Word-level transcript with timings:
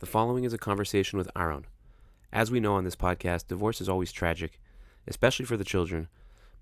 The 0.00 0.06
following 0.06 0.44
is 0.44 0.54
a 0.54 0.58
conversation 0.58 1.18
with 1.18 1.28
Aaron. 1.36 1.66
As 2.32 2.50
we 2.50 2.58
know 2.58 2.72
on 2.72 2.84
this 2.84 2.96
podcast, 2.96 3.48
divorce 3.48 3.82
is 3.82 3.88
always 3.90 4.10
tragic, 4.10 4.58
especially 5.06 5.44
for 5.44 5.58
the 5.58 5.62
children, 5.64 6.08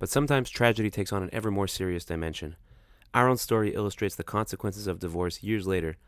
but 0.01 0.09
sometimes 0.09 0.51
tragedy 0.51 0.91
takes 0.91 1.13
on 1.13 1.23
an 1.23 1.31
ever 1.33 1.49
more 1.49 1.69
serious 1.69 2.05
dimension. 2.05 2.57
Aaron's 3.15 3.41
story 3.41 3.77
illustrates 3.77 4.17
the 4.17 4.25
consequences 4.25 4.89
of 4.89 4.99
divorce 4.99 5.41
years 5.41 5.69
later, 5.69 5.99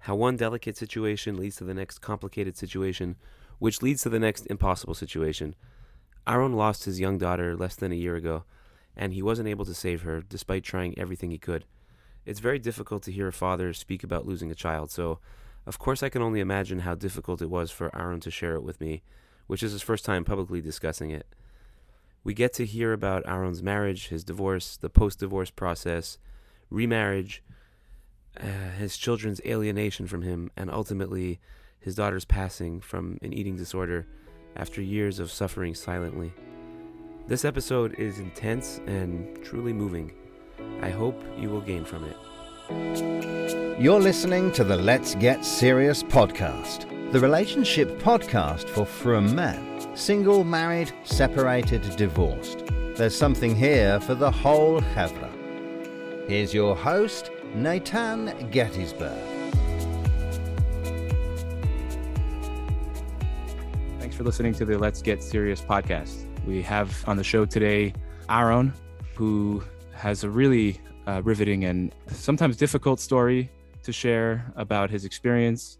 how 0.00 0.16
one 0.16 0.36
delicate 0.36 0.76
situation 0.76 1.36
leads 1.36 1.54
to 1.56 1.64
the 1.64 1.74
next 1.74 2.00
complicated 2.00 2.56
situation, 2.56 3.14
which 3.60 3.82
leads 3.82 4.02
to 4.02 4.08
the 4.08 4.18
next 4.18 4.46
impossible 4.46 4.94
situation. 4.94 5.54
Aaron 6.26 6.54
lost 6.54 6.86
his 6.86 6.98
young 6.98 7.18
daughter 7.18 7.56
less 7.56 7.76
than 7.76 7.92
a 7.92 7.94
year 7.94 8.16
ago, 8.16 8.42
and 8.96 9.12
he 9.12 9.22
wasn't 9.22 9.48
able 9.48 9.64
to 9.64 9.74
save 9.74 10.02
her 10.02 10.22
despite 10.22 10.64
trying 10.64 10.98
everything 10.98 11.30
he 11.30 11.38
could. 11.38 11.66
It's 12.26 12.40
very 12.40 12.58
difficult 12.58 13.04
to 13.04 13.12
hear 13.12 13.28
a 13.28 13.32
father 13.32 13.72
speak 13.74 14.02
about 14.02 14.26
losing 14.26 14.50
a 14.50 14.56
child, 14.56 14.90
so 14.90 15.20
of 15.66 15.78
course, 15.78 16.02
I 16.02 16.08
can 16.08 16.22
only 16.22 16.40
imagine 16.40 16.80
how 16.80 16.94
difficult 16.94 17.42
it 17.42 17.50
was 17.50 17.70
for 17.70 17.94
Aaron 17.96 18.20
to 18.20 18.30
share 18.30 18.54
it 18.54 18.62
with 18.62 18.80
me, 18.80 19.02
which 19.46 19.62
is 19.62 19.72
his 19.72 19.82
first 19.82 20.04
time 20.04 20.24
publicly 20.24 20.60
discussing 20.60 21.10
it. 21.10 21.26
We 22.22 22.34
get 22.34 22.52
to 22.54 22.66
hear 22.66 22.92
about 22.92 23.26
Aaron's 23.26 23.62
marriage, 23.62 24.08
his 24.08 24.24
divorce, 24.24 24.76
the 24.76 24.90
post 24.90 25.20
divorce 25.20 25.50
process, 25.50 26.18
remarriage, 26.70 27.42
uh, 28.38 28.70
his 28.78 28.96
children's 28.96 29.40
alienation 29.44 30.06
from 30.06 30.22
him, 30.22 30.50
and 30.56 30.70
ultimately 30.70 31.40
his 31.78 31.94
daughter's 31.94 32.24
passing 32.24 32.80
from 32.80 33.18
an 33.22 33.32
eating 33.32 33.56
disorder 33.56 34.06
after 34.56 34.82
years 34.82 35.18
of 35.18 35.30
suffering 35.30 35.74
silently. 35.74 36.32
This 37.26 37.44
episode 37.44 37.94
is 37.98 38.18
intense 38.18 38.80
and 38.86 39.42
truly 39.44 39.72
moving. 39.72 40.12
I 40.82 40.90
hope 40.90 41.22
you 41.38 41.48
will 41.48 41.60
gain 41.60 41.84
from 41.84 42.04
it. 42.04 42.16
You're 43.80 43.98
listening 43.98 44.52
to 44.52 44.62
the 44.62 44.76
Let's 44.76 45.14
Get 45.14 45.44
Serious 45.44 46.02
podcast, 46.02 47.12
the 47.12 47.18
relationship 47.18 47.98
podcast 47.98 48.68
for 48.68 48.84
frum 48.84 49.34
men, 49.34 49.96
single, 49.96 50.44
married, 50.44 50.92
separated, 51.02 51.96
divorced. 51.96 52.64
There's 52.96 53.16
something 53.16 53.56
here 53.56 53.98
for 54.00 54.14
the 54.14 54.30
whole 54.30 54.80
chevra. 54.82 55.30
Here's 56.28 56.52
your 56.52 56.76
host, 56.76 57.30
Nathan 57.54 58.50
Gettysburg. 58.50 59.18
Thanks 63.98 64.14
for 64.14 64.24
listening 64.24 64.52
to 64.54 64.64
the 64.64 64.78
Let's 64.78 65.02
Get 65.02 65.22
Serious 65.22 65.60
podcast. 65.62 66.26
We 66.46 66.62
have 66.62 67.02
on 67.08 67.16
the 67.16 67.24
show 67.24 67.46
today 67.46 67.94
Aaron, 68.28 68.72
who 69.14 69.62
has 69.92 70.22
a 70.24 70.30
really 70.30 70.80
uh, 71.10 71.20
riveting 71.22 71.64
and 71.64 71.92
sometimes 72.08 72.56
difficult 72.56 73.00
story 73.00 73.50
to 73.82 73.92
share 73.92 74.52
about 74.56 74.90
his 74.90 75.04
experience. 75.04 75.78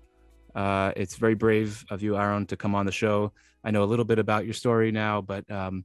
Uh, 0.55 0.93
it's 0.97 1.15
very 1.17 1.35
brave 1.35 1.85
of 1.91 2.03
you, 2.03 2.17
Aaron, 2.17 2.47
to 2.47 2.57
come 2.57 2.75
on 2.75 2.85
the 2.85 2.93
show. 2.93 3.33
I 3.63 3.71
know 3.71 3.85
a 3.85 3.91
little 3.93 4.05
bit 4.05 4.19
about 4.19 4.45
your 4.45 4.55
story 4.55 4.91
now, 4.91 5.21
but 5.21 5.49
um, 5.51 5.85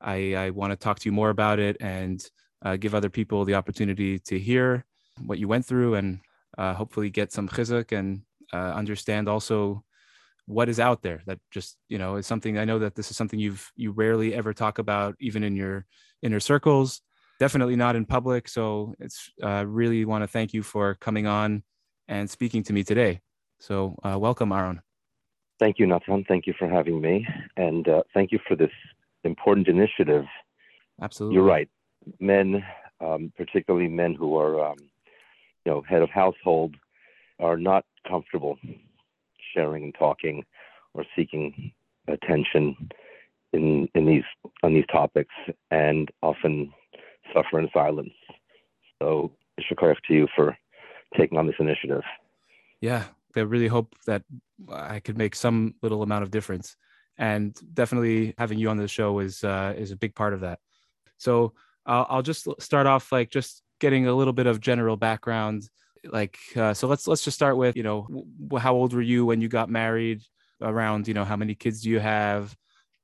I, 0.00 0.34
I 0.34 0.50
want 0.50 0.70
to 0.70 0.76
talk 0.76 1.00
to 1.00 1.06
you 1.08 1.12
more 1.12 1.30
about 1.30 1.58
it 1.58 1.76
and 1.80 2.24
uh, 2.64 2.76
give 2.76 2.94
other 2.94 3.10
people 3.10 3.44
the 3.44 3.54
opportunity 3.54 4.18
to 4.20 4.38
hear 4.38 4.84
what 5.24 5.38
you 5.38 5.48
went 5.48 5.64
through 5.64 5.94
and 5.94 6.20
uh, 6.56 6.74
hopefully 6.74 7.10
get 7.10 7.32
some 7.32 7.48
chizuk 7.48 7.90
and 7.92 8.22
uh, 8.52 8.72
understand 8.72 9.28
also 9.28 9.82
what 10.46 10.68
is 10.68 10.78
out 10.78 11.02
there 11.02 11.22
that 11.26 11.40
just 11.50 11.76
you 11.88 11.98
know 11.98 12.14
is 12.16 12.26
something 12.26 12.56
i 12.56 12.64
know 12.64 12.78
that 12.78 12.94
this 12.94 13.10
is 13.10 13.16
something 13.16 13.40
you've 13.40 13.68
you 13.74 13.90
rarely 13.90 14.32
ever 14.32 14.54
talk 14.54 14.78
about 14.78 15.16
even 15.18 15.42
in 15.42 15.56
your 15.56 15.84
inner 16.22 16.38
circles 16.38 17.02
definitely 17.38 17.76
not 17.76 17.96
in 17.96 18.04
public. 18.04 18.48
So 18.48 18.94
it's 18.98 19.30
uh, 19.42 19.64
really 19.66 20.04
want 20.04 20.22
to 20.22 20.28
thank 20.28 20.52
you 20.54 20.62
for 20.62 20.94
coming 20.96 21.26
on 21.26 21.62
and 22.08 22.28
speaking 22.28 22.62
to 22.64 22.72
me 22.72 22.82
today. 22.82 23.20
So 23.58 23.96
uh, 24.02 24.18
welcome, 24.18 24.52
Aaron. 24.52 24.80
Thank 25.58 25.78
you, 25.78 25.86
Nathan. 25.86 26.24
Thank 26.28 26.46
you 26.46 26.54
for 26.58 26.68
having 26.68 27.00
me, 27.00 27.26
and 27.56 27.88
uh, 27.88 28.02
thank 28.12 28.30
you 28.30 28.38
for 28.46 28.56
this 28.56 28.70
important 29.24 29.68
initiative. 29.68 30.26
Absolutely, 31.00 31.34
you're 31.34 31.44
right. 31.44 31.68
Men, 32.20 32.62
um, 33.00 33.32
particularly 33.36 33.88
men 33.88 34.14
who 34.14 34.36
are, 34.36 34.62
um, 34.70 34.76
you 35.64 35.72
know, 35.72 35.82
head 35.88 36.02
of 36.02 36.10
household, 36.10 36.74
are 37.38 37.56
not 37.56 37.84
comfortable 38.06 38.58
sharing 39.54 39.84
and 39.84 39.94
talking 39.98 40.44
or 40.92 41.04
seeking 41.16 41.72
attention 42.08 42.76
in 43.54 43.88
in 43.94 44.04
these 44.04 44.24
on 44.62 44.74
these 44.74 44.86
topics, 44.92 45.34
and 45.70 46.10
often 46.22 46.70
suffer 47.34 47.58
in 47.58 47.68
silence. 47.72 48.12
So, 49.02 49.32
shukar 49.60 49.94
to 50.08 50.14
you 50.14 50.26
for 50.34 50.56
taking 51.16 51.38
on 51.38 51.46
this 51.46 51.56
initiative. 51.58 52.02
Yeah, 52.80 53.04
I 53.36 53.40
really 53.40 53.68
hope 53.68 53.94
that 54.06 54.22
I 54.72 55.00
could 55.00 55.18
make 55.18 55.34
some 55.34 55.74
little 55.82 56.02
amount 56.02 56.22
of 56.22 56.30
difference, 56.30 56.76
and 57.18 57.54
definitely 57.74 58.34
having 58.38 58.58
you 58.58 58.68
on 58.70 58.76
the 58.76 58.88
show 58.88 59.18
is 59.20 59.44
uh, 59.44 59.74
is 59.76 59.90
a 59.92 59.96
big 59.96 60.14
part 60.14 60.34
of 60.34 60.40
that. 60.40 60.58
So 61.18 61.54
uh, 61.86 62.04
I'll 62.08 62.22
just 62.22 62.48
start 62.60 62.86
off 62.86 63.12
like 63.12 63.30
just 63.30 63.62
getting 63.80 64.06
a 64.06 64.14
little 64.14 64.32
bit 64.32 64.46
of 64.46 64.60
general 64.60 64.96
background. 64.96 65.68
Like, 66.04 66.38
uh, 66.56 66.74
so 66.74 66.86
let's 66.86 67.06
let's 67.06 67.24
just 67.24 67.36
start 67.36 67.56
with 67.56 67.76
you 67.76 67.82
know 67.82 68.06
w- 68.42 68.60
how 68.60 68.74
old 68.74 68.92
were 68.92 69.02
you 69.02 69.26
when 69.26 69.40
you 69.40 69.48
got 69.48 69.68
married? 69.70 70.22
Around 70.62 71.06
you 71.06 71.12
know 71.14 71.24
how 71.24 71.36
many 71.36 71.54
kids 71.54 71.82
do 71.82 71.90
you 71.90 72.00
have, 72.00 72.56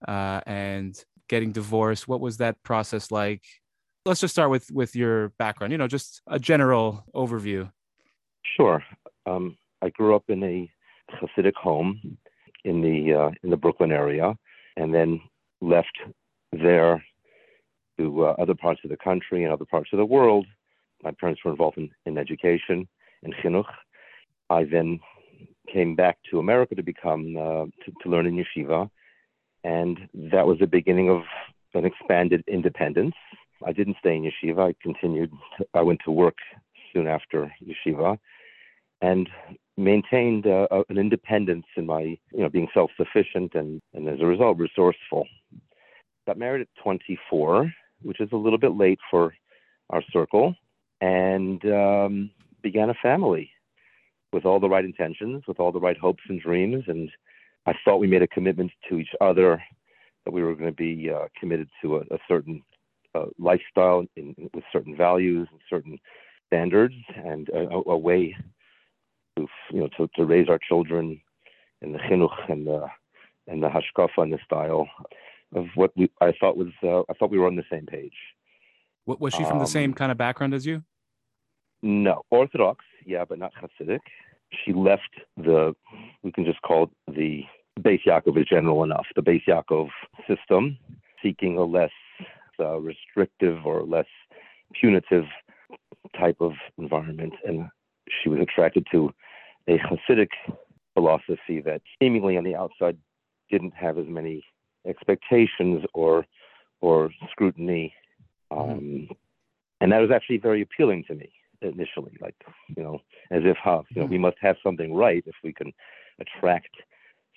uh, 0.09 0.41
and 0.47 0.97
getting 1.29 1.53
divorced. 1.53 2.09
What 2.09 2.21
was 2.21 2.39
that 2.39 2.63
process 2.63 3.11
like? 3.11 3.43
Let's 4.05 4.21
just 4.21 4.35
start 4.35 4.51
with 4.51 4.71
with 4.71 4.97
your 4.97 5.31
background. 5.39 5.73
You 5.73 5.79
know, 5.79 5.89
just 5.89 6.23
a 6.27 6.39
general 6.39 7.05
overview. 7.15 7.71
Sure. 8.57 8.83
Um, 9.27 9.57
I 9.81 9.91
grew 9.91 10.15
up 10.15 10.25
in 10.29 10.43
a 10.43 10.71
Hasidic 11.11 11.55
home 11.55 12.19
in 12.65 12.81
the 12.81 13.15
uh, 13.15 13.31
in 13.43 13.51
the 13.51 13.57
Brooklyn 13.57 13.93
area, 13.93 14.37
and 14.77 14.95
then 14.95 15.21
left 15.61 15.97
there 16.53 17.05
to 17.99 18.27
uh, 18.27 18.35
other 18.39 18.55
parts 18.55 18.81
of 18.85 18.91
the 18.91 18.97
country 18.97 19.45
and 19.45 19.53
other 19.53 19.65
parts 19.65 19.91
of 19.93 19.99
the 19.99 20.05
world. 20.05 20.47
My 21.03 21.13
parents 21.13 21.41
were 21.45 21.51
involved 21.51 21.79
in, 21.79 21.91
in 22.07 22.17
education 22.17 22.89
and 23.23 23.35
chinuch. 23.43 23.73
I 24.51 24.65
then 24.65 25.01
came 25.73 25.95
back 25.95 26.19
to 26.31 26.39
America 26.39 26.75
to 26.75 26.83
become 26.83 27.37
uh, 27.37 27.67
to, 27.85 27.93
to 28.03 28.09
learn 28.09 28.27
in 28.27 28.43
yeshiva, 28.43 28.91
and 29.65 30.09
that 30.15 30.47
was 30.47 30.59
the 30.59 30.67
beginning 30.67 31.11
of 31.11 31.23
an 31.75 31.85
expanded 31.87 32.45
independence 32.47 33.15
I 33.67 33.73
didn't 33.73 33.97
stay 33.99 34.17
in 34.17 34.23
yeshiva. 34.23 34.71
I 34.71 34.75
continued. 34.83 35.33
I 35.75 35.83
went 35.83 36.01
to 36.05 36.11
work 36.11 36.37
soon 36.93 37.07
after 37.07 37.53
yeshiva, 37.65 38.19
and 39.01 39.29
maintained 39.77 40.47
uh, 40.47 40.67
an 40.89 40.99
independence 40.99 41.67
in 41.77 41.87
my, 41.87 42.01
you 42.01 42.43
know, 42.43 42.49
being 42.49 42.69
self-sufficient 42.75 43.55
and, 43.55 43.81
and 43.95 44.09
as 44.09 44.21
a 44.21 44.27
result, 44.27 44.59
resourceful. 44.59 45.27
Got 46.27 46.39
married 46.39 46.63
at 46.63 46.83
24, 46.83 47.73
which 48.03 48.21
is 48.21 48.29
a 48.33 48.37
little 48.37 48.59
bit 48.59 48.77
late 48.77 48.99
for 49.11 49.35
our 49.91 50.03
circle, 50.13 50.55
and 51.01 51.65
um, 51.65 52.31
began 52.63 52.91
a 52.91 52.95
family 53.03 53.51
with 54.33 54.45
all 54.45 54.61
the 54.61 54.69
right 54.69 54.85
intentions, 54.85 55.43
with 55.49 55.59
all 55.59 55.73
the 55.73 55.81
right 55.81 55.99
hopes 55.99 56.23
and 56.29 56.41
dreams, 56.41 56.85
and 56.87 57.11
I 57.67 57.75
thought 57.85 57.99
we 57.99 58.07
made 58.07 58.23
a 58.23 58.29
commitment 58.29 58.71
to 58.89 58.99
each 58.99 59.11
other 59.21 59.63
that 60.25 60.33
we 60.33 60.43
were 60.43 60.55
going 60.55 60.71
to 60.71 60.77
be 60.77 61.11
uh, 61.11 61.27
committed 61.39 61.69
to 61.83 61.97
a, 61.97 62.01
a 62.01 62.19
certain 62.29 62.63
uh, 63.15 63.27
lifestyle 63.39 64.05
in, 64.17 64.35
with 64.55 64.65
certain 64.73 64.97
values 64.97 65.49
and 65.51 65.61
certain 65.69 65.99
standards 66.47 66.95
and 67.17 67.49
a, 67.51 67.91
a 67.91 67.97
way 67.97 68.37
to 69.37 69.47
you 69.71 69.81
know 69.81 69.89
to, 69.97 70.09
to 70.15 70.25
raise 70.25 70.49
our 70.49 70.59
children 70.69 71.21
in 71.81 71.93
the 71.93 71.99
chinuch 71.99 72.51
and 72.51 72.67
the 72.67 72.87
and 73.49 73.63
the 73.63 73.69
hashkafa 73.69 74.19
and 74.19 74.33
the 74.33 74.39
style 74.45 74.89
of 75.55 75.67
what 75.75 75.91
we 75.97 76.11
I 76.21 76.33
thought 76.39 76.57
was 76.57 76.69
uh, 76.83 77.01
I 77.11 77.15
thought 77.19 77.31
we 77.31 77.39
were 77.39 77.47
on 77.47 77.57
the 77.57 77.65
same 77.71 77.87
page. 77.87 78.13
What 79.05 79.21
was 79.21 79.35
she 79.35 79.43
from 79.45 79.55
um, 79.55 79.59
the 79.59 79.67
same 79.67 79.91
um, 79.91 79.95
kind 79.95 80.13
of 80.13 80.19
background 80.19 80.55
as 80.55 80.65
you? 80.65 80.85
No, 81.83 82.23
Orthodox, 82.31 82.85
yeah, 83.05 83.25
but 83.25 83.39
not 83.39 83.53
Hasidic. 83.55 84.01
She 84.65 84.73
left 84.73 85.03
the 85.37 85.75
we 86.23 86.33
can 86.33 86.45
just 86.45 86.63
call 86.63 86.85
it 86.85 86.91
the 87.15 87.43
Beis 87.81 88.01
Yaakov 88.07 88.39
is 88.39 88.47
general 88.49 88.85
enough. 88.85 89.07
The 89.17 89.23
Beis 89.23 89.43
Yaakov 89.49 89.89
system, 90.29 90.79
seeking 91.23 91.57
a 91.57 91.65
less 91.65 91.91
uh, 92.63 92.79
restrictive 92.79 93.67
or 93.67 93.83
less 93.83 94.07
punitive 94.81 95.25
type 96.19 96.37
of 96.41 96.53
environment. 96.79 97.35
And 97.45 97.69
she 98.23 98.29
was 98.29 98.41
attracted 98.41 98.87
to 98.93 99.11
a 99.69 99.79
Hasidic 99.79 100.29
philosophy 100.95 101.61
that 101.65 101.83
seemingly 102.01 102.37
on 102.37 102.45
the 102.45 102.55
outside 102.55 102.97
didn't 103.51 103.75
have 103.75 103.99
as 103.99 104.07
many 104.09 104.45
expectations 104.87 105.85
or 105.95 106.25
or 106.81 107.11
scrutiny. 107.31 107.95
Um, 108.51 109.09
and 109.81 109.93
that 109.93 110.01
was 110.01 110.11
actually 110.11 110.39
very 110.39 110.63
appealing 110.63 111.05
to 111.09 111.15
me 111.15 111.31
initially, 111.63 112.17
like, 112.21 112.35
you 112.77 112.83
know, 112.83 112.99
as 113.31 113.43
if, 113.45 113.57
huh, 113.63 113.83
you 113.91 114.03
know, 114.03 114.07
we 114.07 114.19
must 114.19 114.37
have 114.41 114.57
something 114.65 114.93
right 114.93 115.23
if 115.27 115.35
we 115.45 115.53
can 115.53 115.73
attract 116.21 116.75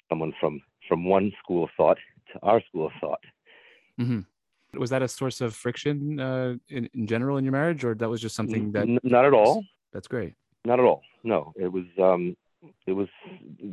someone 0.09 0.33
from 0.39 0.61
from 0.87 1.05
one 1.05 1.31
school 1.41 1.63
of 1.63 1.69
thought 1.77 1.97
to 2.31 2.39
our 2.41 2.61
school 2.69 2.87
of 2.87 2.91
thought. 2.99 3.23
Mm-hmm 3.99 4.21
was 4.79 4.89
that 4.89 5.01
a 5.01 5.07
source 5.07 5.41
of 5.41 5.55
friction 5.55 6.19
uh, 6.19 6.55
in, 6.69 6.89
in 6.93 7.07
general 7.07 7.37
in 7.37 7.43
your 7.43 7.51
marriage 7.51 7.83
or 7.83 7.95
that 7.95 8.09
was 8.09 8.21
just 8.21 8.35
something 8.35 8.71
that 8.71 8.83
N- 8.83 8.99
not 9.03 9.25
at 9.25 9.33
all 9.33 9.63
that's 9.93 10.07
great 10.07 10.33
not 10.65 10.79
at 10.79 10.85
all 10.85 11.01
no 11.23 11.53
it 11.55 11.71
was 11.71 11.85
um 12.01 12.35
it 12.87 12.93
was 12.93 13.07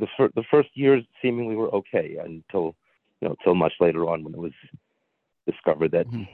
the 0.01 0.07
fir- 0.17 0.31
the 0.35 0.43
first 0.51 0.69
years 0.75 1.03
seemingly 1.21 1.55
were 1.55 1.73
okay 1.75 2.17
until 2.23 2.75
you 3.21 3.27
know 3.27 3.35
until 3.39 3.55
much 3.55 3.73
later 3.79 4.07
on 4.07 4.23
when 4.23 4.33
it 4.33 4.39
was 4.39 4.53
discovered 5.45 5.91
that 5.91 6.07
Mhm. 6.07 6.27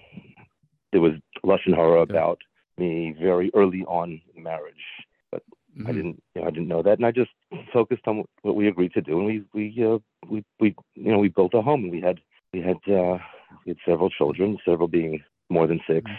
there 0.91 1.01
was 1.01 1.13
lashon 1.43 1.75
hara 1.75 2.01
about 2.01 2.39
me 2.77 3.15
very 3.19 3.51
early 3.53 3.83
on 3.85 4.21
in 4.35 4.43
marriage. 4.43 4.85
But 5.31 5.43
I 5.85 5.91
Mhm. 5.91 5.95
didn't 5.95 6.23
you 6.35 6.41
know 6.41 6.47
I 6.47 6.51
didn't 6.51 6.67
know 6.67 6.81
that, 6.83 6.97
and 6.97 7.05
I 7.05 7.11
just 7.11 7.31
focused 7.73 8.07
on 8.07 8.17
what, 8.19 8.27
what 8.41 8.55
we 8.55 8.67
agreed 8.67 8.93
to 8.93 9.01
do, 9.01 9.17
and 9.19 9.25
we 9.25 9.43
we 9.53 9.85
uh, 9.85 9.99
we 10.27 10.43
we 10.59 10.75
you 10.95 11.11
know 11.11 11.19
we 11.19 11.29
built 11.29 11.53
a 11.53 11.61
home, 11.61 11.83
and 11.83 11.91
we 11.91 12.01
had 12.01 12.19
we 12.53 12.61
had 12.61 12.77
uh, 12.91 13.17
we 13.65 13.69
had 13.71 13.77
several 13.85 14.09
children, 14.09 14.57
several 14.65 14.87
being 14.87 15.23
more 15.49 15.67
than 15.67 15.79
6 15.87 16.09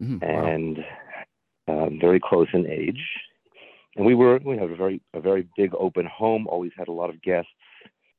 Mhm. 0.00 0.22
Wow. 0.22 0.46
and 0.46 0.84
um, 1.66 1.98
very 2.00 2.20
close 2.20 2.46
in 2.52 2.68
age. 2.70 3.04
And 3.96 4.06
we 4.06 4.14
were 4.14 4.38
we 4.44 4.56
had 4.56 4.70
a 4.70 4.76
very 4.76 5.00
a 5.12 5.20
very 5.20 5.48
big 5.56 5.74
open 5.74 6.06
home. 6.06 6.46
Always 6.46 6.72
had 6.76 6.88
a 6.88 6.92
lot 6.92 7.10
of 7.10 7.20
guests. 7.22 7.50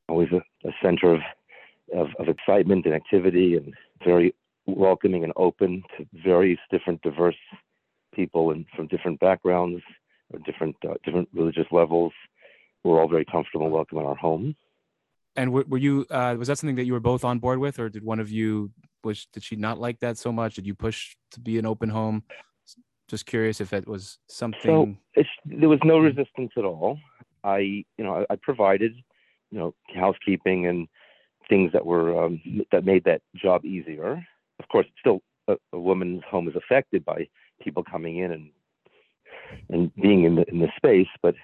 Always 0.10 0.30
a, 0.34 0.42
a 0.68 0.72
center 0.82 1.14
of, 1.14 1.22
of 1.96 2.08
of 2.20 2.28
excitement 2.28 2.86
and 2.86 2.94
activity, 2.94 3.56
and 3.56 3.74
very 4.04 4.34
welcoming 4.66 5.24
and 5.24 5.32
open 5.38 5.84
to 5.98 6.06
various 6.14 6.60
different 6.70 7.02
diverse 7.02 7.38
people 8.14 8.52
and 8.52 8.66
from 8.76 8.88
different 8.88 9.20
backgrounds 9.22 9.82
or 10.34 10.40
different 10.40 10.76
uh, 10.88 10.96
different 11.06 11.30
religious 11.34 11.68
levels. 11.72 12.12
We're 12.84 13.00
all 13.00 13.08
very 13.08 13.26
comfortable 13.26 13.66
and 13.68 13.74
welcome 13.74 14.00
in 14.00 14.06
our 14.06 14.16
home. 14.16 14.56
And 15.40 15.54
were, 15.54 15.64
were 15.70 15.78
you? 15.78 16.06
Uh, 16.12 16.36
was 16.38 16.50
that 16.50 16.58
something 16.58 16.76
that 16.76 16.84
you 16.84 16.92
were 16.92 17.00
both 17.00 17.24
on 17.24 17.40
board 17.40 17.60
with, 17.60 17.80
or 17.80 17.88
did 17.88 18.04
one 18.04 18.20
of 18.20 18.30
you? 18.30 18.72
Was 19.06 19.26
did 19.32 19.42
she 19.42 19.56
not 19.56 19.80
like 19.80 19.98
that 20.02 20.18
so 20.18 20.34
much? 20.34 20.56
Did 20.56 20.68
you 20.68 20.76
push 20.76 21.16
to 21.32 21.40
be 21.40 21.58
an 21.58 21.66
open 21.66 21.88
home? 21.88 22.24
Just 23.08 23.26
curious 23.26 23.62
if 23.62 23.72
it 23.72 23.88
was 23.88 24.20
something. 24.28 24.98
it's, 25.14 25.30
there 25.46 25.70
was 25.70 25.80
no 25.86 26.00
resistance 26.00 26.52
at 26.58 26.66
all. 26.66 27.00
I, 27.46 27.60
you 27.60 28.04
know, 28.04 28.26
I, 28.30 28.34
I 28.34 28.36
provided, 28.42 28.94
you 29.50 29.60
know, 29.60 29.74
housekeeping 29.96 30.68
and 30.68 30.90
things 31.48 31.72
that 31.72 31.86
were 31.86 32.22
um, 32.22 32.42
that 32.74 32.84
made 32.84 33.06
that 33.06 33.22
job 33.34 33.64
easier. 33.64 34.22
Of 34.60 34.68
course, 34.68 34.88
still 35.00 35.22
a, 35.48 35.56
a 35.72 35.80
woman's 35.80 36.24
home 36.30 36.50
is 36.50 36.56
affected 36.58 37.06
by 37.06 37.30
people 37.64 37.86
coming 37.90 38.18
in 38.18 38.34
and 38.34 38.52
and 39.70 39.96
being 39.96 40.26
in 40.26 40.36
the 40.36 40.46
in 40.50 40.60
the 40.60 40.68
space, 40.76 41.08
but 41.24 41.36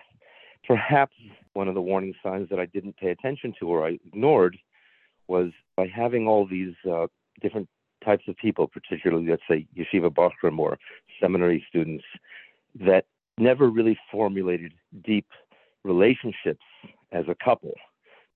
perhaps 0.68 1.14
one 1.54 1.68
of 1.68 1.76
the 1.76 1.82
warning 1.82 2.14
signs 2.24 2.50
that 2.50 2.60
I 2.60 2.66
didn't 2.66 2.98
pay 2.98 3.10
attention 3.10 3.54
to 3.60 3.68
or 3.68 3.86
I 3.86 4.00
ignored 4.06 4.58
was 5.28 5.52
by 5.76 5.88
having 5.88 6.28
all 6.28 6.46
these 6.46 6.74
uh, 6.90 7.08
different 7.42 7.68
types 8.04 8.24
of 8.28 8.36
people, 8.38 8.68
particularly 8.68 9.28
let's 9.28 9.42
say 9.50 9.66
yeshiva 9.76 10.10
bachrim 10.10 10.60
or 10.60 10.78
seminary 11.20 11.66
students, 11.68 12.04
that 12.76 13.06
never 13.38 13.70
really 13.70 13.98
formulated 14.12 14.74
deep 15.04 15.28
relationships 15.84 16.64
as 17.12 17.26
a 17.28 17.36
couple. 17.44 17.74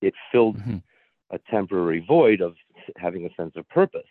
It 0.00 0.14
filled 0.32 0.58
Mhm. 0.58 0.82
a 1.30 1.38
temporary 1.38 2.00
void 2.00 2.40
of 2.40 2.56
having 2.96 3.24
a 3.26 3.34
sense 3.34 3.54
of 3.56 3.68
purpose. 3.68 4.08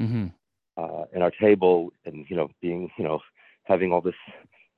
Mhm. 0.00 0.32
Uh, 0.76 1.04
and 1.12 1.22
our 1.22 1.30
table, 1.30 1.92
and 2.04 2.28
you 2.28 2.36
know, 2.36 2.50
being 2.60 2.90
you 2.96 3.04
know, 3.04 3.20
having 3.64 3.92
all 3.92 4.00
this, 4.00 4.16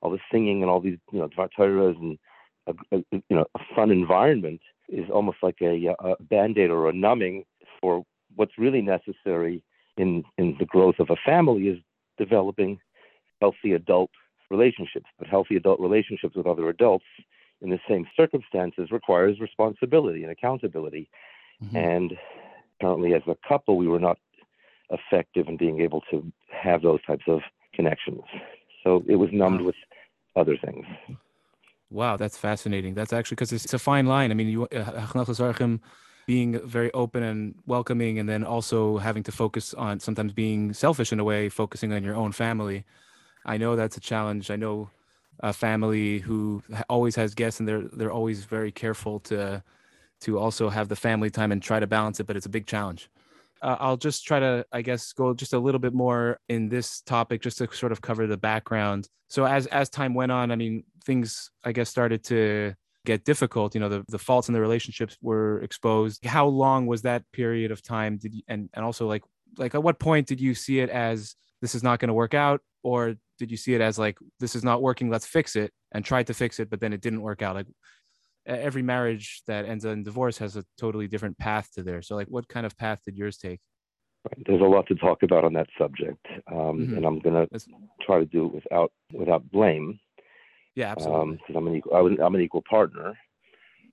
all 0.01 0.11
this 0.11 0.21
singing 0.31 0.61
and 0.61 0.69
all 0.69 0.79
these 0.79 0.99
you 1.11 1.19
know, 1.19 1.27
Dvar 1.29 1.49
Torahs 1.57 1.97
and 1.99 2.19
a, 2.67 2.97
a, 2.97 3.03
you 3.11 3.35
know, 3.35 3.45
a 3.55 3.59
fun 3.75 3.91
environment 3.91 4.61
is 4.89 5.09
almost 5.11 5.37
like 5.41 5.57
a, 5.61 5.95
a 5.99 6.15
band-aid 6.23 6.69
or 6.69 6.89
a 6.89 6.93
numbing 6.93 7.43
for 7.81 8.03
what's 8.35 8.57
really 8.57 8.81
necessary 8.81 9.63
in 9.97 10.23
in 10.37 10.55
the 10.59 10.65
growth 10.65 10.95
of 10.99 11.09
a 11.09 11.15
family 11.25 11.67
is 11.67 11.79
developing 12.17 12.79
healthy 13.41 13.73
adult 13.73 14.11
relationships. 14.49 15.07
But 15.17 15.27
healthy 15.27 15.55
adult 15.55 15.79
relationships 15.79 16.35
with 16.35 16.47
other 16.47 16.69
adults 16.69 17.05
in 17.61 17.69
the 17.69 17.79
same 17.89 18.05
circumstances 18.15 18.91
requires 18.91 19.39
responsibility 19.39 20.23
and 20.23 20.31
accountability. 20.31 21.09
Mhm. 21.63 21.75
And 21.75 22.19
apparently, 22.79 23.13
as 23.13 23.23
a 23.27 23.35
couple, 23.47 23.77
we 23.77 23.87
were 23.87 23.99
not 23.99 24.19
effective 24.91 25.47
in 25.47 25.57
being 25.57 25.81
able 25.81 26.01
to 26.11 26.31
have 26.49 26.81
those 26.81 27.01
types 27.03 27.25
of 27.27 27.41
connections. 27.73 28.21
So 28.83 29.03
it 29.07 29.15
was 29.15 29.31
numbed 29.31 29.61
with 29.61 29.75
other 30.35 30.55
things. 30.57 30.85
Wow, 31.89 32.17
that's 32.17 32.37
fascinating. 32.37 32.93
That's 32.95 33.13
actually 33.13 33.35
because 33.35 33.53
it's, 33.53 33.65
it's 33.65 33.73
a 33.73 33.79
fine 33.79 34.05
line. 34.07 34.31
I 34.31 34.33
mean, 34.33 34.49
you 34.49 34.67
uh, 34.67 35.77
being 36.25 36.59
very 36.67 36.91
open 36.93 37.23
and 37.23 37.55
welcoming, 37.65 38.19
and 38.19 38.27
then 38.27 38.43
also 38.43 38.97
having 38.97 39.23
to 39.23 39.31
focus 39.31 39.73
on 39.73 39.99
sometimes 40.01 40.33
being 40.33 40.73
selfish 40.73 41.13
in 41.13 41.19
a 41.19 41.23
way, 41.23 41.47
focusing 41.49 41.93
on 41.93 42.03
your 42.03 42.15
own 42.15 42.33
family. 42.33 42.83
I 43.45 43.57
know 43.57 43.75
that's 43.77 43.97
a 43.97 44.01
challenge. 44.01 44.51
I 44.51 44.57
know 44.57 44.89
a 45.39 45.53
family 45.53 46.19
who 46.19 46.63
always 46.89 47.15
has 47.15 47.33
guests, 47.35 47.59
and 47.59 47.67
they're 47.69 47.83
they're 47.93 48.11
always 48.11 48.45
very 48.45 48.71
careful 48.71 49.19
to 49.21 49.63
to 50.21 50.39
also 50.39 50.69
have 50.69 50.89
the 50.89 50.95
family 50.97 51.29
time 51.29 51.51
and 51.51 51.61
try 51.63 51.79
to 51.79 51.87
balance 51.87 52.19
it, 52.19 52.27
but 52.27 52.35
it's 52.35 52.45
a 52.45 52.49
big 52.49 52.65
challenge. 52.67 53.09
Uh, 53.61 53.77
I'll 53.79 53.97
just 53.97 54.25
try 54.25 54.39
to, 54.39 54.65
I 54.71 54.81
guess, 54.81 55.13
go 55.13 55.33
just 55.33 55.53
a 55.53 55.59
little 55.59 55.79
bit 55.79 55.93
more 55.93 56.39
in 56.49 56.69
this 56.69 57.01
topic, 57.01 57.41
just 57.41 57.57
to 57.59 57.67
sort 57.73 57.91
of 57.91 58.01
cover 58.01 58.27
the 58.27 58.37
background. 58.37 59.07
So 59.29 59.45
as 59.45 59.67
as 59.67 59.89
time 59.89 60.13
went 60.13 60.31
on, 60.31 60.51
I 60.51 60.55
mean, 60.55 60.83
things 61.05 61.49
I 61.63 61.71
guess 61.71 61.89
started 61.89 62.23
to 62.25 62.73
get 63.05 63.23
difficult. 63.23 63.73
You 63.73 63.81
know, 63.81 63.89
the 63.89 64.05
the 64.09 64.19
faults 64.19 64.47
in 64.47 64.53
the 64.53 64.61
relationships 64.61 65.17
were 65.21 65.61
exposed. 65.61 66.25
How 66.25 66.47
long 66.47 66.87
was 66.87 67.01
that 67.03 67.23
period 67.33 67.71
of 67.71 67.81
time? 67.81 68.17
Did 68.17 68.35
you, 68.35 68.41
and 68.47 68.69
and 68.73 68.85
also 68.85 69.07
like 69.07 69.23
like 69.57 69.75
at 69.75 69.83
what 69.83 69.99
point 69.99 70.27
did 70.27 70.39
you 70.39 70.53
see 70.53 70.79
it 70.79 70.89
as 70.89 71.35
this 71.61 71.73
is 71.73 71.83
not 71.83 71.99
going 71.99 72.09
to 72.09 72.13
work 72.13 72.33
out, 72.33 72.61
or 72.83 73.15
did 73.39 73.51
you 73.51 73.57
see 73.57 73.73
it 73.73 73.81
as 73.81 73.97
like 73.97 74.17
this 74.39 74.55
is 74.55 74.63
not 74.63 74.81
working, 74.81 75.09
let's 75.09 75.25
fix 75.25 75.55
it, 75.55 75.71
and 75.91 76.05
tried 76.05 76.27
to 76.27 76.33
fix 76.33 76.59
it, 76.59 76.69
but 76.69 76.79
then 76.79 76.93
it 76.93 77.01
didn't 77.01 77.21
work 77.21 77.41
out? 77.41 77.55
Like 77.55 77.67
every 78.47 78.81
marriage 78.81 79.41
that 79.47 79.65
ends 79.65 79.85
in 79.85 80.03
divorce 80.03 80.37
has 80.39 80.55
a 80.55 80.63
totally 80.77 81.07
different 81.07 81.37
path 81.37 81.69
to 81.73 81.83
there. 81.83 82.01
So 82.01 82.15
like, 82.15 82.27
what 82.27 82.47
kind 82.47 82.65
of 82.65 82.77
path 82.77 83.01
did 83.05 83.15
yours 83.17 83.37
take? 83.37 83.59
There's 84.45 84.61
a 84.61 84.65
lot 84.65 84.87
to 84.87 84.95
talk 84.95 85.23
about 85.23 85.43
on 85.45 85.53
that 85.53 85.67
subject, 85.77 86.25
um, 86.51 86.79
Mhm. 86.87 86.97
and 86.97 87.05
I'm 87.05 87.19
going 87.19 87.35
to 87.35 87.47
That's- 87.51 87.67
try 88.01 88.19
to 88.19 88.25
do 88.25 88.47
it 88.47 88.53
without 88.53 88.91
without 89.13 89.49
blame. 89.51 89.99
Yeah, 90.75 90.91
absolutely. 90.91 91.37
because 91.37 91.55
I'm 91.55 91.67
an 91.67 91.75
equal, 91.75 91.95
I 91.95 92.01
was, 92.01 92.13
I'm 92.19 92.35
an 92.35 92.41
equal 92.41 92.61
partner. 92.61 93.17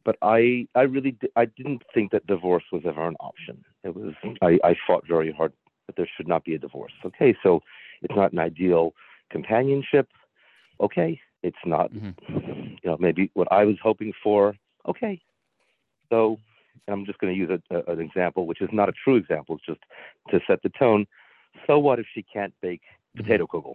But 0.04 0.18
I, 0.20 0.66
I 0.74 0.82
really, 0.82 1.12
di- 1.12 1.30
I 1.34 1.46
didn't 1.46 1.82
think 1.94 2.12
that 2.12 2.26
divorce 2.26 2.64
was 2.70 2.82
ever 2.84 3.06
an 3.08 3.16
option. 3.20 3.64
It 3.84 3.94
was, 3.94 4.12
I, 4.42 4.58
I 4.62 4.74
fought 4.86 5.06
very 5.08 5.32
hard 5.32 5.54
that 5.86 5.96
there 5.96 6.06
should 6.14 6.28
not 6.28 6.44
be 6.44 6.54
a 6.54 6.58
divorce. 6.58 6.92
Okay, 7.06 7.34
so 7.42 7.62
it's 8.02 8.14
not 8.14 8.32
an 8.32 8.38
ideal 8.38 8.94
companionship. 9.30 10.08
Okay, 10.80 11.18
it's 11.44 11.64
not, 11.64 11.92
Mhm. 11.92 12.14
you 12.82 12.90
know, 12.90 12.96
maybe 12.98 13.30
what 13.34 13.48
I 13.52 13.64
was 13.64 13.78
hoping 13.80 14.12
for. 14.22 14.56
Okay, 14.86 15.20
so 16.10 16.38
I'm 16.88 17.04
just 17.04 17.18
going 17.18 17.32
to 17.32 17.38
use 17.38 17.50
a, 17.50 17.76
a, 17.76 17.92
an 17.92 18.00
example, 18.00 18.46
which 18.46 18.60
is 18.60 18.70
not 18.72 18.88
a 18.88 18.92
true 18.92 19.16
example. 19.16 19.56
It's 19.56 19.66
just 19.66 19.80
to 20.30 20.40
set 20.46 20.62
the 20.62 20.70
tone. 20.70 21.06
So 21.66 21.78
what 21.78 21.98
if 21.98 22.06
she 22.12 22.22
can't 22.22 22.54
bake 22.60 22.82
potato 23.16 23.46
kugel? 23.46 23.74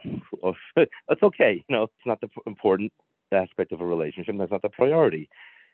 That's 1.08 1.24
okay. 1.24 1.64
You 1.68 1.76
know, 1.76 1.84
it's 1.84 2.06
not 2.06 2.20
the 2.22 2.30
important 2.46 2.92
aspect 3.32 3.72
of 3.72 3.82
a 3.82 3.86
relationship. 3.86 4.36
That's 4.38 4.52
not 4.52 4.64
the 4.64 4.70
priority. 4.70 5.30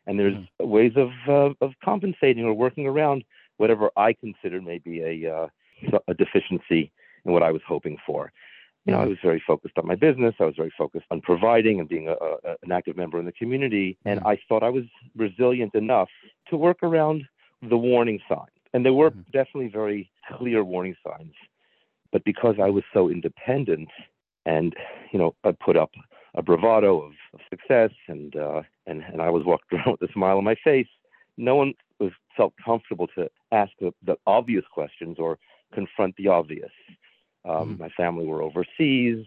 And 0.08 0.20
there's 0.20 0.38
ways 0.60 0.94
of 0.96 1.10
uh, 1.28 1.54
of 1.66 1.74
compensating 1.84 2.46
or 2.46 2.54
working 2.54 2.86
around 2.86 3.24
whatever 3.58 3.90
I 3.98 4.14
consider 4.14 4.62
may 4.62 4.78
be 4.78 5.02
a 5.02 5.36
uh, 5.36 5.48
a 6.08 6.14
deficiency 6.14 6.92
in 7.26 7.32
what 7.32 7.42
I 7.42 7.52
was 7.52 7.64
hoping 7.68 7.98
for. 8.06 8.32
You 8.86 8.94
know, 8.94 9.00
I 9.00 9.06
was 9.06 9.18
very 9.24 9.42
focused 9.46 9.78
on 9.80 9.88
my 9.88 9.96
business. 9.96 10.36
I 10.40 10.46
was 10.46 10.56
very 10.56 10.72
focused 10.78 11.08
on 11.10 11.22
providing 11.22 11.80
and 11.80 11.90
being 11.90 12.08
a, 12.08 12.12
a, 12.14 12.56
an 12.64 12.72
active 12.72 12.96
member 12.96 13.18
in 13.20 13.26
the 13.26 13.32
community. 13.32 13.98
And 14.06 14.20
Mhm. 14.20 14.26
I 14.28 14.40
thought 14.48 14.62
I 14.62 14.70
was 14.70 14.86
resilient 15.16 15.74
enough 15.74 16.10
to 16.50 16.58
work 16.58 16.78
around 16.84 17.28
the 17.64 17.78
warning 17.78 18.22
signs. 18.30 18.52
And 18.74 18.86
there 18.86 18.94
were 18.94 19.12
Mhm. 19.12 19.26
definitely 19.32 19.70
very 19.70 20.12
clear 20.38 20.64
warning 20.64 20.96
signs. 21.08 21.34
But 22.12 22.24
because 22.24 22.60
I 22.60 22.70
was 22.70 22.84
so 22.94 23.10
independent 23.10 23.90
and, 24.46 24.76
you 25.12 25.18
know, 25.20 25.36
I 25.44 25.52
put 25.54 25.76
up 25.78 25.92
a 26.36 26.44
bravado 26.44 27.02
of, 27.02 27.14
of 27.34 27.40
success 27.50 27.92
and, 28.08 28.36
uh, 28.36 28.62
and, 28.86 29.02
and 29.12 29.22
I 29.22 29.30
was 29.30 29.44
walking 29.46 29.70
around 29.80 29.98
with 30.00 30.10
a 30.10 30.14
smile 30.14 30.38
on 30.38 30.44
my 30.44 30.56
face, 30.56 30.88
no 31.38 31.56
one 31.56 31.74
was 32.00 32.12
felt 32.38 32.54
comfortable 32.64 33.08
to 33.18 33.30
ask 33.52 33.72
the, 33.80 33.92
the 34.04 34.18
obvious 34.28 34.66
questions 34.72 35.18
or 35.18 35.40
confront 35.74 36.16
the 36.18 36.28
obvious. 36.28 36.72
Um, 37.46 37.76
Mhm. 37.76 37.80
My 37.80 37.90
family 37.90 38.26
were 38.26 38.42
overseas. 38.42 39.26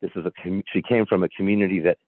This 0.00 0.10
is 0.16 0.26
a 0.26 0.32
com- 0.42 0.64
she 0.72 0.82
came 0.82 1.06
from 1.06 1.22
a 1.22 1.28
community 1.28 1.78
that 1.80 1.98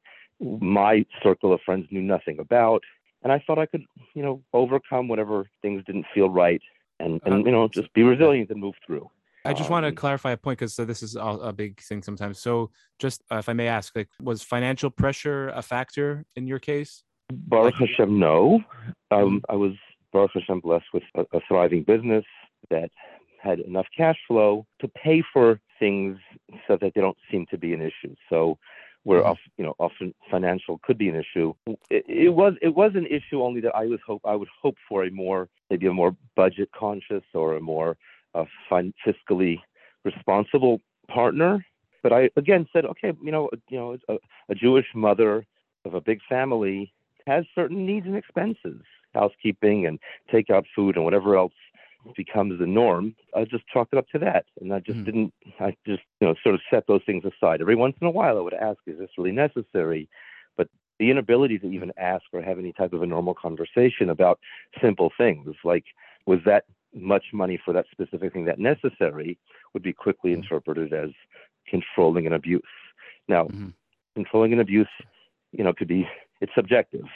my 0.40 1.04
circle 1.23 1.52
of 1.52 1.61
friends 1.62 1.87
knew 1.90 2.02
nothing 2.02 2.38
about, 2.40 2.83
and 3.23 3.33
I 3.33 3.38
thought 3.38 3.59
I 3.59 3.66
could, 3.66 3.85
you 4.14 4.23
know, 4.23 4.42
overcome 4.52 5.07
whatever 5.09 5.47
things 5.62 5.85
didn't 5.85 6.07
feel 6.14 6.28
right, 6.31 6.62
and 6.99 7.21
and 7.25 7.35
Um, 7.35 7.47
you 7.47 7.52
know, 7.52 7.69
just 7.69 7.92
be 7.92 8.02
resilient 8.02 8.50
and 8.50 8.61
move 8.61 8.75
through. 8.85 9.09
I 9.45 9.52
just 9.52 9.71
want 9.71 9.85
to 9.85 9.88
Um, 9.88 9.95
clarify 9.97 10.31
a 10.33 10.37
point 10.37 10.59
because 10.59 10.75
so 10.75 10.85
this 10.85 11.02
is 11.02 11.16
a, 11.16 11.21
a 11.21 11.52
big 11.52 11.81
thing 11.81 12.00
sometimes. 12.02 12.38
So, 12.38 12.71
just 12.99 13.23
uh, 13.31 13.37
if 13.38 13.49
I 13.49 13.52
may 13.52 13.66
ask, 13.69 13.95
like, 13.97 14.09
was 14.21 14.42
financial 14.42 14.88
pressure 14.90 15.49
a 15.49 15.62
factor 15.62 16.25
in 16.37 16.47
your 16.47 16.59
case? 16.61 17.04
Baruch 17.33 17.78
Like- 17.81 17.90
Hashem, 17.90 18.19
no. 18.19 18.62
Um, 19.11 19.42
I 19.49 19.54
was 19.57 19.75
Baruch 20.12 20.33
Hashem 20.35 20.61
blessed 20.61 20.87
with 20.92 21.02
a, 21.16 21.25
a 21.33 21.40
thriving 21.49 21.83
business 21.83 22.25
that 22.71 22.90
had 23.42 23.58
enough 23.61 23.87
cash 23.96 24.18
flow 24.28 24.66
to 24.80 24.88
pay 24.88 25.22
for 25.32 25.61
things 25.78 26.18
so 26.66 26.78
that 26.80 26.92
they 26.94 27.00
don't 27.00 27.16
seem 27.30 27.46
to 27.50 27.58
be 27.58 27.75
an 27.75 27.82
issue. 27.82 28.14
So 28.30 28.58
where 29.04 29.22
Mhm. 29.22 29.37
you 29.58 29.64
know 29.64 29.75
often 29.78 30.14
financial 30.30 30.78
could 30.84 30.96
be 30.96 31.08
an 31.08 31.16
issue. 31.16 31.52
It, 31.90 32.04
it 32.08 32.34
was 32.40 32.54
it 32.62 32.75
was 32.75 32.92
an 32.94 33.06
issue 33.06 33.42
only 33.42 33.61
that 33.62 33.75
I 33.75 33.87
was 33.87 34.00
hope 34.06 34.22
I 34.25 34.37
would 34.37 34.49
hope 34.62 34.76
for 34.88 35.04
a 35.04 35.11
more 35.11 35.49
maybe 35.70 35.87
a 35.87 35.92
more 35.92 36.16
budget 36.37 36.70
conscious 36.72 37.25
or 37.34 37.56
a 37.56 37.61
more 37.61 37.96
uh, 38.34 38.44
fin- 38.68 38.94
fiscally 39.04 39.58
responsible 40.04 40.80
partner. 41.08 41.64
But 42.02 42.12
I 42.12 42.30
again 42.37 42.66
said, 42.72 42.84
okay, 42.84 43.12
you 43.22 43.32
know, 43.32 43.50
you 43.68 43.78
know, 43.78 43.99
a, 44.08 44.18
a 44.49 44.54
Jewish 44.54 44.87
mother 44.94 45.44
of 45.84 45.94
a 45.94 46.00
big 46.00 46.20
family 46.28 46.92
has 47.26 47.44
certain 47.54 47.87
needs 47.87 48.06
and 48.06 48.16
expenses, 48.16 48.82
housekeeping 49.14 49.87
and 49.87 49.99
takeout 50.32 50.64
food 50.75 50.96
and 50.96 51.04
whatever 51.04 51.37
else 51.37 51.52
becomes 52.16 52.59
the 52.59 52.66
norm. 52.66 53.14
I 53.35 53.44
just 53.44 53.66
chalked 53.68 53.92
it 53.92 53.99
up 53.99 54.09
to 54.09 54.18
that, 54.21 54.47
and 54.61 54.73
I 54.73 54.80
just 54.80 54.99
Mhm. 54.99 55.04
didn't. 55.04 55.35
I 55.61 55.76
just 55.87 56.02
you 56.21 56.26
know 56.28 56.35
sort 56.42 56.54
of 56.54 56.61
set 56.71 56.87
those 56.87 57.02
things 57.04 57.25
aside. 57.25 57.61
Every 57.61 57.76
once 57.76 57.97
in 58.00 58.06
a 58.06 58.11
while, 58.11 58.37
I 58.38 58.40
would 58.40 58.54
ask, 58.54 58.78
"Is 58.87 58.99
this 58.99 59.11
really 59.18 59.32
necessary?" 59.32 60.09
But 60.56 60.68
the 60.99 61.11
inability 61.11 61.59
to 61.61 61.66
even 61.66 61.92
ask 61.97 62.25
or 62.32 62.42
have 62.42 62.59
any 62.59 62.73
type 62.73 62.92
of 62.92 63.02
a 63.02 63.06
normal 63.06 63.35
conversation 63.35 64.11
about 64.11 64.40
simple 64.80 65.11
things 65.16 65.54
like, 65.64 65.85
"Was 66.26 66.40
that 66.44 66.64
much 66.94 67.32
money 67.32 67.56
for 67.56 67.73
that 67.73 67.87
specific 67.90 68.32
thing 68.32 68.44
that 68.47 68.59
necessary?" 68.59 69.38
would 69.73 69.82
be 69.82 69.92
quickly 69.92 70.32
Mhm. 70.32 70.37
interpreted 70.37 70.92
as 70.92 71.11
controlling 71.66 72.26
and 72.26 72.35
abuse. 72.35 72.62
Now, 73.28 73.47
Mhm. 73.47 73.73
controlling 74.14 74.52
and 74.52 74.61
abuse, 74.61 74.90
you 75.52 75.64
know, 75.64 75.73
could 75.73 75.88
be 75.88 76.09
it's 76.40 76.54
subjective. 76.54 77.06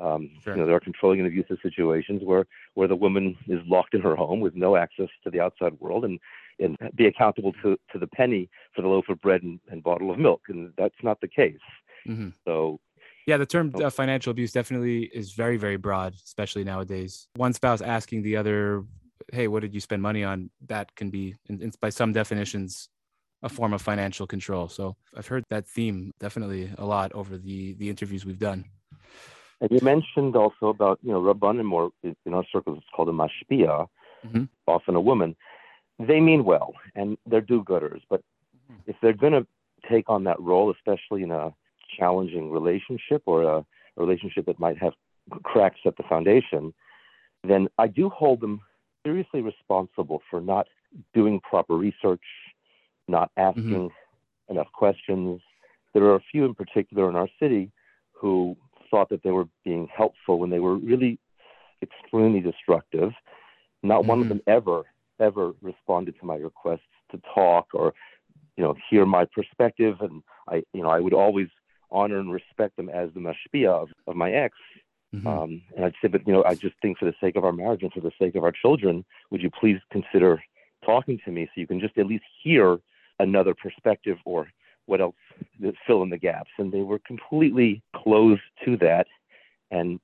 Um, 0.00 0.30
Sure. 0.42 0.54
You 0.54 0.60
know, 0.60 0.66
there 0.66 0.76
are 0.76 0.80
controlling 0.80 1.20
and 1.20 1.28
abusive 1.28 1.58
situations 1.62 2.22
where 2.24 2.46
where 2.74 2.88
the 2.88 2.96
woman 2.96 3.36
is 3.46 3.60
locked 3.66 3.94
in 3.94 4.00
her 4.00 4.16
home 4.16 4.40
with 4.40 4.54
no 4.54 4.76
access 4.76 5.08
to 5.24 5.30
the 5.30 5.40
outside 5.40 5.74
world 5.80 6.04
and 6.04 6.18
and 6.58 6.76
be 6.94 7.06
accountable 7.06 7.52
to 7.62 7.76
to 7.92 7.98
the 7.98 8.06
penny 8.06 8.48
for 8.74 8.82
the 8.82 8.88
loaf 8.88 9.08
of 9.08 9.20
bread 9.20 9.42
and, 9.42 9.60
and 9.70 9.82
bottle 9.82 10.10
of 10.10 10.18
milk, 10.18 10.42
and 10.48 10.72
that's 10.78 11.02
not 11.02 11.20
the 11.20 11.28
case. 11.28 11.58
Mhm. 12.06 12.32
So 12.44 12.80
Yeah, 13.26 13.36
the 13.36 13.46
term 13.46 13.70
uh, 13.74 13.90
financial 13.90 14.30
abuse 14.32 14.50
definitely 14.52 15.04
is 15.14 15.32
very, 15.32 15.56
very 15.56 15.76
broad, 15.76 16.14
especially 16.14 16.64
nowadays. 16.64 17.28
One 17.36 17.52
spouse 17.52 17.80
asking 17.80 18.22
the 18.22 18.36
other, 18.36 18.84
"Hey, 19.32 19.46
what 19.46 19.60
did 19.60 19.72
you 19.74 19.80
spend 19.80 20.02
money 20.02 20.24
on?" 20.24 20.50
That 20.66 20.86
can 20.96 21.10
be, 21.10 21.36
in, 21.48 21.62
in- 21.62 21.72
by 21.80 21.90
some 21.90 22.12
definitions, 22.12 22.88
a 23.42 23.48
form 23.48 23.72
of 23.74 23.82
financial 23.82 24.26
control. 24.26 24.68
So 24.68 24.96
I've 25.16 25.28
heard 25.28 25.44
that 25.50 25.68
theme 25.68 26.12
definitely 26.18 26.70
a 26.78 26.84
lot 26.86 27.12
over 27.12 27.36
the 27.38 27.74
the 27.74 27.88
interviews 27.90 28.24
we've 28.24 28.38
done. 28.50 28.64
And 29.62 29.70
you 29.70 29.78
mentioned 29.80 30.34
also 30.34 30.66
about, 30.66 30.98
you 31.02 31.12
know, 31.12 31.20
Rabbanim, 31.20 31.70
or 31.70 31.92
in 32.02 32.34
our 32.34 32.44
circles, 32.52 32.78
it's 32.78 32.86
called 32.94 33.08
a 33.08 33.12
mashpia, 33.12 33.86
Mhm. 34.26 34.48
often 34.66 34.96
a 34.96 35.00
woman. 35.00 35.36
They 36.00 36.20
mean 36.20 36.44
well, 36.44 36.74
and 36.96 37.16
they're 37.26 37.40
do-gooders. 37.40 38.02
But 38.10 38.22
Mhm. 38.68 38.82
if 38.86 38.96
they're 39.00 39.12
going 39.12 39.34
to 39.34 39.46
take 39.88 40.10
on 40.10 40.24
that 40.24 40.40
role, 40.40 40.70
especially 40.70 41.22
in 41.22 41.30
a 41.30 41.54
challenging 41.96 42.50
relationship 42.50 43.22
or 43.24 43.44
a, 43.44 43.58
a 43.58 43.64
relationship 43.96 44.46
that 44.46 44.58
might 44.58 44.78
have 44.78 44.94
cracks 45.44 45.80
at 45.86 45.96
the 45.96 46.02
foundation, 46.02 46.74
then 47.44 47.68
I 47.78 47.86
do 47.86 48.08
hold 48.08 48.40
them 48.40 48.62
seriously 49.04 49.42
responsible 49.42 50.22
for 50.28 50.40
not 50.40 50.66
doing 51.14 51.38
proper 51.38 51.76
research, 51.76 52.24
not 53.06 53.30
asking 53.36 53.92
enough 54.48 54.72
questions. 54.72 55.40
There 55.94 56.04
are 56.04 56.16
a 56.16 56.20
few 56.32 56.44
in 56.44 56.54
particular 56.54 57.08
in 57.08 57.14
our 57.14 57.28
city 57.38 57.70
who 58.12 58.56
thought 58.92 59.08
that 59.08 59.24
they 59.24 59.32
were 59.32 59.48
being 59.64 59.88
helpful 59.96 60.38
when 60.38 60.50
they 60.50 60.60
were 60.60 60.76
really 60.76 61.18
extremely 61.82 62.40
destructive. 62.40 63.10
Not 63.82 64.04
one 64.04 64.20
of 64.20 64.26
Mhm. 64.26 64.28
them 64.28 64.42
ever, 64.46 64.84
ever 65.18 65.54
responded 65.60 66.16
to 66.20 66.26
my 66.26 66.36
requests 66.36 66.92
to 67.10 67.20
talk 67.34 67.66
or, 67.74 67.94
you 68.56 68.62
know, 68.62 68.76
hear 68.88 69.04
my 69.04 69.24
perspective. 69.24 70.00
And 70.00 70.22
I, 70.46 70.62
you 70.72 70.82
know, 70.82 70.90
I 70.90 71.00
would 71.00 71.14
always 71.14 71.48
honor 71.90 72.18
and 72.20 72.32
respect 72.32 72.76
them 72.76 72.88
as 72.88 73.12
the 73.12 73.20
mashpia 73.20 73.70
of, 73.70 73.88
of 74.06 74.14
my 74.14 74.30
ex. 74.30 74.56
Mhm. 75.14 75.26
Um, 75.26 75.62
and 75.74 75.84
I'd 75.84 75.94
say, 76.00 76.08
but 76.08 76.26
you 76.26 76.32
know, 76.32 76.44
I 76.44 76.54
just 76.54 76.76
think 76.80 76.98
for 76.98 77.06
the 77.06 77.14
sake 77.20 77.36
of 77.36 77.44
our 77.44 77.52
marriage 77.52 77.82
and 77.82 77.92
for 77.92 78.00
the 78.00 78.12
sake 78.18 78.34
of 78.34 78.44
our 78.44 78.52
children, 78.52 79.04
would 79.30 79.42
you 79.42 79.50
please 79.50 79.80
consider 79.90 80.42
talking 80.84 81.18
to 81.24 81.30
me 81.30 81.46
so 81.46 81.60
you 81.60 81.66
can 81.66 81.80
just 81.80 81.98
at 81.98 82.06
least 82.06 82.24
hear 82.42 82.78
another 83.18 83.54
perspective 83.54 84.18
or 84.24 84.48
what 84.86 85.00
else 85.00 85.14
fill 85.86 86.02
in 86.02 86.10
the 86.10 86.18
gaps? 86.18 86.50
And 86.58 86.72
they 86.72 86.82
were 86.82 87.00
completely 87.06 87.82
closed 87.94 88.42
to 88.64 88.76
that. 88.78 89.06
And 89.70 90.00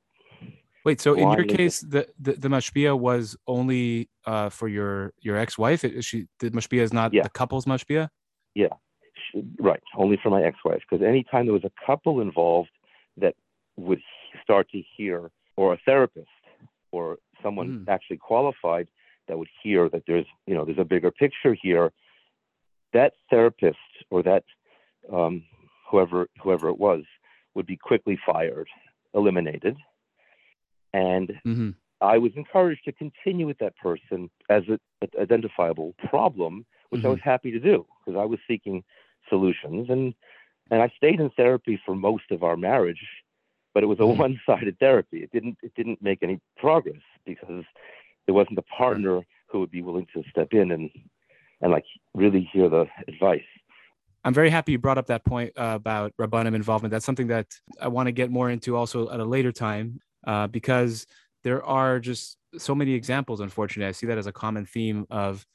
Wait, 0.84 1.00
so 1.00 1.14
in 1.14 1.30
your 1.32 1.44
case, 1.44 1.80
the 1.80 2.08
the, 2.18 2.32
the 2.32 2.48
mashpia 2.48 2.98
was 2.98 3.36
only 3.46 4.08
uh, 4.24 4.48
for 4.48 4.68
your 4.68 5.12
your 5.20 5.36
ex-wife. 5.36 5.84
Is 5.84 6.06
she 6.06 6.26
the 6.40 6.50
mashpia 6.50 6.80
is 6.80 6.92
not 6.92 7.12
Yeah. 7.12 7.22
the 7.24 7.30
couple's 7.30 7.66
mashpia. 7.66 8.08
sh- 8.56 9.40
right, 9.58 9.82
only 9.96 10.16
for 10.22 10.30
my 10.30 10.42
ex-wife, 10.42 10.82
because 10.88 11.04
anytime 11.04 11.44
there 11.46 11.52
was 11.52 11.64
a 11.64 11.72
couple 11.84 12.20
involved 12.20 12.70
that 13.18 13.34
would 13.76 14.00
start 14.42 14.70
to 14.70 14.82
hear, 14.96 15.30
or 15.56 15.74
a 15.74 15.78
therapist, 15.84 16.28
or 16.92 17.18
someone 17.42 17.68
Mm. 17.84 17.88
actually 17.88 18.16
qualified 18.16 18.88
that 19.26 19.36
would 19.38 19.48
hear 19.62 19.88
that 19.90 20.04
there's, 20.06 20.26
you 20.46 20.54
know, 20.54 20.64
there's 20.64 20.78
a 20.78 20.84
bigger 20.84 21.10
picture 21.10 21.54
here, 21.54 21.92
that 22.92 23.12
therapist 23.28 23.78
or 24.10 24.22
that 24.22 24.44
um, 25.12 25.44
whoever 25.90 26.28
whoever 26.42 26.68
it 26.68 26.78
was 26.78 27.02
would 27.54 27.66
be 27.66 27.76
quickly 27.76 28.18
fired, 28.26 28.68
eliminated, 29.14 29.76
and 30.92 31.32
hmm 31.44 31.70
I 32.00 32.18
was 32.18 32.30
encouraged 32.36 32.84
to 32.84 32.92
continue 32.92 33.46
with 33.46 33.58
that 33.58 33.76
person 33.76 34.30
as 34.48 34.62
an 34.68 34.78
identifiable 35.20 35.94
problem, 36.08 36.64
which 36.90 37.04
I 37.04 37.08
was 37.08 37.18
happy 37.24 37.50
to 37.50 37.58
do 37.58 37.86
because 38.04 38.18
I 38.18 38.24
was 38.24 38.38
seeking 38.46 38.84
solutions 39.28 39.90
and 39.90 40.14
and 40.70 40.82
I 40.82 40.92
stayed 40.96 41.18
in 41.18 41.30
therapy 41.30 41.80
for 41.84 41.94
most 41.94 42.30
of 42.30 42.42
our 42.42 42.56
marriage, 42.56 43.04
but 43.74 43.82
it 43.82 43.86
was 43.86 43.98
a 44.00 44.02
Mhm. 44.02 44.18
one-sided 44.18 44.78
therapy. 44.78 45.22
It 45.22 45.32
didn't 45.32 45.58
it 45.62 45.72
didn't 45.74 46.00
make 46.02 46.22
any 46.22 46.40
progress 46.56 47.02
because 47.24 47.64
there 48.26 48.34
wasn't 48.34 48.58
a 48.58 48.62
partner 48.62 49.26
who 49.46 49.60
would 49.60 49.70
be 49.70 49.82
willing 49.82 50.06
to 50.14 50.22
step 50.30 50.52
in 50.52 50.70
and 50.70 50.90
and 51.60 51.72
like 51.72 51.86
really 52.14 52.42
hear 52.52 52.68
the 52.68 52.86
advice. 53.08 53.50
I'm 54.28 54.34
very 54.34 54.50
happy 54.50 54.72
you 54.72 54.78
brought 54.78 54.98
up 54.98 55.06
that 55.06 55.24
point 55.24 55.54
uh, 55.56 55.72
about 55.74 56.12
Rabbanim 56.20 56.54
involvement. 56.54 56.92
That's 56.92 57.06
something 57.06 57.28
that 57.28 57.46
I 57.80 57.88
want 57.88 58.08
to 58.08 58.12
get 58.12 58.30
more 58.30 58.50
into 58.50 58.76
also 58.76 59.08
at 59.08 59.20
a 59.20 59.24
later 59.24 59.52
time 59.52 60.00
uh, 60.26 60.48
because 60.48 61.06
there 61.44 61.64
are 61.64 61.98
just 61.98 62.36
so 62.58 62.74
many 62.74 62.92
examples. 62.92 63.40
Unfortunately, 63.40 63.88
I 63.88 63.92
see 63.92 64.06
that 64.06 64.18
as 64.18 64.26
a 64.26 64.32
common 64.32 64.66
theme 64.66 65.06
of 65.08 65.46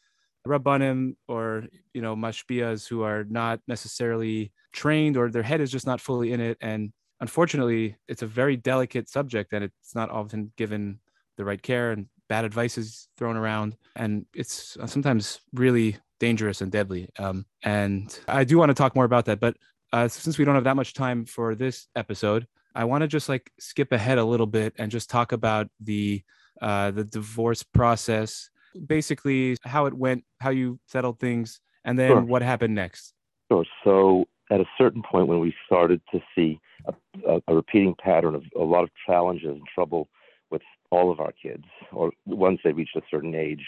Rabbanim 0.48 1.18
or 1.28 1.66
you 1.94 2.02
know 2.02 2.16
mashpiyas 2.16 2.88
who 2.88 3.04
are 3.04 3.26
not 3.30 3.60
necessarily 3.68 4.52
trained 4.72 5.18
or 5.18 5.30
their 5.30 5.44
head 5.44 5.62
is 5.62 5.72
just 5.72 5.86
not 5.86 6.02
fully 6.02 6.34
in 6.34 6.42
it. 6.42 6.58
And 6.60 6.94
unfortunately, 7.20 7.96
it's 8.08 8.24
a 8.24 8.28
very 8.28 8.58
delicate 8.58 9.08
subject 9.08 9.54
and 9.54 9.64
it's 9.64 9.94
not 9.94 10.10
often 10.10 10.52
given 10.58 10.98
the 11.38 11.46
right 11.46 11.62
care 11.62 11.92
and 11.92 12.08
bad 12.30 12.46
advice 12.46 12.78
is 12.78 13.08
thrown 13.18 13.36
around 13.36 13.76
and 13.96 14.26
it's 14.34 14.78
uh, 14.78 14.88
sometimes 14.88 15.40
really 15.54 15.98
dangerous 16.20 16.62
and 16.62 16.72
deadly. 16.72 17.10
Um, 17.20 17.46
and 17.64 18.18
I 18.28 18.44
do 18.44 18.58
want 18.58 18.70
to 18.70 18.74
talk 18.74 18.96
more 18.96 19.06
about 19.06 19.26
that, 19.26 19.40
but 19.40 19.58
uh, 19.92 20.08
since 20.08 20.38
we 20.38 20.46
don't 20.46 20.56
have 20.56 20.64
that 20.64 20.76
much 20.76 20.94
time 20.94 21.26
for 21.26 21.54
this 21.54 21.88
episode, 21.96 22.48
I 22.76 22.86
want 22.86 23.02
to 23.02 23.08
just 23.08 23.30
like 23.30 23.52
skip 23.60 23.92
ahead 23.92 24.18
a 24.18 24.24
little 24.26 24.48
bit 24.48 24.74
and 24.80 24.92
just 24.92 25.10
talk 25.10 25.32
about 25.32 25.68
the 25.80 26.24
uh, 26.62 26.92
the 26.92 27.04
divorce 27.04 27.62
process, 27.62 28.50
basically 28.88 29.58
how 29.64 29.86
it 29.86 29.94
went, 29.94 30.24
how 30.40 30.50
you 30.50 30.80
settled 30.88 31.20
things, 31.20 31.60
and 31.84 31.98
then 32.00 32.10
Sure. 32.10 32.22
what 32.22 32.42
happened 32.42 32.74
next. 32.74 33.14
Sure. 33.52 33.66
So 33.84 34.26
at 34.50 34.60
a 34.60 34.66
certain 34.78 35.04
point, 35.04 35.28
when 35.28 35.40
we 35.40 35.54
started 35.66 36.02
to 36.12 36.20
see 36.36 36.60
a, 36.86 36.94
a, 37.28 37.42
a 37.48 37.56
repeating 37.56 37.96
pattern 38.04 38.34
of 38.36 38.44
a 38.60 38.64
lot 38.64 38.84
of 38.84 38.90
challenges 39.06 39.50
and 39.50 39.62
trouble 39.74 40.10
with 40.54 40.62
all 40.92 41.12
of 41.12 41.20
our 41.20 41.34
kids, 41.34 41.66
or 41.92 42.12
once 42.26 42.60
they 42.64 42.72
reached 42.72 42.96
a 42.96 43.02
certain 43.12 43.36
age, 43.36 43.66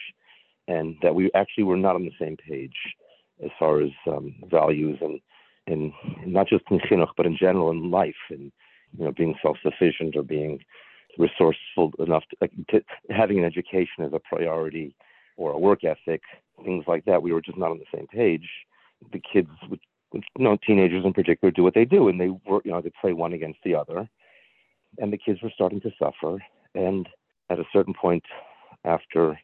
and 0.69 0.95
that 1.01 1.15
we 1.15 1.29
actually 1.33 1.65
were 1.65 1.75
not 1.75 1.95
on 1.95 2.05
the 2.05 2.11
same 2.19 2.37
page 2.37 2.77
as 3.43 3.51
far 3.59 3.81
as 3.81 3.91
um, 4.07 4.33
values 4.49 4.97
and 5.01 5.19
and 5.67 5.91
not 6.27 6.47
just 6.47 6.63
in 6.69 6.79
chinuch, 6.79 7.09
but 7.17 7.25
in 7.25 7.35
general 7.35 7.71
in 7.71 7.89
life, 7.89 8.23
and 8.29 8.51
you 8.97 9.03
know, 9.03 9.11
being 9.11 9.35
self-sufficient 9.41 10.15
or 10.15 10.23
being 10.23 10.59
resourceful 11.17 11.91
enough 11.97 12.23
to, 12.29 12.47
to 12.69 12.81
having 13.09 13.39
an 13.39 13.45
education 13.45 14.03
as 14.05 14.13
a 14.13 14.19
priority 14.19 14.95
or 15.37 15.51
a 15.51 15.59
work 15.59 15.83
ethic, 15.83 16.21
things 16.63 16.85
like 16.87 17.03
that. 17.05 17.23
We 17.23 17.33
were 17.33 17.41
just 17.41 17.57
not 17.57 17.71
on 17.71 17.79
the 17.79 17.97
same 17.97 18.07
page. 18.07 18.47
The 19.11 19.21
kids 19.33 19.49
would 19.69 19.79
you 20.13 20.21
know, 20.37 20.57
teenagers 20.65 21.03
in 21.05 21.13
particular 21.13 21.51
do 21.51 21.63
what 21.63 21.73
they 21.73 21.85
do, 21.85 22.07
and 22.07 22.19
they 22.19 22.29
were, 22.29 22.61
you 22.63 22.71
know, 22.71 22.81
they 22.81 22.91
play 23.01 23.13
one 23.13 23.33
against 23.33 23.59
the 23.63 23.75
other, 23.75 24.07
and 24.97 25.11
the 25.11 25.17
kids 25.17 25.41
were 25.41 25.51
starting 25.53 25.81
to 25.81 25.91
suffer. 25.99 26.39
And 26.75 27.07
at 27.49 27.59
a 27.59 27.65
certain 27.73 27.93
point, 27.93 28.23
after 28.83 29.39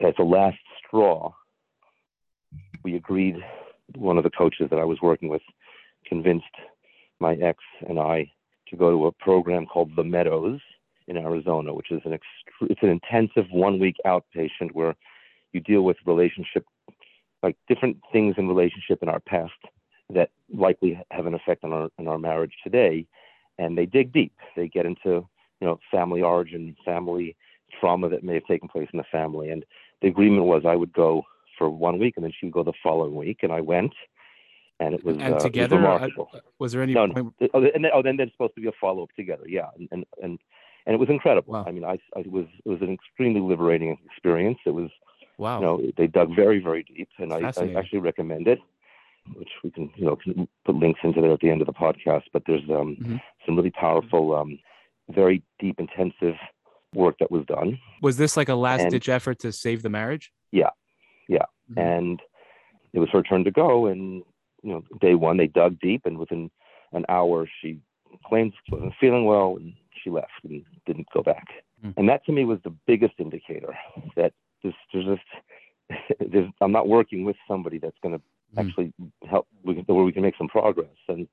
as 0.00 0.14
a 0.18 0.22
last 0.22 0.58
straw, 0.84 1.32
we 2.82 2.96
agreed. 2.96 3.36
One 3.96 4.16
of 4.16 4.24
the 4.24 4.30
coaches 4.30 4.68
that 4.70 4.78
I 4.78 4.84
was 4.84 4.98
working 5.02 5.28
with 5.28 5.42
convinced 6.06 6.46
my 7.20 7.34
ex 7.34 7.58
and 7.86 7.98
I 7.98 8.30
to 8.68 8.76
go 8.76 8.90
to 8.90 9.06
a 9.06 9.12
program 9.12 9.66
called 9.66 9.94
The 9.94 10.04
Meadows 10.04 10.60
in 11.06 11.18
Arizona, 11.18 11.74
which 11.74 11.90
is 11.90 12.00
an 12.04 12.12
ext- 12.12 12.68
it's 12.70 12.82
an 12.82 12.88
intensive 12.88 13.44
one 13.50 13.78
week 13.78 13.96
outpatient 14.06 14.72
where 14.72 14.94
you 15.52 15.60
deal 15.60 15.82
with 15.82 15.96
relationship 16.06 16.64
like 17.42 17.56
different 17.68 17.98
things 18.10 18.34
in 18.38 18.48
relationship 18.48 19.02
in 19.02 19.08
our 19.10 19.20
past 19.20 19.52
that 20.08 20.30
likely 20.52 20.98
have 21.10 21.26
an 21.26 21.34
effect 21.34 21.62
on 21.62 21.72
our 21.72 21.88
on 21.98 22.08
our 22.08 22.18
marriage 22.18 22.54
today. 22.62 23.06
And 23.58 23.78
they 23.78 23.86
dig 23.86 24.12
deep. 24.12 24.32
They 24.56 24.68
get 24.68 24.86
into 24.86 25.28
you 25.60 25.66
know 25.66 25.78
family 25.90 26.22
origin, 26.22 26.76
family 26.84 27.36
trauma 27.80 28.08
that 28.08 28.22
may 28.22 28.34
have 28.34 28.46
taken 28.46 28.68
place 28.68 28.88
in 28.92 28.98
the 28.98 29.04
family. 29.10 29.50
And 29.50 29.64
the 30.02 30.08
agreement 30.08 30.44
was 30.46 30.62
I 30.66 30.76
would 30.76 30.92
go 30.92 31.22
for 31.58 31.68
one 31.70 31.98
week, 31.98 32.14
and 32.16 32.24
then 32.24 32.32
she'd 32.38 32.52
go 32.52 32.62
the 32.64 32.72
following 32.82 33.16
week, 33.16 33.38
and 33.42 33.52
I 33.52 33.60
went. 33.60 33.92
And 34.80 34.92
it 34.94 35.04
was, 35.04 35.16
and 35.18 35.34
uh, 35.34 35.38
together, 35.38 35.76
was 35.76 35.84
uh, 35.84 35.88
remarkable. 35.92 36.30
was 36.58 36.72
there 36.72 36.82
any 36.82 36.94
No, 36.94 37.06
point? 37.06 37.32
no. 37.40 37.48
Oh, 37.54 37.62
and 37.74 37.84
then, 37.84 37.92
oh, 37.94 38.02
then 38.02 38.16
there's 38.16 38.32
supposed 38.32 38.56
to 38.56 38.60
be 38.60 38.66
a 38.66 38.72
follow 38.80 39.04
up 39.04 39.10
together. 39.16 39.44
Yeah, 39.46 39.68
and 39.78 39.88
and 39.92 40.04
and, 40.22 40.38
and 40.86 40.94
it 40.94 40.98
was 40.98 41.08
incredible. 41.08 41.54
Wow. 41.54 41.64
I 41.66 41.70
mean, 41.70 41.84
I, 41.84 41.96
I 42.16 42.20
it 42.20 42.30
was 42.30 42.46
it 42.64 42.68
was 42.68 42.82
an 42.82 42.92
extremely 42.92 43.40
liberating 43.40 43.96
experience. 44.04 44.58
It 44.66 44.74
was 44.74 44.90
Wow. 45.38 45.58
you 45.60 45.64
know 45.66 45.92
they 45.96 46.06
dug 46.08 46.34
very 46.34 46.58
very 46.60 46.82
deep, 46.82 47.08
and 47.18 47.32
I, 47.32 47.52
I 47.56 47.72
actually 47.78 48.00
recommend 48.00 48.48
it, 48.48 48.58
which 49.34 49.50
we 49.62 49.70
can 49.70 49.90
you 49.94 50.06
know 50.06 50.16
can 50.16 50.48
put 50.64 50.74
links 50.74 51.00
into 51.04 51.20
there 51.20 51.32
at 51.32 51.40
the 51.40 51.50
end 51.50 51.60
of 51.60 51.66
the 51.68 51.72
podcast. 51.72 52.24
But 52.32 52.42
there's 52.46 52.68
um 52.68 52.96
Mhm. 53.00 53.20
some 53.46 53.56
really 53.56 53.70
powerful, 53.70 54.34
um, 54.34 54.58
very 55.10 55.42
deep, 55.58 55.78
intensive 55.78 56.34
work 56.94 57.16
that 57.18 57.30
was 57.30 57.44
done, 57.46 57.78
Was 58.02 58.16
this 58.16 58.36
like 58.36 58.48
a 58.48 58.54
last 58.54 58.82
and- 58.82 58.90
ditch 58.90 59.08
effort 59.08 59.38
to 59.40 59.52
save 59.52 59.82
the 59.82 59.90
marriage? 59.90 60.32
Yeah. 60.52 60.70
Yeah. 61.28 61.46
Mhm. 61.70 61.78
and 61.82 62.22
it 62.92 62.98
was 63.00 63.08
her 63.10 63.22
turn 63.22 63.44
to 63.44 63.50
go. 63.50 63.86
And 63.86 64.22
you 64.62 64.72
know, 64.72 64.84
day 65.00 65.14
one 65.14 65.36
they 65.36 65.46
dug 65.46 65.78
deep, 65.80 66.06
and 66.06 66.16
within 66.18 66.50
an 66.92 67.04
hour 67.08 67.46
she 67.60 67.80
claimed 68.26 68.52
she 68.64 68.72
wasn't 68.74 68.94
feeling 69.00 69.24
well, 69.24 69.56
and 69.56 69.72
she 70.02 70.10
left 70.10 70.30
and 70.44 70.64
didn't 70.86 71.08
go 71.12 71.22
back. 71.22 71.46
Mm. 71.84 71.94
And 71.96 72.08
that 72.08 72.24
to 72.26 72.32
me 72.32 72.44
was 72.44 72.60
the 72.62 72.70
biggest 72.86 73.14
indicator 73.18 73.76
that 74.16 74.32
this, 74.62 74.74
there's 74.92 75.06
just 75.06 75.22
there's, 76.20 76.48
I'm 76.60 76.72
not 76.72 76.88
working 76.88 77.24
with 77.24 77.36
somebody 77.48 77.78
that's 77.78 77.98
going 78.02 78.16
to 78.18 78.22
Mm. 78.54 78.66
actually 78.68 78.92
help 79.28 79.48
where 79.62 80.04
we 80.04 80.12
can 80.12 80.22
make 80.22 80.36
some 80.36 80.46
progress. 80.48 80.94
And 81.08 81.26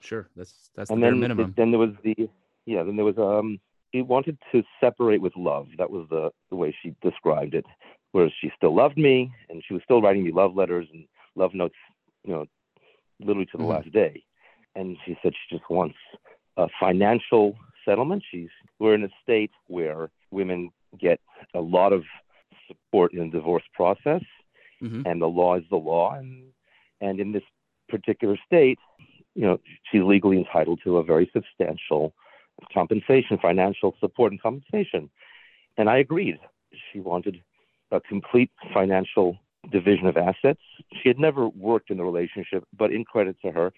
Sure. 0.00 0.28
That's 0.36 0.70
that's 0.76 0.88
the 0.88 0.94
and 0.94 1.00
bare 1.00 1.10
then 1.10 1.20
minimum. 1.20 1.54
then 1.56 1.70
there 1.72 1.80
was 1.80 1.90
the 2.04 2.28
yeah 2.66 2.82
then 2.82 2.96
there 2.96 3.04
was 3.04 3.18
um 3.18 3.58
he 3.92 4.02
wanted 4.02 4.36
to 4.50 4.64
separate 4.80 5.20
with 5.20 5.36
love. 5.36 5.68
That 5.78 5.90
was 5.90 6.06
the 6.10 6.30
the 6.50 6.56
way 6.56 6.74
she 6.82 6.94
described 7.02 7.54
it. 7.54 7.64
Whereas 8.12 8.32
she 8.40 8.50
still 8.56 8.74
loved 8.74 8.96
me 8.98 9.30
and 9.48 9.62
she 9.66 9.72
was 9.74 9.82
still 9.84 10.02
writing 10.02 10.24
me 10.24 10.32
love 10.32 10.54
letters 10.56 10.88
and 10.92 11.04
love 11.36 11.54
notes 11.54 11.76
you 12.24 12.32
know 12.32 12.46
literally 13.20 13.46
to 13.46 13.56
the 13.58 13.62
Mhm. 13.64 13.68
last 13.76 13.90
day. 13.92 14.24
And 14.74 14.96
she 15.04 15.16
said 15.22 15.32
she 15.34 15.56
just 15.56 15.68
wants 15.70 15.96
a 16.56 16.68
financial 16.80 17.56
settlement. 17.84 18.22
She's 18.30 18.50
we're 18.80 18.94
in 18.94 19.04
a 19.04 19.10
state 19.22 19.52
where 19.68 20.10
women 20.32 20.70
get 20.98 21.20
a 21.54 21.60
lot 21.60 21.92
of 21.92 22.04
support 22.68 23.12
in 23.12 23.18
the 23.30 23.36
divorce 23.38 23.64
process 23.72 24.22
Mhm. 24.82 25.02
and 25.06 25.20
the 25.22 25.28
law 25.28 25.54
is 25.54 25.64
the 25.68 25.76
law. 25.92 26.14
And 26.14 26.52
and 27.00 27.20
in 27.20 27.30
this 27.32 27.44
particular 27.88 28.36
state 28.46 28.78
you 29.36 29.42
know 29.42 29.58
she's 29.90 30.02
legally 30.02 30.38
entitled 30.38 30.80
to 30.82 30.96
a 30.98 31.02
very 31.02 31.26
substantial 31.32 32.14
compensation 32.72 33.38
financial 33.40 33.94
support 34.00 34.32
and 34.32 34.40
compensation 34.40 35.10
and 35.76 35.88
i 35.88 35.98
agreed 35.98 36.38
she 36.92 37.00
wanted 37.00 37.42
a 37.90 38.00
complete 38.00 38.50
financial 38.72 39.38
division 39.70 40.06
of 40.06 40.16
assets 40.16 40.60
she 41.02 41.08
had 41.08 41.18
never 41.18 41.48
worked 41.48 41.90
in 41.90 41.96
the 41.96 42.04
relationship 42.04 42.64
but 42.76 42.92
in 42.92 43.04
credit 43.04 43.36
to 43.42 43.50
her 43.50 43.72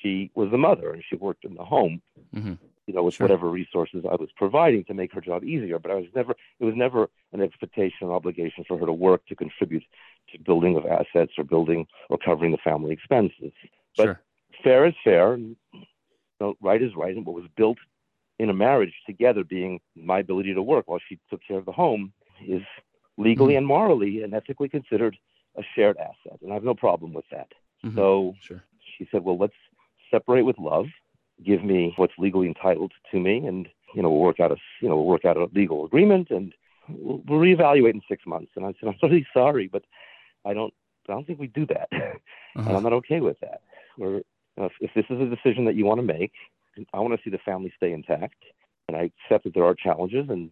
she 0.00 0.30
was 0.34 0.50
the 0.50 0.58
mother 0.58 0.92
and 0.92 1.02
she 1.08 1.16
worked 1.16 1.44
in 1.44 1.54
the 1.54 1.64
home 1.64 2.00
Mhm. 2.34 2.58
you 2.86 2.94
know 2.94 3.02
with 3.02 3.14
Sure. 3.14 3.24
whatever 3.24 3.48
resources 3.48 4.04
i 4.10 4.14
was 4.14 4.30
providing 4.36 4.84
to 4.84 4.94
make 4.94 5.12
her 5.12 5.20
job 5.20 5.44
easier 5.44 5.78
but 5.78 5.90
i 5.90 5.94
was 5.94 6.06
never 6.14 6.32
it 6.60 6.64
was 6.64 6.74
never 6.76 7.08
an 7.32 7.40
expectation 7.40 8.08
or 8.08 8.14
obligation 8.14 8.64
for 8.66 8.78
her 8.78 8.86
to 8.86 8.92
work 8.92 9.24
to 9.26 9.36
contribute 9.36 9.84
to 10.32 10.38
building 10.38 10.76
of 10.76 10.86
assets 10.86 11.32
or 11.38 11.44
building 11.44 11.86
or 12.08 12.18
covering 12.18 12.52
the 12.52 12.58
family 12.58 12.92
expenses. 12.92 13.52
But 13.96 14.04
Sure. 14.04 14.20
fair 14.62 14.86
is 14.86 14.94
fair, 15.02 15.32
and 15.34 15.56
you 15.72 15.80
know, 16.40 16.54
right 16.60 16.80
is 16.82 16.94
right, 16.96 17.14
and 17.16 17.26
what 17.26 17.34
was 17.34 17.46
built 17.56 17.78
in 18.42 18.48
a 18.54 18.60
marriage 18.66 18.94
together 19.10 19.42
being 19.56 19.72
my 20.12 20.18
ability 20.24 20.52
to 20.54 20.62
work 20.72 20.84
while 20.88 21.02
she 21.08 21.14
took 21.30 21.40
care 21.48 21.58
of 21.62 21.66
the 21.70 21.78
home 21.84 22.04
is 22.56 22.62
legally 23.26 23.54
Mhm. 23.54 23.58
and 23.58 23.66
morally 23.74 24.12
and 24.22 24.30
ethically 24.40 24.68
considered 24.78 25.14
a 25.62 25.62
shared 25.74 25.96
asset, 26.08 26.38
and 26.42 26.50
I 26.52 26.54
have 26.58 26.68
no 26.72 26.76
problem 26.86 27.10
with 27.18 27.28
that. 27.34 27.50
Mhm. 27.84 27.96
So 27.96 28.06
Sure. 28.48 28.62
she 28.94 29.04
said, 29.10 29.20
"Well, 29.24 29.38
let's 29.44 29.60
separate 30.14 30.44
with 30.50 30.58
love. 30.72 30.88
Give 31.50 31.62
me 31.72 31.80
what's 32.00 32.16
legally 32.26 32.48
entitled 32.54 32.92
to 33.10 33.16
me, 33.26 33.34
and 33.50 33.62
you 33.94 34.02
know, 34.02 34.10
we'll 34.12 34.26
work 34.30 34.40
out 34.44 34.52
a 34.56 34.58
you 34.82 34.88
know, 34.88 34.96
we'll 34.98 35.12
work 35.16 35.26
out 35.28 35.36
a 35.36 35.46
legal 35.60 35.78
agreement, 35.88 36.26
and 36.36 36.46
we'll, 36.88 37.20
we'll 37.26 37.40
reevaluate 37.48 37.94
in 37.98 38.02
six 38.12 38.20
months." 38.34 38.52
And 38.56 38.64
I 38.66 38.72
said, 38.78 38.86
"I'm 38.88 38.98
really 39.04 39.26
sorry, 39.38 39.66
but 39.74 39.84
I 40.48 40.52
don't, 40.58 40.72
I 41.08 41.12
don't 41.14 41.26
think 41.26 41.40
we 41.40 41.48
do 41.60 41.66
that, 41.74 41.88
and 41.92 42.20
Uh-huh. 42.56 42.76
I'm 42.76 42.82
not 42.88 42.98
okay 43.00 43.20
with 43.28 43.38
that. 43.40 43.60
Or 44.02 44.08
you 44.54 44.58
know, 44.58 44.66
if, 44.70 44.76
if 44.86 44.92
this 44.94 45.08
is 45.14 45.20
a 45.20 45.32
decision 45.36 45.62
that 45.66 45.76
you 45.78 45.84
want 45.90 46.00
to 46.02 46.12
make, 46.18 46.32
I 46.92 47.00
want 47.00 47.14
to 47.14 47.20
see 47.22 47.30
the 47.30 47.38
family 47.38 47.72
stay 47.76 47.92
intact, 47.92 48.36
and 48.88 48.96
I 48.96 49.10
accept 49.24 49.44
that 49.44 49.54
there 49.54 49.64
are 49.64 49.74
challenges, 49.74 50.26
and 50.28 50.50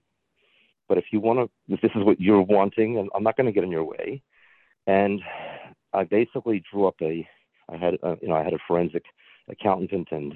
but 0.88 0.98
if 0.98 1.06
you 1.12 1.20
want 1.20 1.38
to, 1.38 1.74
if 1.74 1.80
this 1.80 1.90
is 1.94 2.04
what 2.04 2.20
you're 2.20 2.42
wanting, 2.42 2.98
and 2.98 3.08
I'm 3.14 3.22
not 3.22 3.36
going 3.36 3.46
to 3.46 3.52
get 3.52 3.64
in 3.64 3.70
your 3.70 3.84
way." 3.84 4.22
And 4.86 5.20
I 5.92 6.04
basically 6.04 6.62
drew 6.70 6.86
up 6.86 6.96
a, 7.02 7.28
I 7.70 7.76
had, 7.76 7.98
uh, 8.02 8.16
you 8.22 8.28
know, 8.28 8.36
I 8.36 8.42
had 8.42 8.54
a 8.54 8.58
forensic 8.66 9.04
accountant 9.50 10.08
and 10.10 10.34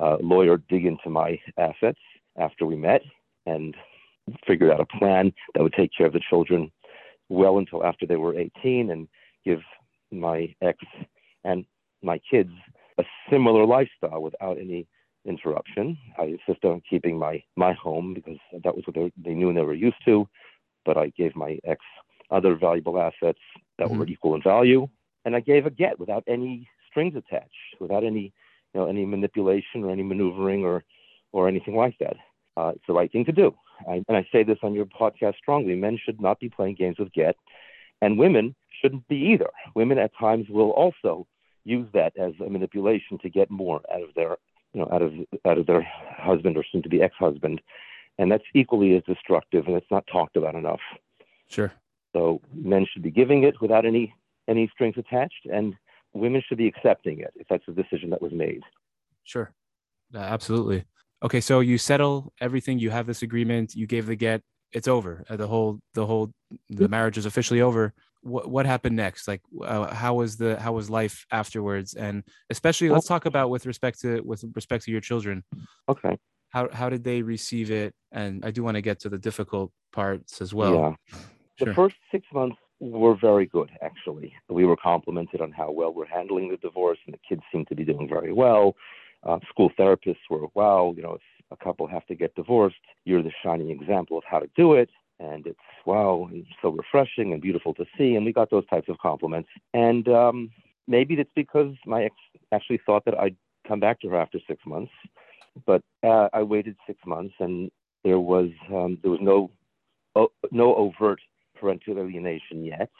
uh, 0.00 0.16
lawyer 0.20 0.56
dig 0.68 0.84
into 0.84 1.10
my 1.10 1.38
assets 1.58 2.00
after 2.36 2.66
we 2.66 2.76
met 2.76 3.02
and 3.46 3.76
figured 4.46 4.70
out 4.70 4.80
a 4.80 4.98
plan 4.98 5.32
that 5.54 5.62
would 5.62 5.74
take 5.74 5.90
care 5.96 6.06
of 6.06 6.12
the 6.12 6.20
children 6.28 6.70
well 7.28 7.58
until 7.58 7.84
after 7.84 8.06
they 8.06 8.16
were 8.16 8.38
18 8.38 8.90
and 8.90 9.08
give 9.44 9.60
my 10.10 10.54
ex 10.62 10.78
and 11.44 11.64
my 12.02 12.20
kids 12.30 12.50
a 12.98 13.04
similar 13.30 13.66
lifestyle 13.66 14.22
without 14.22 14.58
any 14.58 14.86
interruption. 15.24 15.96
I 16.18 16.24
insisted 16.24 16.68
on 16.68 16.82
keeping 16.88 17.18
my 17.18 17.42
my 17.56 17.72
home 17.72 18.14
because 18.14 18.38
that 18.62 18.74
was 18.74 18.86
what 18.86 18.94
they, 18.94 19.12
they 19.16 19.34
knew 19.34 19.48
and 19.48 19.58
they 19.58 19.62
were 19.62 19.74
used 19.74 20.02
to, 20.04 20.28
but 20.84 20.96
I 20.96 21.08
gave 21.16 21.34
my 21.36 21.58
ex 21.64 21.80
other 22.30 22.56
valuable 22.56 22.98
assets 22.98 23.38
that 23.78 23.90
were 23.90 24.06
equal 24.06 24.34
in 24.34 24.42
value, 24.42 24.88
and 25.24 25.36
I 25.36 25.40
gave 25.40 25.66
a 25.66 25.70
get 25.70 25.98
without 25.98 26.24
any 26.26 26.68
strings 26.90 27.16
attached, 27.16 27.80
without 27.80 28.04
any 28.04 28.32
you 28.72 28.80
know 28.80 28.86
any 28.86 29.04
manipulation 29.04 29.84
or 29.84 29.90
any 29.90 30.02
maneuvering 30.02 30.64
or 30.64 30.84
or 31.32 31.48
anything 31.48 31.76
like 31.76 31.96
that. 31.98 32.16
Uh, 32.56 32.72
it's 32.74 32.84
the 32.86 32.92
right 32.92 33.10
thing 33.10 33.24
to 33.24 33.32
do. 33.32 33.54
I, 33.88 34.04
and 34.06 34.16
I 34.16 34.26
say 34.30 34.44
this 34.44 34.58
on 34.62 34.74
your 34.74 34.86
podcast 34.86 35.36
strongly. 35.36 35.74
Men 35.74 35.98
should 36.02 36.20
not 36.20 36.38
be 36.38 36.48
playing 36.48 36.76
games 36.76 36.98
with 36.98 37.12
get, 37.12 37.36
and 38.00 38.18
women 38.18 38.54
shouldn't 38.80 39.06
be 39.08 39.16
either. 39.16 39.50
Women 39.74 39.98
at 39.98 40.12
times 40.18 40.46
will 40.48 40.70
also 40.70 41.26
use 41.64 41.88
that 41.94 42.16
as 42.16 42.32
a 42.44 42.48
manipulation 42.48 43.18
to 43.18 43.30
get 43.30 43.50
more 43.50 43.80
out 43.92 44.02
of 44.02 44.14
their 44.14 44.36
you 44.74 44.80
know 44.80 44.88
out 44.92 45.02
of 45.02 45.12
out 45.46 45.58
of 45.58 45.66
their 45.66 45.86
husband 46.18 46.56
or 46.56 46.64
soon 46.70 46.82
to 46.82 46.88
be 46.88 47.02
ex-husband, 47.02 47.60
and 48.18 48.30
that's 48.30 48.44
equally 48.54 48.96
as 48.96 49.02
destructive, 49.04 49.66
and 49.66 49.76
it's 49.76 49.90
not 49.90 50.04
talked 50.10 50.36
about 50.36 50.54
enough. 50.54 50.80
Sure. 51.48 51.72
So 52.14 52.40
men 52.52 52.86
should 52.92 53.02
be 53.02 53.10
giving 53.10 53.44
it 53.44 53.60
without 53.60 53.86
any 53.86 54.14
any 54.48 54.68
strings 54.72 54.96
attached, 54.98 55.46
and 55.50 55.74
women 56.12 56.42
should 56.46 56.58
be 56.58 56.66
accepting 56.66 57.20
it 57.20 57.32
if 57.36 57.46
that's 57.48 57.64
the 57.66 57.72
decision 57.72 58.10
that 58.10 58.20
was 58.20 58.32
made. 58.32 58.62
Sure. 59.24 59.52
Uh, 60.14 60.18
absolutely. 60.18 60.84
Okay, 61.22 61.40
so 61.40 61.60
you 61.60 61.78
settle 61.78 62.32
everything. 62.40 62.78
You 62.78 62.90
have 62.90 63.06
this 63.06 63.22
agreement. 63.22 63.74
You 63.74 63.86
gave 63.86 64.06
the 64.06 64.16
get. 64.16 64.42
It's 64.72 64.88
over. 64.88 65.24
Uh, 65.28 65.36
the 65.36 65.46
whole, 65.46 65.80
the 65.94 66.04
whole, 66.04 66.32
the 66.68 66.88
marriage 66.88 67.16
is 67.16 67.26
officially 67.26 67.60
over. 67.60 67.94
What 68.24 68.50
what 68.50 68.66
happened 68.66 68.96
next? 68.96 69.28
Like, 69.28 69.42
uh, 69.62 69.94
how 69.94 70.14
was 70.14 70.36
the 70.36 70.58
how 70.58 70.72
was 70.72 70.88
life 70.88 71.26
afterwards? 71.30 71.94
And 71.94 72.24
especially, 72.50 72.88
let's 72.88 73.06
talk 73.06 73.26
about 73.26 73.50
with 73.50 73.66
respect 73.66 74.00
to 74.00 74.20
with 74.22 74.44
respect 74.54 74.84
to 74.84 74.90
your 74.90 75.00
children. 75.00 75.44
Okay. 75.88 76.16
How 76.48 76.68
how 76.72 76.88
did 76.88 77.04
they 77.04 77.22
receive 77.22 77.70
it? 77.70 77.94
And 78.12 78.44
I 78.44 78.50
do 78.50 78.62
want 78.62 78.76
to 78.76 78.82
get 78.82 79.00
to 79.00 79.08
the 79.08 79.18
difficult 79.18 79.72
parts 79.92 80.40
as 80.40 80.54
well. 80.54 80.96
yeah. 81.10 81.18
The 81.66 81.74
first 81.74 81.96
six 82.10 82.26
months 82.32 82.56
were 82.80 83.14
very 83.14 83.46
good, 83.46 83.70
actually. 83.82 84.34
We 84.48 84.64
were 84.64 84.76
complimented 84.76 85.40
on 85.40 85.52
how 85.52 85.70
well 85.70 85.92
we're 85.92 86.06
handling 86.06 86.50
the 86.50 86.56
divorce, 86.56 86.98
and 87.06 87.14
the 87.14 87.20
kids 87.28 87.42
seem 87.52 87.64
to 87.66 87.74
be 87.74 87.84
doing 87.84 88.08
very 88.08 88.32
well. 88.32 88.74
Uh, 89.22 89.38
school 89.48 89.70
therapists 89.78 90.24
were, 90.28 90.46
wow, 90.54 90.92
you 90.96 91.02
know, 91.02 91.14
if 91.14 91.22
a 91.50 91.64
couple 91.64 91.86
have 91.86 92.06
to 92.06 92.14
get 92.14 92.34
divorced, 92.34 92.76
you're 93.04 93.22
the 93.22 93.32
shining 93.42 93.70
example 93.70 94.18
of 94.18 94.24
how 94.26 94.38
to 94.38 94.48
do 94.56 94.74
it. 94.74 94.90
And 95.32 95.46
it's, 95.46 95.68
wow, 95.86 96.28
and 96.30 96.44
so 96.60 96.68
refreshing 96.70 97.32
and 97.32 97.40
beautiful 97.40 97.72
to 97.74 97.84
see. 97.96 98.10
And 98.16 98.24
we 98.24 98.32
got 98.40 98.50
those 98.50 98.66
types 98.66 98.88
of 98.88 98.98
compliments. 98.98 99.48
And 99.72 100.04
um, 100.08 100.50
maybe 100.86 101.14
it's 101.14 101.30
because 101.34 101.72
my 101.86 102.04
ex 102.04 102.14
actually 102.52 102.80
thought 102.86 103.04
that 103.06 103.18
I'd 103.18 103.36
come 103.68 103.80
back 103.80 104.00
to 104.02 104.08
her 104.10 104.18
after 104.24 104.38
six 104.46 104.58
months. 104.66 104.92
But 105.70 105.82
uh, 106.02 106.28
I 106.32 106.42
waited 106.42 106.76
six 106.86 106.98
months, 107.06 107.34
and 107.38 107.70
there 108.02 108.18
was 108.18 108.50
um, 108.78 108.98
there 109.02 109.10
was 109.10 109.20
no 109.22 109.50
o- 110.16 110.32
no 110.50 110.74
overt 110.74 111.20
parental 111.58 111.98
alienation 111.98 112.64
yet, 112.64 112.90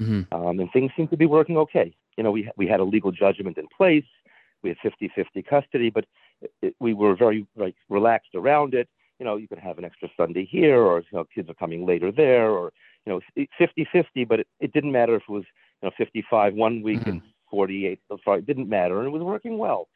Mhm. 0.00 0.26
um, 0.32 0.58
and 0.60 0.68
things 0.72 0.90
seem 0.96 1.08
to 1.08 1.18
be 1.18 1.26
working 1.26 1.56
okay. 1.58 1.94
You 2.16 2.24
know, 2.24 2.32
we 2.32 2.50
we 2.56 2.66
had 2.66 2.80
a 2.80 2.84
legal 2.84 3.12
judgment 3.12 3.58
in 3.58 3.66
place. 3.76 4.10
We 4.62 4.70
had 4.70 4.78
50-50 4.78 5.42
custody, 5.54 5.90
but 5.90 6.04
it, 6.40 6.52
it, 6.62 6.74
we 6.80 6.94
were 6.94 7.14
very 7.14 7.46
like 7.56 7.76
relaxed 7.88 8.34
around 8.34 8.74
it. 8.74 8.88
You 9.22 9.28
know, 9.28 9.36
you 9.36 9.46
could 9.46 9.60
have 9.60 9.78
an 9.78 9.84
extra 9.84 10.08
Sunday 10.16 10.44
here, 10.44 10.82
or 10.82 10.98
you 10.98 11.06
know, 11.12 11.24
kids 11.32 11.48
are 11.48 11.54
coming 11.54 11.86
later 11.86 12.10
there, 12.10 12.50
or 12.50 12.72
you 13.06 13.12
know, 13.12 13.46
50-50. 13.60 14.26
But 14.26 14.40
it, 14.40 14.48
it 14.58 14.72
didn't 14.72 14.90
matter 14.90 15.14
if 15.14 15.22
it 15.28 15.32
was 15.32 15.44
you 15.80 15.88
know 15.88 15.92
55 15.96 16.54
one 16.54 16.82
week 16.82 17.06
and 17.06 17.20
mm-hmm. 17.20 17.28
48. 17.48 18.00
So 18.08 18.32
it 18.32 18.46
didn't 18.46 18.68
matter, 18.68 18.98
and 18.98 19.06
it 19.06 19.10
was 19.10 19.22
working 19.22 19.58
well. 19.58 19.86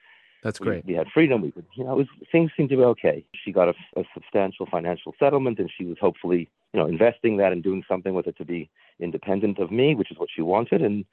That's 0.44 0.60
great. 0.60 0.86
We, 0.86 0.92
we 0.92 0.96
had 0.96 1.08
freedom. 1.12 1.42
We 1.42 1.50
could, 1.50 1.66
you 1.74 1.82
know, 1.82 1.94
it 1.94 1.96
was, 1.96 2.06
things 2.30 2.52
seemed 2.56 2.68
to 2.68 2.76
be 2.76 2.84
okay. 2.84 3.24
She 3.34 3.50
got 3.50 3.66
a, 3.68 3.74
a 3.96 4.04
substantial 4.14 4.66
financial 4.70 5.12
settlement, 5.18 5.58
and 5.58 5.68
she 5.76 5.86
was 5.86 5.96
hopefully, 6.00 6.48
you 6.72 6.78
know, 6.78 6.86
investing 6.86 7.36
that 7.38 7.50
and 7.50 7.64
doing 7.64 7.82
something 7.88 8.14
with 8.14 8.28
it 8.28 8.36
to 8.36 8.44
be 8.44 8.70
independent 9.00 9.58
of 9.58 9.72
me, 9.72 9.96
which 9.96 10.12
is 10.12 10.18
what 10.18 10.28
she 10.32 10.42
wanted. 10.42 10.82
And 10.82 11.04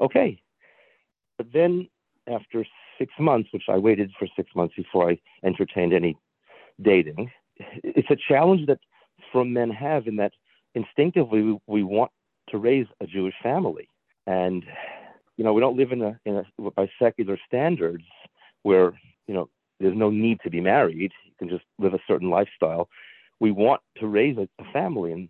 okay, 0.00 0.40
but 1.36 1.48
then 1.52 1.86
after 2.26 2.64
six 2.96 3.12
months, 3.18 3.50
which 3.52 3.64
I 3.68 3.76
waited 3.76 4.10
for 4.18 4.26
six 4.34 4.54
months 4.54 4.74
before 4.74 5.10
I 5.10 5.18
entertained 5.44 5.92
any 5.92 6.16
dating, 6.80 7.30
it's 7.58 8.10
a 8.10 8.16
challenge 8.16 8.66
that 8.66 8.78
frum 9.32 9.52
men 9.52 9.70
have 9.70 10.06
in 10.06 10.16
that 10.16 10.32
instinctively 10.74 11.42
we, 11.42 11.58
we 11.66 11.82
want 11.82 12.10
to 12.50 12.58
raise 12.58 12.86
a 13.00 13.06
Jewish 13.06 13.34
family, 13.42 13.88
and 14.26 14.64
you 15.36 15.44
know 15.44 15.52
we 15.52 15.60
don't 15.60 15.76
live 15.76 15.92
in 15.92 16.02
a, 16.02 16.18
in 16.24 16.36
a 16.36 16.70
by 16.70 16.88
secular 17.00 17.38
standards 17.46 18.04
where 18.62 18.98
you 19.26 19.34
know 19.34 19.48
there's 19.80 19.96
no 19.96 20.10
need 20.10 20.40
to 20.44 20.50
be 20.50 20.60
married. 20.60 21.12
You 21.24 21.32
can 21.38 21.48
just 21.48 21.64
live 21.78 21.94
a 21.94 22.00
certain 22.06 22.30
lifestyle. 22.30 22.88
We 23.40 23.50
want 23.50 23.80
to 23.98 24.06
raise 24.06 24.36
a, 24.36 24.48
a 24.60 24.72
family, 24.72 25.12
and 25.12 25.28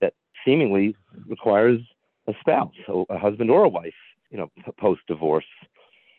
that 0.00 0.14
seemingly 0.44 0.96
requires 1.26 1.80
a 2.28 2.34
spouse, 2.40 2.74
a 3.08 3.18
husband 3.18 3.50
or 3.50 3.64
a 3.64 3.68
wife. 3.68 3.94
You 4.30 4.38
know, 4.38 4.50
post 4.78 5.02
divorce. 5.06 5.44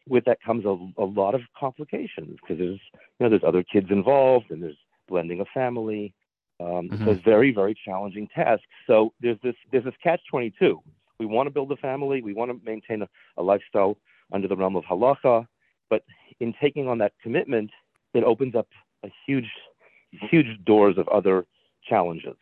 With 0.08 0.24
that 0.24 0.42
comes 0.42 0.64
a, 0.64 0.78
a 0.98 1.04
lot 1.04 1.36
of 1.36 1.42
complications 1.60 2.38
because 2.42 2.58
there's 2.58 2.80
you 2.94 3.20
know 3.20 3.30
there's 3.30 3.44
other 3.46 3.64
kids 3.64 3.88
involved 3.90 4.52
and 4.52 4.64
there's 4.64 4.78
blending 5.08 5.42
a 5.42 5.46
family. 5.54 6.14
Um, 6.60 6.90
mm-hmm. 6.90 7.06
So 7.06 7.12
it's 7.12 7.24
very 7.24 7.54
very 7.54 7.76
challenging 7.86 8.28
task. 8.34 8.64
So 8.88 9.14
there's 9.22 9.38
this 9.44 9.56
there's 9.72 9.84
this 9.86 9.94
catch 10.02 10.22
twenty 10.30 10.54
two. 10.58 10.82
We 11.20 11.26
want 11.26 11.48
to 11.48 11.52
build 11.52 11.72
a 11.72 11.78
family. 11.78 12.22
We 12.22 12.34
want 12.34 12.52
to 12.52 12.60
maintain 12.64 13.02
a, 13.02 13.10
a 13.38 13.44
lifestyle 13.44 13.98
under 14.32 14.48
the 14.48 14.56
realm 14.56 14.76
of 14.76 14.84
halacha 14.84 15.48
but 15.90 16.04
in 16.40 16.54
taking 16.62 16.88
on 16.88 16.98
that 17.00 17.14
commitment, 17.22 17.72
it 18.14 18.24
opens 18.24 18.56
up 18.56 18.68
a 19.04 19.12
huge, 19.26 19.50
huge 20.12 20.64
doors 20.66 20.98
of 20.98 21.08
other 21.10 21.46
challenges. 21.88 22.36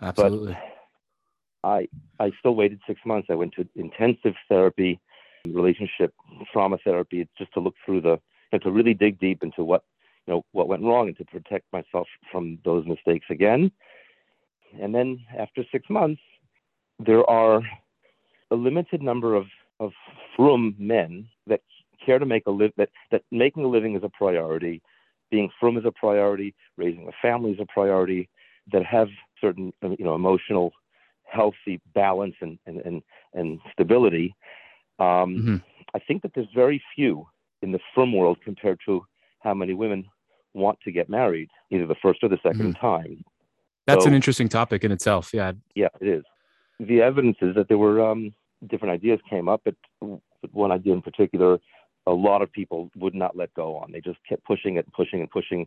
Absolutely. 0.00 0.56
But 1.62 1.68
I 1.68 1.88
I 2.20 2.30
still 2.38 2.54
waited 2.54 2.80
six 2.86 3.00
months. 3.04 3.28
I 3.30 3.34
went 3.34 3.54
to 3.54 3.66
intensive 3.74 4.34
therapy, 4.48 5.00
relationship 5.48 6.14
trauma 6.52 6.78
therapy, 6.84 7.28
just 7.38 7.52
to 7.54 7.60
look 7.60 7.74
through 7.84 8.02
the 8.02 8.20
and 8.52 8.62
to 8.62 8.70
really 8.70 8.94
dig 8.94 9.18
deep 9.18 9.42
into 9.42 9.64
what 9.64 9.82
you 10.26 10.34
know 10.34 10.44
what 10.52 10.68
went 10.68 10.82
wrong 10.82 11.08
and 11.08 11.16
to 11.18 11.24
protect 11.24 11.64
myself 11.72 12.06
from 12.30 12.58
those 12.64 12.86
mistakes 12.86 13.26
again. 13.30 13.70
And 14.80 14.94
then 14.94 15.20
after 15.36 15.64
six 15.70 15.88
months, 15.88 16.20
there 16.98 17.28
are 17.28 17.62
a 18.50 18.54
limited 18.54 19.02
number 19.02 19.34
of 19.34 19.46
of 19.78 19.92
frum 20.36 20.74
men 20.78 21.28
that 21.46 21.60
care 22.04 22.18
to 22.18 22.26
make 22.26 22.44
a 22.46 22.50
live 22.50 22.72
that 22.76 22.90
that 23.10 23.22
making 23.30 23.64
a 23.64 23.68
living 23.68 23.96
is 23.96 24.02
a 24.02 24.08
priority, 24.08 24.82
being 25.30 25.50
frum 25.58 25.76
is 25.76 25.84
a 25.84 25.92
priority, 25.92 26.54
raising 26.76 27.08
a 27.08 27.12
family 27.22 27.52
is 27.52 27.60
a 27.60 27.66
priority, 27.66 28.28
that 28.72 28.84
have 28.84 29.08
certain 29.40 29.72
you 29.82 30.04
know 30.04 30.14
emotional, 30.14 30.72
healthy 31.24 31.80
balance 31.94 32.34
and 32.40 32.58
and 32.66 32.78
and, 32.78 33.02
and 33.34 33.60
stability. 33.72 34.34
Um, 34.98 35.06
mm-hmm. 35.06 35.56
I 35.94 35.98
think 35.98 36.22
that 36.22 36.32
there's 36.34 36.48
very 36.54 36.82
few 36.94 37.26
in 37.62 37.72
the 37.72 37.80
frum 37.94 38.12
world 38.12 38.38
compared 38.44 38.80
to 38.86 39.04
how 39.40 39.54
many 39.54 39.74
women 39.74 40.06
want 40.56 40.80
to 40.80 40.90
get 40.90 41.08
married, 41.08 41.50
either 41.70 41.86
the 41.86 41.94
first 42.02 42.20
or 42.22 42.28
the 42.28 42.36
2nd 42.36 42.54
mm-hmm. 42.54 42.72
time. 42.72 43.24
That's 43.86 44.04
so, 44.04 44.08
an 44.08 44.14
interesting 44.14 44.48
topic 44.48 44.82
in 44.82 44.90
itself. 44.90 45.30
Yeah. 45.32 45.52
Yeah, 45.74 45.88
it 46.00 46.08
is. 46.08 46.24
The 46.80 47.02
evidence 47.02 47.36
is 47.40 47.54
that 47.54 47.68
there 47.68 47.78
were 47.78 48.04
um, 48.04 48.34
different 48.66 48.92
ideas 48.92 49.20
came 49.30 49.48
up, 49.48 49.62
but 49.64 49.74
one 50.52 50.72
idea 50.72 50.92
in 50.92 51.02
particular 51.02 51.58
a 52.06 52.12
lot 52.12 52.42
of 52.42 52.52
people 52.52 52.90
would 52.96 53.14
not 53.14 53.36
let 53.36 53.52
go 53.54 53.76
on. 53.76 53.90
They 53.92 54.00
just 54.00 54.18
kept 54.28 54.44
pushing 54.44 54.76
it, 54.76 54.84
and 54.84 54.92
pushing 54.92 55.20
and 55.20 55.30
pushing, 55.30 55.66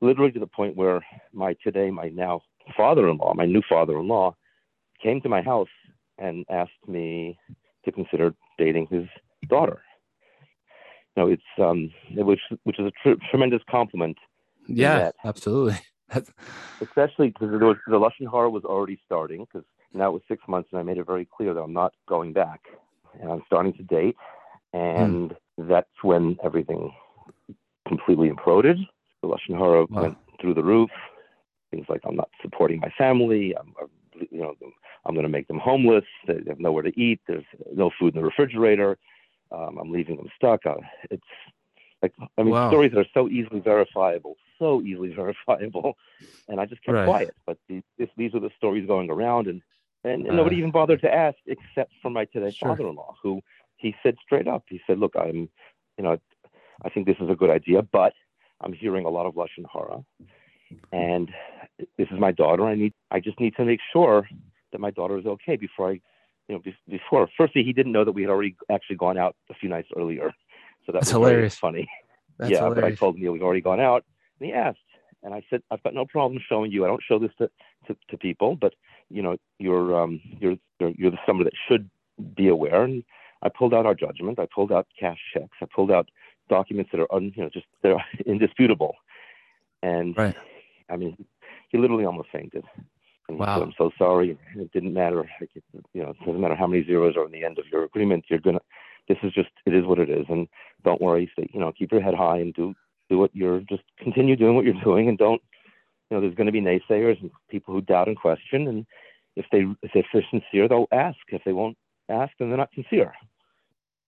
literally 0.00 0.32
to 0.32 0.40
the 0.40 0.46
point 0.46 0.76
where 0.76 1.04
my 1.32 1.54
today, 1.62 1.90
my 1.90 2.08
now 2.08 2.40
father-in-law, 2.76 3.34
my 3.34 3.44
new 3.44 3.62
father-in-law, 3.68 4.34
came 5.02 5.20
to 5.20 5.28
my 5.28 5.42
house 5.42 5.68
and 6.16 6.44
asked 6.50 6.70
me 6.86 7.38
to 7.84 7.92
consider 7.92 8.34
dating 8.56 8.86
his 8.90 9.04
daughter. 9.48 9.80
Know, 11.18 11.28
it's 11.28 11.42
um, 11.58 11.90
which 12.14 12.40
which 12.64 12.78
is 12.78 12.86
a 12.86 12.92
tr- 13.02 13.20
tremendous 13.30 13.62
compliment. 13.70 14.16
Yeah, 14.66 15.10
absolutely. 15.24 15.78
especially 16.80 17.28
because 17.28 17.50
the, 17.50 17.74
the 17.86 17.98
lashon 17.98 18.30
hara 18.30 18.48
was 18.48 18.64
already 18.64 18.98
starting 19.04 19.44
because 19.44 19.66
now 19.92 20.08
it 20.08 20.12
was 20.12 20.22
six 20.28 20.42
months 20.48 20.68
and 20.72 20.78
I 20.78 20.82
made 20.82 20.96
it 20.98 21.06
very 21.06 21.26
clear 21.26 21.52
that 21.52 21.60
I'm 21.60 21.72
not 21.72 21.92
going 22.08 22.32
back 22.32 22.60
and 23.20 23.30
I'm 23.30 23.42
starting 23.46 23.72
to 23.74 23.82
date 23.82 24.16
and. 24.72 25.30
Mm 25.30 25.36
that's 25.58 25.88
when 26.02 26.36
everything 26.44 26.92
completely 27.86 28.30
imploded. 28.30 28.76
The 29.22 29.28
Lashon 29.28 29.58
Hara 29.58 29.86
wow. 29.88 30.02
went 30.02 30.18
through 30.40 30.54
the 30.54 30.62
roof. 30.62 30.90
Things 31.70 31.86
like 31.88 32.00
I'm 32.06 32.16
not 32.16 32.30
supporting 32.40 32.80
my 32.80 32.90
family. 32.96 33.54
I'm, 33.58 33.74
you 34.30 34.40
know, 34.40 34.54
I'm 35.04 35.14
going 35.14 35.24
to 35.24 35.30
make 35.30 35.48
them 35.48 35.58
homeless. 35.58 36.04
They 36.26 36.38
have 36.46 36.60
nowhere 36.60 36.82
to 36.82 37.00
eat. 37.00 37.20
There's 37.26 37.44
no 37.74 37.90
food 37.98 38.14
in 38.14 38.20
the 38.20 38.26
refrigerator. 38.26 38.96
Um, 39.50 39.78
I'm 39.78 39.90
leaving 39.90 40.16
them 40.16 40.28
stuck. 40.36 40.66
Uh, 40.66 40.74
it's 41.10 41.22
like 42.02 42.12
I 42.36 42.42
mean, 42.42 42.52
wow. 42.52 42.68
stories 42.68 42.92
that 42.92 43.00
are 43.00 43.06
so 43.14 43.28
easily 43.28 43.60
verifiable, 43.60 44.36
so 44.58 44.82
easily 44.82 45.08
verifiable, 45.14 45.94
and 46.48 46.60
I 46.60 46.66
just 46.66 46.82
kept 46.82 46.96
right. 46.96 47.06
quiet. 47.06 47.34
But 47.46 47.58
these, 47.68 47.82
these 48.16 48.34
are 48.34 48.40
the 48.40 48.50
stories 48.56 48.86
going 48.86 49.10
around, 49.10 49.46
and 49.46 49.62
and, 50.04 50.22
and 50.22 50.30
uh, 50.30 50.34
nobody 50.34 50.56
even 50.56 50.70
bothered 50.70 51.00
to 51.02 51.12
ask, 51.12 51.36
except 51.46 51.92
for 52.02 52.10
my 52.10 52.24
today 52.26 52.54
sure. 52.58 52.70
father-in-law, 52.70 53.16
who 53.22 53.40
he 53.76 53.94
said 54.02 54.16
straight 54.24 54.48
up, 54.48 54.64
he 54.68 54.80
said, 54.86 54.98
"Look, 54.98 55.14
I'm, 55.16 55.48
you 55.96 56.04
know, 56.04 56.18
I 56.84 56.88
think 56.90 57.06
this 57.06 57.16
is 57.20 57.30
a 57.30 57.34
good 57.34 57.50
idea, 57.50 57.82
but 57.82 58.12
I'm 58.60 58.72
hearing 58.72 59.04
a 59.06 59.10
lot 59.10 59.26
of 59.26 59.34
lashon 59.34 59.64
hara, 59.72 60.04
and 60.92 61.30
this 61.96 62.08
is 62.10 62.18
my 62.18 62.32
daughter. 62.32 62.64
I 62.64 62.74
need, 62.74 62.92
I 63.10 63.20
just 63.20 63.40
need 63.40 63.54
to 63.56 63.64
make 63.64 63.80
sure 63.92 64.28
that 64.72 64.80
my 64.80 64.90
daughter 64.90 65.18
is 65.18 65.26
okay 65.26 65.56
before 65.56 65.92
I, 65.92 66.00
you 66.48 66.54
know, 66.54 66.72
before. 66.88 67.28
Firstly, 67.36 67.62
he 67.62 67.72
didn't 67.72 67.92
know 67.92 68.04
that 68.04 68.12
we 68.12 68.22
had 68.22 68.30
already 68.30 68.56
actually 68.70 68.96
gone 68.96 69.18
out 69.18 69.36
a 69.50 69.54
few 69.54 69.68
nights 69.68 69.88
earlier, 69.96 70.32
so 70.86 70.92
that 70.92 71.00
That's 71.00 71.06
was 71.06 71.12
hilarious. 71.12 71.56
funny. 71.56 71.88
That's 72.38 72.50
yeah, 72.52 72.58
hilarious. 72.58 72.80
but 72.80 72.92
I 72.92 72.94
told 72.94 73.16
him, 73.16 73.22
yeah, 73.22 73.30
we've 73.30 73.42
already 73.42 73.60
gone 73.60 73.80
out, 73.80 74.04
and 74.40 74.48
he 74.48 74.54
asked, 74.54 74.78
and 75.22 75.34
I 75.34 75.42
said, 75.50 75.62
I've 75.70 75.82
got 75.82 75.94
no 75.94 76.06
problem 76.06 76.40
showing 76.48 76.72
you. 76.72 76.84
I 76.84 76.88
don't 76.88 77.02
show 77.06 77.18
this 77.18 77.32
to, 77.38 77.50
to, 77.86 77.96
to 78.10 78.16
people, 78.16 78.56
but 78.56 78.74
you 79.10 79.22
know, 79.22 79.36
you're 79.58 80.00
um, 80.00 80.20
you're 80.40 80.56
you're, 80.78 80.92
you're 80.96 81.12
someone 81.26 81.44
that 81.44 81.54
should 81.68 81.90
be 82.34 82.48
aware. 82.48 82.82
And 82.82 83.04
I 83.42 83.48
pulled 83.48 83.74
out 83.74 83.86
our 83.86 83.94
judgment. 83.94 84.38
I 84.38 84.46
pulled 84.52 84.72
out 84.72 84.86
cash 84.98 85.18
checks. 85.32 85.56
I 85.60 85.66
pulled 85.74 85.90
out 85.90 86.08
documents 86.48 86.90
that 86.92 87.00
are 87.00 87.14
un, 87.14 87.32
you 87.36 87.42
know 87.42 87.50
just 87.50 87.66
they're 87.82 88.02
indisputable. 88.26 88.94
And 89.82 90.16
right. 90.16 90.36
I 90.90 90.96
mean, 90.96 91.16
he 91.68 91.78
literally 91.78 92.04
almost 92.04 92.30
fainted. 92.32 92.64
And 93.28 93.38
wow. 93.38 93.60
I'm 93.60 93.74
so 93.76 93.90
sorry. 93.98 94.38
It 94.56 94.72
didn't 94.72 94.94
matter. 94.94 95.28
You 95.92 96.02
know, 96.02 96.10
it 96.10 96.16
doesn't 96.24 96.40
matter 96.40 96.54
how 96.54 96.66
many 96.66 96.84
zeros 96.84 97.16
are 97.16 97.26
in 97.26 97.32
the 97.32 97.44
end 97.44 97.58
of 97.58 97.66
your 97.70 97.84
agreement. 97.84 98.24
You're 98.28 98.40
gonna. 98.40 98.60
This 99.08 99.18
is 99.22 99.32
just. 99.32 99.50
It 99.66 99.74
is 99.74 99.84
what 99.84 99.98
it 99.98 100.08
is. 100.08 100.24
And 100.28 100.48
don't 100.84 101.00
worry. 101.00 101.30
Stay, 101.32 101.48
you 101.52 101.60
know, 101.60 101.72
keep 101.72 101.92
your 101.92 102.00
head 102.00 102.14
high 102.14 102.38
and 102.38 102.54
do 102.54 102.74
do 103.10 103.18
what 103.18 103.30
you're. 103.34 103.60
Just 103.60 103.82
continue 103.98 104.34
doing 104.34 104.54
what 104.54 104.64
you're 104.64 104.82
doing, 104.82 105.08
and 105.08 105.18
don't. 105.18 105.42
You 106.10 106.16
know, 106.16 106.20
there's 106.22 106.34
going 106.34 106.46
to 106.46 106.52
be 106.52 106.62
naysayers 106.62 107.20
and 107.20 107.30
people 107.50 107.74
who 107.74 107.82
doubt 107.82 108.08
and 108.08 108.16
question. 108.16 108.66
And 108.66 108.86
if 109.36 109.44
they 109.52 109.66
if 109.82 110.06
they're 110.12 110.24
sincere, 110.30 110.66
they'll 110.66 110.88
ask. 110.90 111.18
If 111.28 111.42
they 111.44 111.52
won't 111.52 111.76
ask, 112.08 112.32
then 112.38 112.48
they're 112.48 112.56
not 112.56 112.70
sincere. 112.74 113.12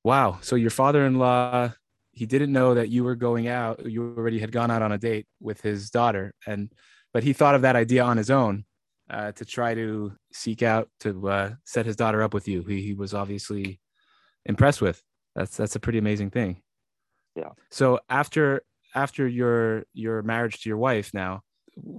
Wow. 0.03 0.39
So 0.41 0.57
your 0.57 0.71
father-in-law, 0.71 1.75
he 2.13 2.25
didn't 2.25 2.53
know 2.53 2.73
that 2.73 2.89
you 2.89 3.05
were 3.05 3.17
going 3.17 3.49
out. 3.49 3.85
You 3.85 4.15
already 4.17 4.39
had 4.39 4.51
gone 4.51 4.71
out 4.71 4.81
on 4.81 4.93
a 4.93 4.99
date 4.99 5.27
with 5.43 5.61
his 5.61 5.91
daughter, 5.91 6.33
and 6.47 6.73
but 7.13 7.23
he 7.23 7.35
thought 7.35 7.55
of 7.55 7.61
that 7.63 7.77
idea 7.77 8.03
on 8.03 8.17
his 8.17 8.31
own 8.31 8.65
uh, 9.11 9.33
to 9.33 9.45
try 9.45 9.75
to 9.75 10.13
seek 10.33 10.63
out 10.63 10.89
to 11.01 11.29
uh, 11.29 11.51
set 11.65 11.87
his 11.87 11.97
daughter 11.97 12.23
up 12.23 12.33
with 12.33 12.47
you. 12.49 12.63
He, 12.63 12.83
he 12.83 12.95
was 12.95 13.13
obviously 13.15 13.81
impressed 14.47 14.81
with. 14.81 15.03
That's 15.35 15.57
that's 15.57 15.77
a 15.77 15.81
pretty 15.81 15.99
amazing 15.99 16.31
thing. 16.31 16.63
Yeah. 17.37 17.51
So 17.71 18.01
after 18.09 18.63
after 18.95 19.27
your 19.27 19.85
your 19.93 20.23
marriage 20.23 20.63
to 20.63 20.69
your 20.69 20.79
wife 20.79 21.13
now, 21.13 21.43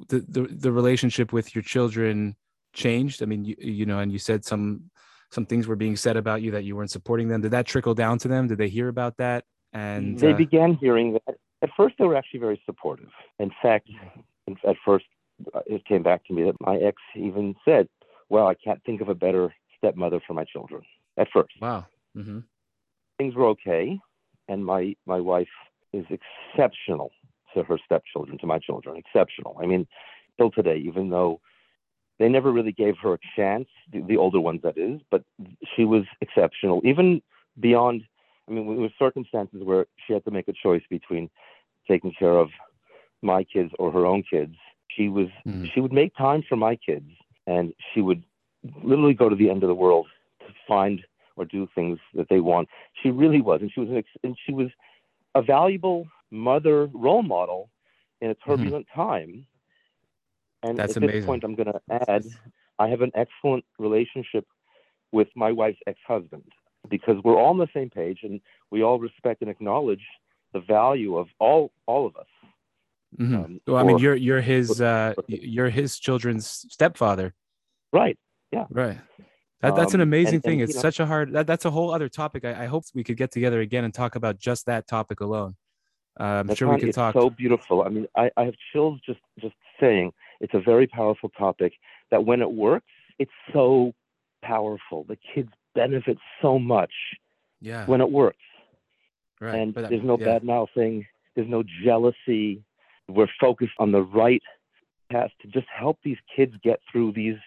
the 0.10 0.20
the, 0.28 0.42
the 0.44 0.72
relationship 0.72 1.34
with 1.34 1.56
your 1.56 1.64
children 1.64 2.36
changed. 2.74 3.22
I 3.22 3.26
mean, 3.26 3.46
you 3.46 3.56
you 3.60 3.86
know, 3.86 4.00
and 4.00 4.12
you 4.12 4.20
said 4.20 4.46
some 4.46 4.90
some 5.32 5.46
things 5.46 5.68
were 5.68 5.76
being 5.76 5.96
said 5.96 6.18
about 6.18 6.42
you 6.42 6.52
that 6.52 6.64
you 6.64 6.76
weren't 6.76 6.92
supporting 6.92 7.28
them. 7.28 7.42
Did 7.42 7.52
that 7.52 7.66
trickle 7.66 7.94
down 7.94 8.18
to 8.20 8.28
them? 8.28 8.48
Did 8.48 8.58
they 8.58 8.70
hear 8.70 8.90
about 8.90 9.18
that? 9.18 9.46
And 9.74 10.20
they 10.20 10.34
uh, 10.34 10.38
began 10.38 10.76
hearing 10.76 11.14
that. 11.14 11.36
At 11.62 11.70
first, 11.78 11.96
they 12.00 12.06
were 12.06 12.16
actually 12.16 12.40
very 12.40 12.62
supportive. 12.66 13.10
In 13.40 13.52
fact, 13.62 13.88
at 14.68 14.76
first, 14.84 15.06
it 15.66 15.86
came 15.86 16.04
back 16.04 16.26
to 16.26 16.34
me 16.34 16.44
that 16.44 16.56
my 16.60 16.78
ex 16.78 16.98
even 17.16 17.56
said, 17.66 17.88
"Well, 18.30 18.48
I 18.48 18.56
can't 18.56 18.84
think 18.84 19.02
of 19.02 19.10
a 19.10 19.16
better 19.16 19.54
stepmother 19.78 20.20
for 20.26 20.34
my 20.34 20.46
children." 20.46 20.84
At 21.18 21.28
first, 21.34 21.54
wow, 21.62 21.86
mm-hmm. 22.16 22.40
things 23.18 23.36
were 23.36 23.48
okay, 23.48 24.00
and 24.48 24.66
my 24.66 24.96
my 25.06 25.20
wife 25.20 25.50
is 25.94 26.06
exceptional 26.10 27.12
to 27.54 27.64
her 27.64 27.78
stepchildren, 27.86 28.38
to 28.40 28.48
my 28.48 28.60
children, 28.60 28.96
exceptional. 28.98 29.58
I 29.62 29.66
mean, 29.66 29.88
till 30.38 30.52
today, 30.52 30.78
even 30.78 31.10
though 31.10 31.42
they 32.20 32.30
never 32.30 32.52
really 32.52 32.72
gave 32.72 32.96
her 33.02 33.14
a 33.14 33.20
chance, 33.36 33.68
the, 33.92 34.02
the 34.02 34.18
older 34.18 34.40
ones 34.40 34.62
that 34.64 34.78
is, 34.78 35.02
but 35.10 35.24
she 35.76 35.86
was 35.86 36.04
exceptional, 36.22 36.82
even 36.84 37.22
beyond. 37.60 38.04
I 38.48 38.52
I 38.52 38.56
mean, 38.56 38.68
there 38.68 38.82
were 38.82 38.90
circumstances 39.00 39.62
where 39.64 39.86
she 40.06 40.14
had 40.14 40.24
to 40.26 40.32
make 40.32 40.48
a 40.48 40.54
choice 40.54 40.84
between 40.90 41.30
taking 41.88 42.14
care 42.18 42.38
of 42.38 42.50
my 43.22 43.44
kids 43.44 43.72
or 43.80 43.92
her 43.92 44.06
own 44.06 44.24
kids. 44.30 44.56
She 44.96 45.10
was 45.10 45.30
Mhm. 45.46 45.72
she 45.74 45.80
would 45.80 45.94
make 45.94 46.16
time 46.16 46.42
for 46.44 46.56
my 46.56 46.76
kids, 46.76 47.10
and 47.48 47.74
she 47.94 48.02
would 48.02 48.24
literally 48.84 49.14
go 49.14 49.30
to 49.30 49.36
the 49.36 49.50
end 49.50 49.64
of 49.64 49.68
the 49.70 49.76
world 49.76 50.08
to 50.40 50.54
find 50.68 51.04
or 51.38 51.46
do 51.46 51.68
things 51.74 51.98
that 52.14 52.28
they 52.30 52.40
want. 52.40 52.68
She 53.02 53.10
really 53.10 53.42
was, 53.42 53.62
and 53.62 53.72
she 53.72 53.80
was 53.80 53.90
an 53.90 53.98
ex- 53.98 54.18
and 54.24 54.38
she 54.46 54.54
was 54.54 54.70
a 55.36 55.42
valuable 55.42 56.08
mother 56.30 56.88
role 56.88 57.24
model 57.24 57.70
in 58.22 58.30
a 58.30 58.36
turbulent 58.36 58.88
time. 58.94 59.46
And 60.64 60.74
Mm-hmm. 60.74 60.78
That's 60.78 60.92
at 60.98 60.98
amazing. 60.98 61.20
this 61.22 61.26
point, 61.26 61.44
I'm 61.44 61.56
going 61.56 61.72
to 61.72 61.82
add, 62.10 62.26
I 62.78 62.88
have 62.90 63.02
an 63.02 63.12
excellent 63.16 63.66
relationship 63.80 64.46
with 65.12 65.28
my 65.36 65.52
wife's 65.52 65.80
ex-husband 65.88 66.44
because 66.90 67.18
we're 67.24 67.36
all 67.38 67.50
on 67.50 67.58
the 67.58 67.68
same 67.74 67.90
page 67.90 68.20
and 68.24 68.40
we 68.70 68.84
all 68.84 69.00
respect 69.00 69.42
and 69.42 69.50
acknowledge 69.50 70.06
the 70.54 70.60
value 70.60 71.18
of 71.18 71.28
all 71.40 71.72
all 71.88 72.06
of 72.06 72.16
us. 72.16 72.28
Mhm. 73.20 73.46
Um, 73.46 73.62
well, 73.68 73.78
I 73.78 73.84
mean, 73.84 73.98
you're 73.98 74.16
you're 74.16 74.42
his 74.42 74.82
uh, 74.82 75.14
you're 75.28 75.70
his 75.70 76.00
children's 76.00 76.48
stepfather, 76.48 77.34
Right. 77.92 78.18
Yeah, 78.52 78.66
right? 78.70 79.00
That, 79.62 79.76
that's 79.76 79.94
an 79.94 80.02
Um, 80.02 80.08
amazing 80.08 80.36
and- 80.36 80.44
thing. 80.44 80.62
and, 80.62 80.70
it's 80.70 80.76
know- 80.76 80.82
such 80.82 81.00
a 81.00 81.06
hard. 81.06 81.34
That, 81.34 81.46
that's 81.48 81.66
a 81.66 81.72
whole 81.72 81.94
other 81.94 82.10
topic. 82.10 82.46
I, 82.46 82.64
I 82.64 82.66
hope 82.66 82.84
we 82.96 83.04
could 83.04 83.18
get 83.18 83.32
together 83.32 83.60
again 83.62 83.84
and 83.84 83.94
talk 83.94 84.16
about 84.16 84.40
just 84.40 84.66
that 84.66 84.88
topic 84.88 85.20
alone. 85.22 85.56
Uh, 86.20 86.44
I'm 86.48 86.56
sure 86.56 86.74
we 86.74 86.80
could 86.80 86.94
talk. 86.94 87.14
so 87.14 87.30
beautiful. 87.30 87.84
I 87.84 87.90
mean, 87.90 88.08
I, 88.18 88.30
I 88.38 88.46
have 88.46 88.56
chills 88.72 89.00
just 89.06 89.20
just 89.40 89.56
saying 89.80 90.12
it's 90.40 90.54
a 90.54 90.60
very 90.60 90.88
powerful 90.88 91.30
topic. 91.38 91.74
That 92.12 92.26
when 92.26 92.42
it 92.42 92.52
works, 92.52 92.88
it's 93.20 93.32
so 93.54 93.94
powerful. 94.42 95.06
The 95.08 95.18
kids 95.34 95.50
benefit 95.76 96.18
so 96.42 96.60
much 96.60 96.92
yeah, 97.62 97.86
when 97.86 98.02
it 98.02 98.10
works, 98.12 98.44
right. 99.40 99.56
and 99.56 99.78
uh, 99.78 99.88
there's 99.88 100.04
no 100.04 100.18
yeah. 100.18 100.26
bad 100.26 100.44
mouthing. 100.44 101.06
There's 101.36 101.48
no 101.48 101.64
jealousy. 101.84 102.64
We're 103.12 103.28
focused 103.40 103.74
on 103.80 103.92
the 103.92 104.02
right 104.04 104.42
path 105.12 105.32
to 105.42 105.48
just 105.48 105.68
help 105.78 106.00
these 106.04 106.18
kids 106.36 106.54
get 106.64 106.80
through 106.92 107.14
these 107.14 107.38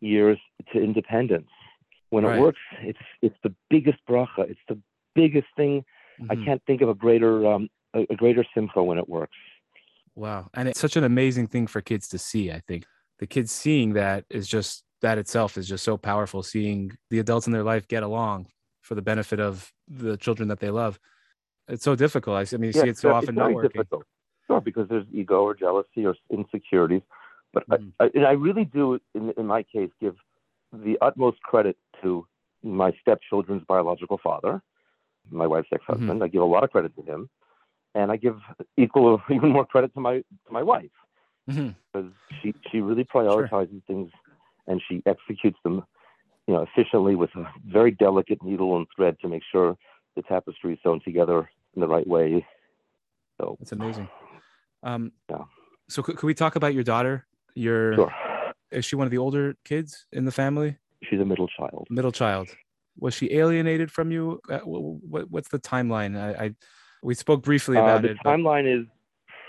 years 0.00 0.38
to 0.72 0.82
independence. 0.82 1.48
When 2.10 2.24
Right. 2.24 2.38
it 2.38 2.40
works, 2.40 2.60
it's 2.80 2.98
it's 3.22 3.36
the 3.42 3.54
biggest 3.68 3.98
bracha. 4.08 4.50
It's 4.50 4.60
the 4.68 4.80
biggest 5.14 5.46
thing. 5.56 5.84
I 6.30 6.34
Mhm. 6.34 6.44
can't 6.44 6.62
think 6.66 6.80
of 6.82 6.88
a 6.88 6.94
greater 6.94 7.46
um, 7.46 7.68
a, 7.94 8.06
a 8.10 8.16
greater 8.16 8.44
simcha 8.54 8.82
when 8.82 8.98
it 8.98 9.08
works. 9.08 9.36
Wow. 10.14 10.50
And 10.54 10.68
it's 10.68 10.80
such 10.80 10.96
an 10.96 11.04
amazing 11.04 11.46
thing 11.48 11.66
for 11.66 11.80
kids 11.80 12.08
to 12.08 12.18
see, 12.18 12.50
I 12.50 12.60
think. 12.66 12.84
The 13.20 13.26
kids 13.26 13.52
seeing 13.52 13.92
that 13.94 14.24
is 14.30 14.48
just 14.48 14.84
that 15.02 15.18
itself 15.18 15.56
is 15.56 15.68
just 15.68 15.84
so 15.84 15.96
powerful, 15.96 16.42
seeing 16.42 16.90
the 17.10 17.20
adults 17.20 17.46
in 17.46 17.52
their 17.52 17.62
life 17.62 17.86
get 17.88 18.02
along 18.02 18.48
for 18.82 18.94
the 18.94 19.02
benefit 19.02 19.40
of 19.40 19.72
the 19.88 20.16
children 20.16 20.48
that 20.48 20.60
they 20.60 20.70
love. 20.70 20.98
It's 21.68 21.84
so 21.84 21.94
difficult. 21.94 22.52
I 22.52 22.56
mean, 22.56 22.68
you 22.68 22.72
see 22.72 22.80
it 22.80 22.88
it's 22.88 23.00
so 23.00 23.12
often 23.12 23.34
not 23.34 23.52
working. 23.52 23.70
difficult. 23.70 24.04
Sure, 24.50 24.60
because 24.60 24.88
there's 24.88 25.06
ego 25.12 25.42
or 25.42 25.54
jealousy 25.54 26.04
or 26.04 26.16
insecurities. 26.30 27.02
But 27.52 27.68
Mhm. 27.68 27.92
I, 28.00 28.10
I, 28.16 28.20
I 28.24 28.32
really 28.32 28.64
do, 28.64 28.98
in, 29.14 29.30
in 29.36 29.46
my 29.46 29.62
case, 29.62 29.90
give 30.00 30.16
the 30.72 30.98
utmost 31.00 31.40
credit 31.42 31.76
to 32.02 32.26
my 32.62 32.92
stepchildren's 33.00 33.62
biological 33.64 34.18
father, 34.18 34.60
my 35.30 35.46
wife's 35.46 35.68
ex-husband. 35.72 36.10
Mm-hmm. 36.10 36.22
I 36.24 36.28
give 36.28 36.42
a 36.42 36.52
lot 36.56 36.64
of 36.64 36.70
credit 36.72 36.94
to 36.96 37.02
him, 37.02 37.28
and 37.94 38.10
I 38.10 38.16
give 38.16 38.38
equal, 38.76 39.04
or 39.04 39.22
even 39.30 39.50
more 39.50 39.64
credit 39.64 39.94
to 39.94 40.00
my 40.00 40.14
to 40.46 40.50
my 40.50 40.62
wife 40.64 40.96
Mhm. 41.48 41.74
because 41.92 42.10
she 42.42 42.52
she 42.70 42.80
really 42.80 43.04
prioritizes 43.04 43.82
things 43.86 44.10
and 44.66 44.82
she 44.86 45.02
executes 45.06 45.58
them, 45.62 45.84
you 46.46 46.54
know, 46.54 46.62
efficiently 46.62 47.14
with 47.14 47.30
a 47.36 47.44
very 47.66 47.92
delicate 47.92 48.42
needle 48.42 48.76
and 48.76 48.86
thread 48.94 49.14
to 49.20 49.28
make 49.28 49.44
sure 49.52 49.76
the 50.16 50.22
tapestry 50.22 50.74
is 50.74 50.80
sewn 50.82 51.00
together 51.00 51.50
in 51.74 51.80
the 51.80 51.88
right 51.88 52.06
way. 52.06 52.46
So 53.40 53.56
it's 53.60 53.72
amazing. 53.72 54.08
Um, 54.82 55.12
Yeah. 55.30 55.44
So 55.88 56.02
could, 56.02 56.16
could 56.16 56.26
we 56.26 56.34
talk 56.34 56.56
about 56.56 56.72
your 56.74 56.84
daughter? 56.84 57.26
Your 57.54 57.94
sure, 57.96 58.12
is 58.70 58.84
she 58.84 58.94
one 58.96 59.06
of 59.06 59.10
the 59.10 59.18
older 59.18 59.56
kids 59.64 60.06
in 60.12 60.24
the 60.24 60.32
family? 60.32 60.76
she's 61.02 61.20
a 61.20 61.24
middle 61.24 61.48
child. 61.48 61.86
Middle 61.90 62.12
child. 62.12 62.48
Was 62.98 63.14
she 63.14 63.32
alienated 63.34 63.90
from 63.90 64.10
you? 64.12 64.40
Uh, 64.48 64.58
wh- 64.60 65.00
wh- 65.10 65.32
what's 65.32 65.48
the 65.48 65.58
timeline? 65.58 66.16
I, 66.18 66.44
I 66.44 66.54
we 67.02 67.14
spoke 67.14 67.42
briefly 67.42 67.76
Uh, 67.78 67.82
about 67.82 68.02
the 68.02 68.10
it. 68.10 68.18
but- 68.22 68.30
timeline 68.30 68.66
is 68.80 68.86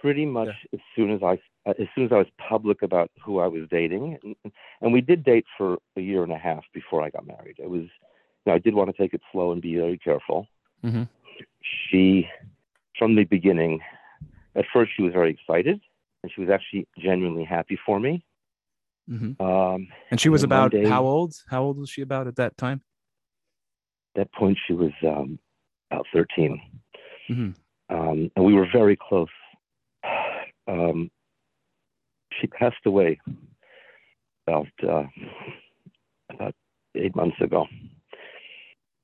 pretty 0.02 0.26
much 0.26 0.50
as 0.74 0.80
soon 0.96 1.12
as 1.12 1.22
I 1.22 1.34
uh, 1.68 1.74
as 1.78 1.88
soon 1.94 2.06
as 2.06 2.12
I 2.12 2.18
was 2.18 2.28
public 2.50 2.82
about 2.82 3.12
who 3.24 3.38
I 3.40 3.46
was 3.48 3.68
dating, 3.70 4.18
and, 4.24 4.36
and 4.82 4.92
we 4.94 5.02
did 5.02 5.24
date 5.24 5.46
for 5.58 5.78
a 5.96 6.02
year 6.02 6.24
and 6.24 6.32
a 6.32 6.38
half 6.38 6.64
before 6.74 7.04
I 7.04 7.12
got 7.12 7.28
married. 7.28 7.58
It 7.60 7.70
was, 7.70 7.82
you 7.82 8.46
know, 8.48 8.54
I 8.54 8.58
did 8.58 8.74
want 8.74 8.90
to 8.90 9.00
take 9.00 9.14
it 9.14 9.22
slow 9.32 9.52
and 9.52 9.62
be 9.62 9.76
very 9.76 10.00
careful. 10.00 10.48
Mhm. 10.84 11.08
She, 11.62 12.28
from 12.98 13.14
the 13.16 13.26
beginning, 13.26 13.80
at 14.56 14.66
first 14.74 14.92
she 14.96 15.02
was 15.04 15.14
very 15.14 15.32
excited, 15.32 15.80
and 16.24 16.32
she 16.34 16.42
was 16.42 16.50
actually 16.50 16.88
genuinely 16.98 17.44
happy 17.44 17.78
for 17.86 18.00
me. 18.00 18.24
Mhm. 19.10 19.40
Um, 19.42 19.88
And 20.12 20.20
she 20.20 20.30
was 20.30 20.44
about 20.44 20.72
day- 20.72 20.86
how 20.88 21.04
old? 21.04 21.34
How 21.50 21.64
old 21.64 21.78
was 21.78 21.90
she 21.90 22.02
about 22.02 22.28
at 22.28 22.36
that 22.38 22.58
time? 22.58 22.82
at 24.14 24.28
that 24.28 24.32
point, 24.34 24.58
she 24.68 24.74
was 24.74 24.92
um, 25.04 25.40
about 25.90 26.06
13. 26.14 26.62
Mhm. 27.30 27.56
um, 27.90 28.32
and 28.36 28.46
we 28.46 28.54
were 28.54 28.68
very 28.72 28.96
close. 28.98 29.30
Um, 30.68 31.10
she 32.40 32.48
passed 32.48 32.86
away 32.86 33.20
about 34.48 34.68
uh, 34.84 35.04
about 36.30 36.56
eight 36.96 37.16
months 37.16 37.40
ago, 37.42 37.68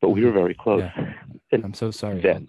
but 0.02 0.10
we 0.10 0.24
were 0.26 0.32
very 0.32 0.54
close. 0.54 0.84
And 1.52 1.64
I'm 1.64 1.74
so 1.74 1.90
sorry. 1.92 2.20
Then. 2.22 2.48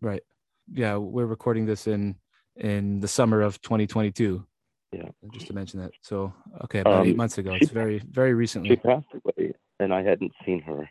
Right. 0.00 0.22
Yeah, 0.72 0.96
we're 0.96 1.26
recording 1.26 1.66
this 1.66 1.86
in 1.86 2.16
in 2.56 3.00
the 3.00 3.08
summer 3.08 3.42
of 3.42 3.60
2022. 3.62 4.44
Yeah. 4.92 5.02
Just 5.32 5.46
to 5.48 5.52
mention 5.52 5.80
that. 5.80 5.92
So 6.00 6.32
okay, 6.64 6.80
about 6.80 7.06
eight 7.06 7.10
Um, 7.12 7.16
months 7.16 7.38
ago. 7.38 7.52
It's 7.60 7.70
very 7.70 7.98
very 8.10 8.34
recently. 8.34 8.70
she 8.70 8.76
passed 8.76 9.06
away, 9.14 9.52
and 9.80 9.92
I 9.92 10.02
hadn't 10.02 10.32
seen 10.44 10.60
her. 10.62 10.88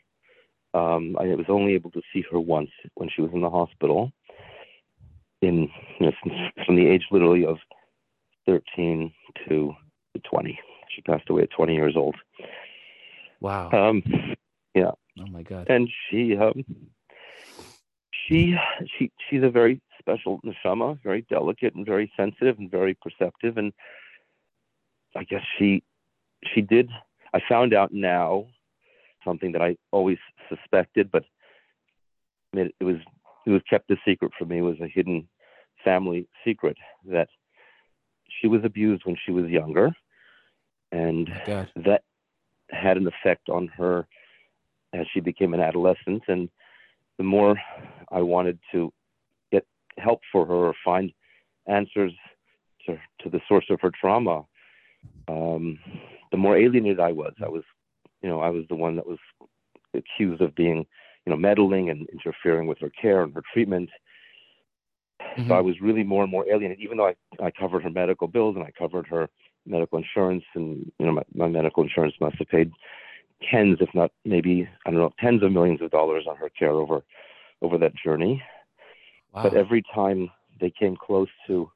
Um, 0.73 1.15
I 1.19 1.23
was 1.35 1.45
only 1.49 1.73
able 1.73 1.91
to 1.91 2.01
see 2.13 2.23
her 2.31 2.39
once 2.39 2.69
when 2.95 3.09
she 3.09 3.21
was 3.21 3.31
in 3.33 3.41
the 3.41 3.49
hospital. 3.49 4.11
In 5.41 5.69
you 5.99 6.05
know, 6.07 6.11
since- 6.23 6.65
from 6.65 6.75
the 6.75 6.87
age 6.87 7.05
literally 7.11 7.45
of 7.45 7.57
13 8.45 9.11
to 9.47 9.73
20. 10.29 10.59
She 10.95 11.01
passed 11.01 11.29
away 11.29 11.43
at 11.43 11.51
20 11.51 11.73
years 11.75 11.95
old. 11.97 12.15
Wow. 13.41 13.69
Um, 13.71 14.01
yeah. 14.73 14.91
oh 15.19 15.25
my 15.27 15.43
god. 15.43 15.67
and 15.69 15.89
she 16.09 16.35
um 16.37 16.63
she 18.27 18.55
she 18.97 19.11
she's 19.29 19.43
a 19.43 19.49
very 19.49 19.81
special 19.99 20.39
neshama, 20.45 21.01
very 21.03 21.25
delicate 21.29 21.75
and 21.75 21.85
very 21.85 22.11
sensitive 22.17 22.57
and 22.59 22.69
very 22.69 22.95
perceptive. 22.95 23.57
And 23.57 23.73
I 25.15 25.23
guess 25.23 25.41
she 25.57 25.83
she 26.53 26.61
did 26.61 26.89
I 27.33 27.39
found 27.47 27.73
out 27.73 27.93
now 27.93 28.47
something 29.23 29.51
that 29.53 29.61
I 29.61 29.77
always 29.91 30.17
suspected 30.49 31.09
but 31.11 31.23
it, 32.53 32.73
it 32.79 32.83
was 32.83 32.97
it 33.45 33.51
was 33.51 33.61
kept 33.69 33.91
a 33.91 33.95
secret 34.05 34.31
from 34.37 34.49
me. 34.49 34.59
It 34.59 34.61
was 34.61 34.79
a 34.81 34.87
hidden 34.87 35.27
family 35.83 36.27
secret 36.43 36.77
that 37.05 37.29
she 38.41 38.47
was 38.47 38.61
abused 38.63 39.03
when 39.05 39.17
she 39.23 39.31
was 39.31 39.45
younger. 39.47 39.91
And 40.91 41.29
Oh 41.47 41.65
that 41.75 42.03
had 42.71 42.97
an 42.97 43.07
effect 43.07 43.49
on 43.49 43.67
her 43.77 44.07
as 44.93 45.05
she 45.13 45.19
became 45.19 45.53
an 45.53 45.59
adolescent. 45.59 46.23
And 46.27 46.49
the 47.17 47.23
more 47.23 47.59
i 48.11 48.21
wanted 48.21 48.59
to 48.71 48.91
get 49.51 49.65
help 49.97 50.21
for 50.31 50.45
her 50.45 50.53
or 50.53 50.73
find 50.83 51.11
answers 51.67 52.13
to, 52.85 52.97
to 53.21 53.29
the 53.29 53.41
source 53.47 53.65
of 53.69 53.79
her 53.81 53.91
trauma 53.99 54.43
um, 55.27 55.79
the 56.31 56.37
more 56.37 56.57
alienated 56.57 56.99
i 56.99 57.11
was 57.11 57.33
i 57.43 57.49
was 57.49 57.63
you 58.21 58.29
know 58.29 58.39
i 58.41 58.49
was 58.49 58.63
the 58.69 58.75
one 58.75 58.95
that 58.95 59.07
was 59.07 59.17
accused 59.93 60.41
of 60.41 60.53
being 60.55 60.85
you 61.25 61.29
know 61.31 61.37
meddling 61.37 61.89
and 61.89 62.07
interfering 62.09 62.67
with 62.67 62.79
her 62.79 62.91
care 63.01 63.23
and 63.23 63.33
her 63.33 63.43
treatment 63.53 63.89
Mhm. 65.37 65.47
so 65.47 65.53
i 65.53 65.61
was 65.61 65.81
really 65.81 66.03
more 66.03 66.23
and 66.23 66.31
more 66.31 66.47
alienated 66.47 66.79
even 66.83 66.97
though 66.97 67.07
I, 67.07 67.15
I 67.41 67.51
covered 67.51 67.83
her 67.83 67.89
medical 67.89 68.27
bills 68.27 68.55
and 68.55 68.63
i 68.65 68.71
covered 68.77 69.07
her 69.07 69.29
medical 69.65 69.97
insurance 69.97 70.43
and 70.55 70.91
you 70.99 71.05
know 71.05 71.13
my, 71.13 71.23
my 71.33 71.47
medical 71.47 71.83
insurance 71.83 72.13
must 72.19 72.37
have 72.37 72.47
paid 72.47 72.71
tens 73.43 73.77
if 73.81 73.89
not 73.93 74.11
maybe 74.23 74.67
i 74.85 74.89
don't 74.91 74.99
know 74.99 75.11
tens 75.19 75.43
of 75.43 75.51
millions 75.51 75.81
of 75.81 75.91
dollars 75.91 76.25
on 76.29 76.35
her 76.37 76.49
care 76.49 76.71
over 76.71 77.03
over 77.61 77.77
that 77.77 77.93
journey. 77.95 78.41
Wow. 79.33 79.43
but 79.43 79.53
every 79.53 79.81
time 79.93 80.29
they 80.59 80.69
came 80.71 80.95
close 80.95 81.27
to 81.47 81.69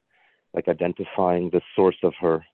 like 0.54 0.68
identifying 0.68 1.50
the 1.50 1.60
source 1.76 1.96
of 2.02 2.14
her 2.20 2.44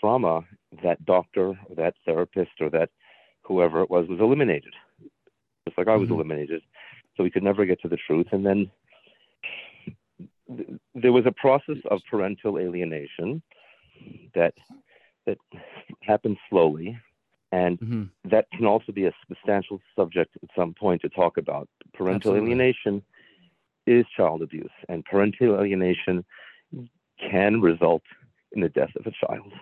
trauma 0.00 0.42
that 0.82 1.04
doctor 1.04 1.48
or 1.68 1.74
that 1.76 1.94
therapist 2.04 2.52
or 2.60 2.70
that 2.70 2.90
whoever 3.42 3.82
it 3.82 3.90
was 3.90 4.08
was 4.08 4.20
eliminated. 4.20 4.74
Just 5.66 5.78
like 5.78 5.88
i 5.88 5.96
was 5.96 6.08
Mhm. 6.08 6.12
eliminated. 6.12 6.62
So 7.16 7.22
we 7.22 7.30
could 7.30 7.42
never 7.42 7.64
get 7.64 7.80
to 7.82 7.88
the 7.88 7.96
truth. 7.96 8.26
And 8.32 8.44
then 8.44 8.70
th- 10.56 10.68
there 10.94 11.12
was 11.12 11.26
a 11.26 11.32
process 11.32 11.78
of 11.90 12.00
parental 12.10 12.58
alienation 12.58 13.42
that 14.34 14.54
that 15.26 15.38
happened 16.02 16.38
slowly 16.48 16.96
and 17.52 17.78
Mhm. 17.78 18.10
that 18.24 18.50
can 18.50 18.66
also 18.66 18.92
be 18.92 19.06
a 19.06 19.12
substantial 19.28 19.80
subject 19.94 20.36
at 20.42 20.48
some 20.56 20.74
point 20.74 21.02
to 21.02 21.08
talk 21.08 21.36
about 21.36 21.68
Parental 21.92 22.32
Absolutely. 22.32 22.52
alienation 22.52 23.02
is 23.86 24.04
child 24.16 24.42
abuse, 24.42 24.70
and 24.88 25.04
parental 25.04 25.54
alienation 25.60 26.24
can 27.18 27.60
result 27.60 28.02
in 28.52 28.60
the 28.60 28.68
death 28.68 28.94
of 28.96 29.06
a 29.06 29.12
child. 29.12 29.52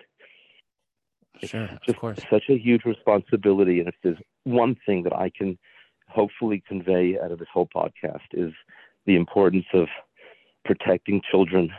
It's 1.41 1.51
Sure, 1.51 1.69
of 1.87 1.95
course. 1.97 2.19
such 2.29 2.49
a 2.49 2.57
huge 2.57 2.85
responsibility. 2.85 3.79
And 3.79 3.89
if 3.89 3.95
there's 4.01 4.17
one 4.45 4.75
thing 4.85 5.03
that 5.03 5.13
I 5.13 5.29
can 5.29 5.57
hopefully 6.07 6.63
convey 6.67 7.19
out 7.19 7.31
of 7.31 7.39
this 7.39 7.47
whole 7.53 7.67
podcast 7.67 8.27
is 8.31 8.53
the 9.05 9.15
importance 9.15 9.65
of 9.73 9.87
protecting 10.63 11.21
children 11.29 11.71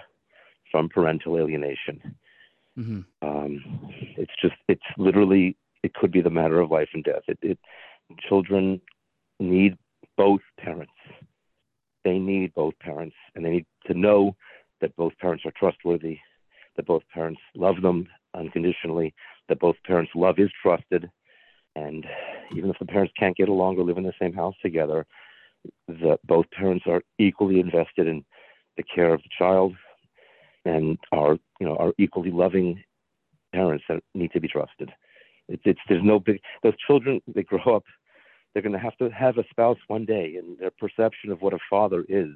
from 0.71 0.89
parental 0.89 1.39
alienation. 1.39 2.17
hmm 2.75 3.01
Um, 3.23 3.65
it's 4.17 4.35
just, 4.41 4.57
it's 4.69 4.83
literally, 4.99 5.57
it 5.87 5.95
could 5.95 6.13
be 6.13 6.21
the 6.21 6.31
matter 6.31 6.61
of 6.61 6.71
life 6.71 6.89
and 6.95 7.05
death. 7.05 7.23
It, 7.29 7.39
it, 7.43 7.59
children 8.29 8.81
need 9.39 9.77
both 10.17 10.41
parents. 10.59 10.93
They 12.05 12.19
need 12.19 12.55
both 12.55 12.75
parents, 12.81 13.17
and 13.35 13.45
they 13.45 13.51
need 13.51 13.67
to 13.87 13.95
know 13.95 14.37
that 14.81 14.95
both 14.97 15.17
parents 15.19 15.45
are 15.47 15.53
trustworthy, 15.57 16.19
that 16.77 16.87
both 16.87 17.03
parents 17.13 17.41
love 17.55 17.81
them 17.83 18.07
unconditionally, 18.35 19.15
that 19.49 19.61
both 19.61 19.77
parents' 19.85 20.13
love 20.15 20.39
is 20.39 20.51
trusted, 20.63 21.09
and 21.75 22.05
even 22.55 22.71
if 22.71 22.79
the 22.79 22.87
parents 22.87 23.13
can't 23.19 23.37
get 23.37 23.49
along 23.49 23.77
or 23.77 23.85
live 23.85 23.99
in 23.99 24.05
the 24.05 24.13
same 24.21 24.33
house 24.33 24.55
together, 24.63 25.07
that 25.89 26.19
both 26.25 26.47
parents 26.51 26.85
are 26.87 27.03
equally 27.19 27.61
invested 27.61 28.07
in 28.07 28.25
the 28.77 28.83
care 28.83 29.13
of 29.13 29.23
the 29.23 29.29
child 29.39 29.75
and 30.65 30.99
are 31.13 31.39
you 31.61 31.67
know 31.67 31.77
are 31.77 31.93
equally 31.99 32.31
loving 32.31 32.83
parents 33.53 33.85
that 33.89 34.03
need 34.15 34.33
to 34.33 34.41
be 34.41 34.49
trusted. 34.49 34.91
It's, 35.49 35.63
it's 35.65 35.81
there's 35.89 36.05
no 36.05 36.19
big 36.19 36.41
those 36.63 36.77
children 36.87 37.21
they 37.35 37.43
grow 37.43 37.77
up 37.77 37.85
they're 38.53 38.63
going 38.63 38.73
to 38.73 38.79
have 38.79 38.97
to 38.99 39.11
have 39.11 39.39
a 39.39 39.45
spouse 39.51 39.79
one 39.87 40.07
day 40.07 40.37
and 40.37 40.59
their 40.59 40.73
perception 40.79 41.31
of 41.31 41.43
what 41.43 41.53
a 41.53 41.59
father 41.69 42.05
is 42.09 42.31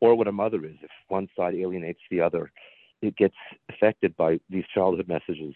or 0.00 0.14
what 0.14 0.28
a 0.28 0.32
mother 0.32 0.64
is 0.64 0.76
if 0.82 0.90
one 1.08 1.28
side 1.36 1.54
alienates 1.54 2.00
the 2.10 2.20
other 2.20 2.50
it 3.02 3.16
gets 3.16 3.34
affected 3.70 4.16
by 4.16 4.38
these 4.50 4.64
childhood 4.74 5.08
messages 5.08 5.54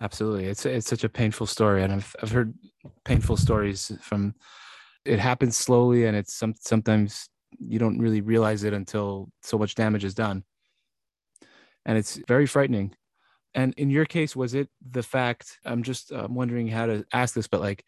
Absolutely. 0.00 0.44
It's 0.46 0.64
it's 0.64 0.88
such 0.88 1.04
a 1.04 1.08
painful 1.08 1.46
story. 1.46 1.82
And 1.82 1.92
I've 1.92 2.14
I've 2.22 2.30
heard 2.30 2.54
painful 3.04 3.36
stories 3.36 3.92
from 4.00 4.34
it 5.04 5.18
happens 5.18 5.56
slowly 5.56 6.06
and 6.06 6.16
it's 6.16 6.34
some 6.34 6.54
sometimes 6.60 7.28
you 7.58 7.78
don't 7.78 7.98
really 7.98 8.20
realize 8.20 8.62
it 8.64 8.72
until 8.72 9.30
so 9.42 9.58
much 9.58 9.74
damage 9.74 10.04
is 10.04 10.14
done. 10.14 10.44
And 11.84 11.98
it's 11.98 12.20
very 12.28 12.46
frightening. 12.46 12.94
And 13.58 13.74
in 13.74 13.90
your 13.90 14.04
case, 14.04 14.36
was 14.36 14.54
it 14.54 14.68
the 14.88 15.02
fact 15.02 15.58
I'm 15.64 15.82
just 15.82 16.12
I'm 16.12 16.36
wondering 16.36 16.68
how 16.68 16.86
to 16.86 17.04
ask 17.12 17.34
this, 17.34 17.48
but 17.48 17.60
like 17.60 17.84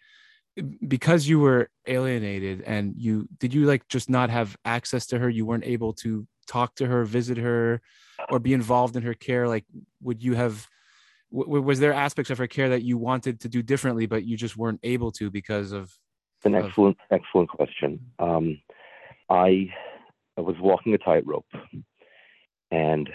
because 0.89 1.29
you 1.29 1.39
were 1.39 1.71
alienated 1.87 2.63
and 2.63 2.93
you 2.97 3.29
did 3.39 3.55
you 3.55 3.67
like 3.67 3.87
just 3.87 4.11
not 4.11 4.31
have 4.31 4.57
access 4.65 5.07
to 5.07 5.19
her? 5.21 5.31
You 5.31 5.47
weren't 5.47 5.65
able 5.65 5.93
to 6.03 6.27
talk 6.49 6.75
to 6.77 6.87
her, 6.87 7.05
visit 7.05 7.39
her, 7.39 7.81
or 8.31 8.41
be 8.41 8.53
involved 8.53 8.97
in 8.97 9.05
her 9.05 9.15
care? 9.15 9.47
Like, 9.47 9.65
would 10.03 10.25
you 10.25 10.35
have 10.35 10.67
w- 11.33 11.63
was 11.63 11.79
there 11.79 11.93
aspects 11.93 12.31
of 12.33 12.39
her 12.39 12.49
care 12.49 12.71
that 12.71 12.83
you 12.83 12.99
wanted 12.99 13.39
to 13.43 13.49
do 13.49 13.63
differently 13.63 14.07
but 14.07 14.25
you 14.25 14.37
just 14.37 14.57
weren't 14.57 14.81
able 14.83 15.13
to 15.13 15.31
because 15.31 15.71
of 15.71 15.97
an 16.45 16.57
Of- 16.57 16.65
excellent, 16.65 16.97
excellent 17.13 17.49
question. 17.49 18.01
Um, 18.19 18.61
I, 19.29 19.71
I 20.37 20.41
was 20.41 20.57
walking 20.59 20.95
a 20.95 20.99
tightrope, 20.99 21.47
and 22.73 23.09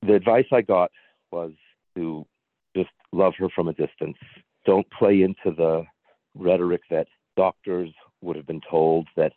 the 0.00 0.14
advice 0.14 0.46
I 0.50 0.62
got 0.62 0.90
was 1.32 1.52
to 1.96 2.26
just 2.76 2.90
love 3.12 3.34
her 3.38 3.48
from 3.54 3.68
a 3.68 3.72
distance. 3.72 4.16
Don't 4.64 4.86
play 4.90 5.22
into 5.22 5.56
the 5.56 5.84
rhetoric 6.34 6.82
that 6.90 7.06
doctors 7.36 7.90
would 8.22 8.36
have 8.36 8.46
been 8.46 8.60
told 8.68 9.06
that 9.16 9.32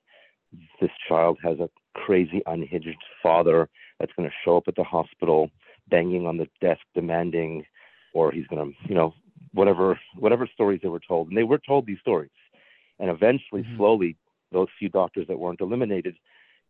this 0.82 0.90
child 1.08 1.38
has 1.44 1.60
a 1.60 1.70
crazy, 1.96 2.42
unhinged 2.46 2.98
father 3.22 3.70
that's 4.00 4.12
going 4.18 4.28
to 4.28 4.36
show 4.44 4.58
up 4.58 4.68
at 4.68 4.76
the 4.76 4.84
hospital 4.84 5.50
banging 5.90 6.26
on 6.28 6.38
the 6.38 6.48
desk 6.62 6.82
demanding 6.94 7.66
or 8.14 8.32
he's 8.32 8.48
going 8.48 8.72
to 8.72 8.78
you 8.88 8.96
know 8.96 9.14
whatever 9.54 10.00
whatever 10.18 10.48
stories 10.54 10.80
they 10.82 10.90
were 10.90 11.02
told 11.08 11.28
and 11.28 11.38
they 11.38 11.44
were 11.44 11.60
told 11.60 11.86
these 11.86 12.00
stories 12.00 12.30
and 13.00 13.10
eventually 13.10 13.64
Mhm. 13.64 13.78
slowly 13.78 14.16
those 14.52 14.68
few 14.78 14.90
doctors 14.90 15.28
that 15.28 15.40
weren't 15.40 15.62
eliminated 15.62 16.16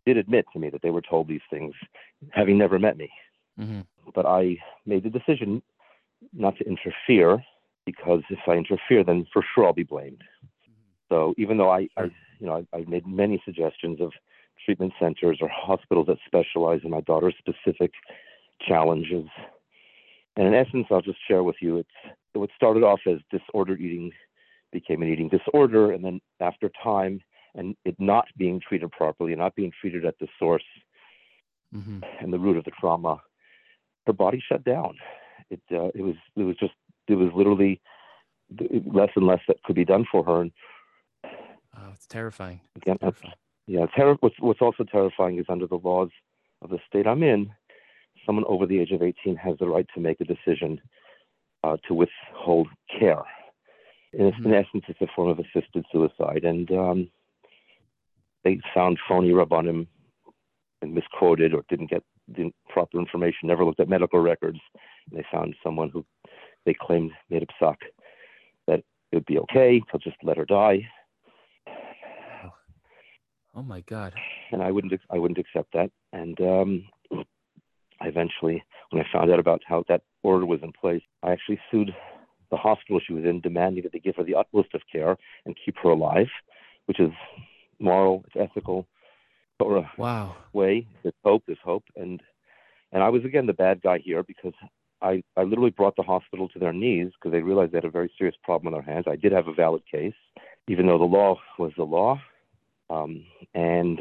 did 0.06 0.18
admit 0.18 0.46
to 0.54 0.60
me 0.60 0.70
that 0.70 0.82
they 0.82 0.90
were 0.90 1.02
told 1.02 1.28
these 1.28 1.42
things 1.50 1.76
having 2.32 2.58
never 2.58 2.80
met 2.80 2.98
me 2.98 3.12
Mhm. 3.60 3.86
but 4.16 4.26
i 4.26 4.58
made 4.86 5.04
the 5.04 5.10
decision 5.10 5.62
not 6.34 6.56
to 6.58 6.66
interfere 6.66 7.44
because 7.86 8.22
if 8.30 8.40
i 8.48 8.54
interfere 8.54 9.04
then 9.04 9.26
for 9.34 9.44
sure 9.54 9.66
i'll 9.66 9.74
be 9.74 9.84
blamed 9.84 10.24
so 11.10 11.34
even 11.38 11.58
though 11.58 11.70
i, 11.70 11.88
I 11.98 12.06
you 12.40 12.48
know 12.48 12.66
I, 12.74 12.78
I 12.78 12.86
made 12.88 13.06
many 13.06 13.42
suggestions 13.44 14.00
of 14.00 14.12
treatment 14.66 14.94
centers 15.00 15.40
or 15.42 15.50
hospitals 15.50 16.08
that 16.08 16.18
specialize 16.26 16.82
in 16.84 16.92
my 16.92 17.02
daughter's 17.02 17.36
specific 17.38 17.92
challenges 18.62 19.28
and 20.36 20.48
in 20.48 20.54
essence 20.54 20.88
i'll 20.92 21.02
just 21.02 21.20
share 21.28 21.44
with 21.44 21.58
you 21.62 21.78
it's 21.78 22.16
what 22.34 22.50
started 22.56 22.84
off 22.84 23.02
as 23.08 23.20
disordered 23.32 23.82
eating 23.82 24.12
became 24.72 25.02
an 25.02 25.10
eating 25.10 25.30
disorder 25.30 25.92
and 25.92 26.04
then 26.06 26.22
after 26.40 26.70
time 26.82 27.20
and 27.56 27.76
it 27.84 27.96
not 28.00 28.26
being 28.38 28.60
treated 28.60 28.92
properly 28.92 29.34
and 29.34 29.40
not 29.40 29.56
being 29.56 29.72
treated 29.82 30.06
at 30.06 30.18
the 30.20 30.28
source 30.38 30.64
Mhm. 31.74 32.04
and 32.20 32.34
the 32.34 32.40
root 32.40 32.58
of 32.58 32.64
the 32.64 32.72
trauma 32.72 33.22
her 34.10 34.14
body 34.14 34.42
shut 34.50 34.64
down. 34.64 34.96
It 35.52 35.62
uh, 35.72 35.90
it 36.00 36.02
was 36.02 36.16
it 36.36 36.44
was 36.44 36.58
just 36.58 36.74
it 37.08 37.16
was 37.16 37.30
literally 37.36 37.80
less 39.00 39.10
and 39.16 39.28
less 39.28 39.42
that 39.48 39.62
could 39.64 39.76
be 39.76 39.86
done 39.86 40.06
for 40.12 40.24
her. 40.26 40.42
And 40.42 40.52
oh 41.78 41.92
it's 41.94 42.08
terrifying. 42.08 42.60
Again 42.76 42.98
uh, 43.02 43.12
terrifying. 43.12 43.34
yeah 43.68 43.86
terror 43.96 44.16
what's, 44.22 44.40
what's 44.40 44.62
also 44.62 44.84
terrifying 44.84 45.38
is 45.40 45.46
under 45.48 45.68
the 45.68 45.82
laws 45.90 46.10
of 46.64 46.70
the 46.72 46.80
state 46.88 47.08
i'm 47.08 47.24
in 47.24 47.52
someone 48.26 48.46
over 48.48 48.66
the 48.66 48.80
age 48.80 48.92
of 48.92 49.02
18 49.02 49.36
has 49.36 49.56
the 49.60 49.68
right 49.68 49.88
to 49.94 50.02
make 50.02 50.20
a 50.22 50.26
decision 50.26 50.82
uh, 51.64 51.78
to 51.88 51.94
withhold 51.94 52.68
care. 53.00 53.24
In, 54.14 54.28
in 54.28 54.34
Mhm. 54.34 54.54
essence 54.62 54.86
it's 54.88 55.02
a 55.02 55.08
form 55.16 55.30
of 55.30 55.40
assisted 55.40 55.86
suicide. 55.92 56.44
And 56.44 56.70
um, 56.72 57.12
they 58.44 58.60
found 58.76 59.00
phony 59.08 59.32
rabbanim 59.32 59.88
and 60.82 60.94
misquoted 60.94 61.54
or 61.54 61.64
didn't 61.70 61.90
get 61.90 62.04
the 62.36 62.52
proper 62.70 63.00
information 63.00 63.48
never 63.48 63.66
looked 63.66 63.80
at 63.80 63.90
medical 63.90 64.20
records 64.20 64.60
and 65.10 65.20
they 65.20 65.26
found 65.32 65.56
someone 65.64 65.90
who 65.90 66.06
they 66.66 66.76
claimed 66.80 67.12
made 67.30 67.44
a 67.44 67.64
psak 67.64 67.76
that 68.68 68.80
it 69.12 69.16
would 69.16 69.26
be 69.26 69.40
okay 69.40 69.82
to 69.92 69.98
just 70.00 70.18
let 70.24 70.38
her 70.38 70.46
die 70.46 70.88
oh 73.56 73.64
my 73.64 73.82
god 73.82 74.14
and 74.52 74.62
I 74.62 74.72
wouldn't 74.72 74.94
I 75.10 75.18
wouldn't 75.18 75.40
accept 75.40 75.74
that. 75.74 75.92
And 76.14 76.40
um, 76.42 76.88
I 78.02 78.08
eventually, 78.08 78.64
when 78.90 79.04
I 79.04 79.08
found 79.12 79.32
out 79.32 79.40
about 79.40 79.62
how 79.66 79.84
that 79.90 80.02
order 80.24 80.46
was 80.46 80.60
in 80.64 80.72
place, 80.80 81.02
I 81.24 81.32
actually 81.32 81.60
sued 81.72 81.94
the 82.52 82.58
hospital 82.58 83.00
she 83.06 83.14
was 83.14 83.26
in, 83.26 83.42
demanding 83.42 83.84
that 83.84 83.92
they 83.92 84.00
give 84.00 84.16
her 84.16 84.24
the 84.24 84.36
utmost 84.36 84.74
of 84.74 84.82
care 84.92 85.16
and 85.46 85.56
keep 85.64 85.76
her 85.84 85.90
alive, 85.90 86.28
which 86.86 87.00
is 87.00 87.12
moral, 87.80 88.24
it's 88.28 88.50
ethical, 88.50 88.88
Torah 89.60 89.92
wow 89.98 90.36
way. 90.54 90.88
There's 91.04 91.14
hope, 91.24 91.44
there's 91.46 91.60
hope, 91.64 91.84
and 91.96 92.22
and 92.92 93.04
I 93.04 93.10
was 93.10 93.26
again 93.26 93.46
the 93.46 93.54
bad 93.54 93.82
guy 93.82 94.00
here 94.00 94.24
because 94.24 94.54
I 95.02 95.24
I 95.36 95.44
literally 95.44 95.72
brought 95.72 95.96
the 95.96 96.04
hospital 96.04 96.48
to 96.50 96.60
their 96.60 96.74
knees 96.74 97.12
because 97.14 97.32
they 97.32 97.42
realized 97.42 97.72
they 97.72 97.78
had 97.78 97.86
a 97.86 97.90
very 97.90 98.12
serious 98.18 98.36
problem 98.44 98.74
on 98.74 98.82
their 98.82 98.94
hands. 98.94 99.06
I 99.08 99.16
did 99.16 99.32
have 99.32 99.48
a 99.48 99.54
valid 99.54 99.84
case, 99.92 100.14
even 100.68 100.88
though 100.88 100.98
the 100.98 101.04
law 101.04 101.40
was 101.58 101.72
the 101.78 101.84
law, 101.84 102.22
um, 102.90 103.26
and 103.54 104.00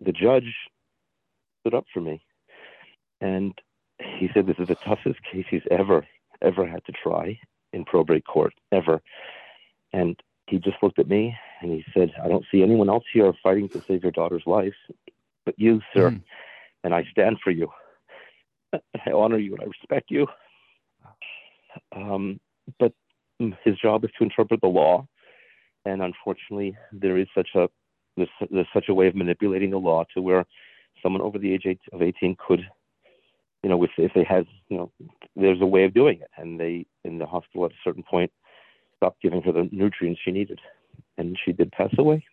the 0.00 0.12
judge 0.12 0.54
stood 1.60 1.74
up 1.74 1.86
for 1.92 2.00
me, 2.00 2.22
and 3.20 3.52
he 4.18 4.28
said 4.32 4.46
this 4.46 4.58
is 4.58 4.68
the 4.68 4.76
toughest 4.76 5.20
case 5.30 5.46
he's 5.50 5.66
ever 5.70 6.06
ever 6.42 6.66
had 6.66 6.84
to 6.86 6.92
try 6.92 7.38
in 7.72 7.84
probate 7.84 8.24
court 8.26 8.54
ever, 8.72 9.00
and 9.92 10.20
he 10.50 10.58
just 10.58 10.76
looked 10.82 10.98
at 10.98 11.08
me 11.08 11.34
and 11.62 11.70
he 11.70 11.84
said, 11.94 12.12
I 12.22 12.28
don't 12.28 12.44
see 12.50 12.62
anyone 12.62 12.88
else 12.88 13.04
here 13.12 13.32
fighting 13.42 13.68
to 13.70 13.80
save 13.88 14.02
your 14.02 14.12
daughter's 14.12 14.42
life 14.46 14.74
but 15.44 15.58
you, 15.58 15.80
sir, 15.92 16.10
Mhm. 16.10 16.22
and 16.84 16.94
I 16.94 17.04
stand 17.10 17.40
for 17.40 17.50
you. 17.50 17.72
I 19.06 19.12
honor 19.12 19.38
you 19.38 19.54
and 19.54 19.62
I 19.62 19.66
respect 19.66 20.10
you. 20.10 20.28
Um, 21.92 22.40
but 22.78 22.92
his 23.64 23.78
job 23.78 24.04
is 24.04 24.10
to 24.18 24.24
interpret 24.24 24.60
the 24.60 24.68
law, 24.68 25.06
and 25.86 26.02
unfortunately, 26.02 26.76
there 26.92 27.16
is 27.16 27.28
such 27.34 27.54
a 27.54 27.68
there's, 28.16 28.28
there's 28.50 28.66
such 28.72 28.88
a 28.88 28.94
way 28.94 29.06
of 29.06 29.14
manipulating 29.14 29.70
the 29.70 29.78
law 29.78 30.04
to 30.14 30.20
where 30.20 30.44
someone 31.02 31.22
over 31.22 31.38
the 31.38 31.52
age 31.52 31.64
eight, 31.64 31.80
of 31.92 32.02
18 32.02 32.36
could, 32.36 32.68
you 33.62 33.70
know, 33.70 33.82
if 33.82 33.90
if 33.96 34.12
they 34.14 34.24
have, 34.24 34.46
you 34.68 34.76
know, 34.76 34.92
there's 35.36 35.60
a 35.62 35.66
way 35.66 35.84
of 35.84 35.94
doing 35.94 36.20
it, 36.20 36.30
and 36.36 36.60
they 36.60 36.86
in 37.04 37.18
the 37.18 37.26
hospital 37.26 37.64
at 37.64 37.72
a 37.72 37.82
certain 37.82 38.02
point 38.02 38.30
stopped 39.00 39.22
giving 39.22 39.42
her 39.42 39.52
the 39.52 39.68
nutrients 39.72 40.20
she 40.24 40.30
needed, 40.30 40.60
and 41.16 41.38
she 41.42 41.52
did 41.52 41.72
pass 41.72 41.90
away. 41.98 42.24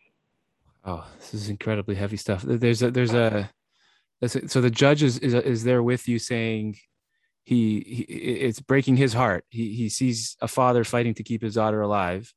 oh 0.85 1.05
this 1.17 1.33
is 1.33 1.49
incredibly 1.49 1.95
heavy 1.95 2.17
stuff 2.17 2.41
there's 2.43 2.81
a 2.81 2.91
there's 2.91 3.13
a 3.13 3.49
so 4.47 4.61
the 4.61 4.69
judge 4.69 5.01
is 5.03 5.17
is, 5.19 5.33
is 5.33 5.63
there 5.63 5.83
with 5.83 6.07
you 6.07 6.19
saying 6.19 6.75
he, 7.43 7.79
he 7.81 8.03
it's 8.47 8.59
breaking 8.59 8.97
his 8.97 9.13
heart 9.13 9.45
he 9.49 9.73
he 9.73 9.87
sees 9.89 10.35
a 10.41 10.47
father 10.47 10.83
fighting 10.83 11.13
to 11.13 11.23
keep 11.23 11.41
his 11.41 11.55
daughter 11.55 11.81
alive 11.81 12.33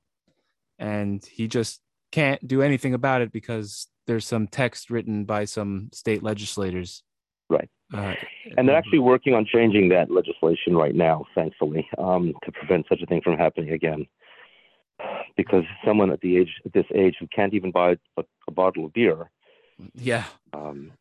and 0.78 1.24
he 1.24 1.46
just 1.46 1.80
can't 2.10 2.46
do 2.46 2.62
anything 2.62 2.94
about 2.94 3.22
it 3.22 3.30
because 3.32 3.86
there's 4.06 4.26
some 4.26 4.46
text 4.48 4.90
written 4.90 5.24
by 5.24 5.44
some 5.44 5.90
state 5.92 6.22
legislators. 6.22 7.04
Right. 7.50 7.68
Uh, 7.92 8.14
And 8.56 8.68
they're 8.68 8.76
actually 8.76 9.00
working 9.00 9.34
on 9.34 9.44
changing 9.44 9.88
that 9.88 10.10
legislation 10.10 10.76
right 10.76 10.94
now, 10.94 11.26
thankfully, 11.34 11.88
um, 11.98 12.32
to 12.44 12.52
prevent 12.52 12.86
such 12.88 13.02
a 13.02 13.06
thing 13.06 13.20
from 13.20 13.36
happening 13.36 13.72
again. 13.72 14.06
Because 15.36 15.64
someone 15.84 16.10
at 16.12 16.20
the 16.20 16.36
age 16.36 16.52
at 16.64 16.72
this 16.72 16.86
age 16.94 17.16
who 17.18 17.26
can't 17.34 17.54
even 17.54 17.70
buy 17.70 17.96
a, 18.16 18.24
a 18.48 18.52
bottle 18.52 18.84
of 18.84 18.92
beer, 18.92 19.30
yeah. 19.94 20.26
um, 20.52 20.92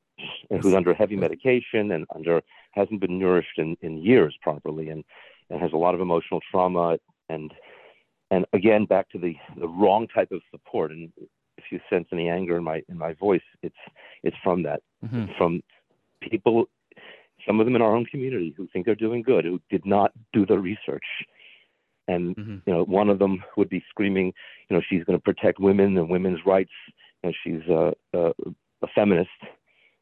and 0.50 0.62
who's 0.62 0.74
under 0.74 0.94
heavy 0.94 1.18
medication 1.18 1.92
and 1.92 2.06
under 2.16 2.42
hasn't 2.72 3.02
been 3.02 3.20
nourished 3.20 3.58
in, 3.58 3.76
in 3.82 3.98
years 3.98 4.36
properly, 4.42 4.90
and, 4.90 5.04
and 5.50 5.62
has 5.62 5.74
a 5.74 5.78
lot 5.78 5.96
of 5.96 6.02
emotional 6.02 6.40
trauma, 6.50 6.98
and 7.28 7.54
and 8.32 8.46
again 8.54 8.86
back 8.86 9.10
to 9.10 9.18
the, 9.18 9.36
the 9.58 9.68
wrong 9.68 10.08
type 10.08 10.32
of 10.32 10.42
support. 10.50 10.92
And 10.92 11.12
if 11.58 11.66
you 11.72 11.80
sense 11.90 12.08
any 12.14 12.30
anger 12.30 12.56
in 12.58 12.64
my 12.64 12.82
in 12.88 12.98
my 12.98 13.14
voice, 13.14 13.48
it's 13.62 13.76
it's 14.24 14.38
from 14.44 14.64
that 14.64 14.82
Mhm. 15.06 15.38
from 15.38 15.62
people, 16.22 16.66
some 17.46 17.60
of 17.60 17.66
them 17.66 17.76
in 17.76 17.82
our 17.82 17.96
own 17.96 18.06
community 18.06 18.54
who 18.58 18.68
think 18.68 18.86
they're 18.86 18.96
doing 18.96 19.22
good, 19.22 19.46
who 19.46 19.60
did 19.70 19.86
not 19.86 20.12
do 20.34 20.46
the 20.46 20.58
research. 20.58 21.06
And 22.08 22.36
Mhm. 22.36 22.62
you 22.66 22.74
know, 22.74 22.84
one 22.86 23.10
of 23.10 23.20
them 23.20 23.44
would 23.56 23.70
be 23.70 23.84
screaming, 23.90 24.34
you 24.70 24.76
know, 24.76 24.82
she's 24.82 25.04
going 25.04 25.18
to 25.18 25.24
protect 25.24 25.60
women 25.60 25.98
and 25.98 26.10
women's 26.10 26.46
rights, 26.46 26.72
and 27.24 27.36
she's 27.44 27.62
a, 27.68 27.94
a, 28.14 28.34
a 28.82 28.88
feminist. 28.96 29.30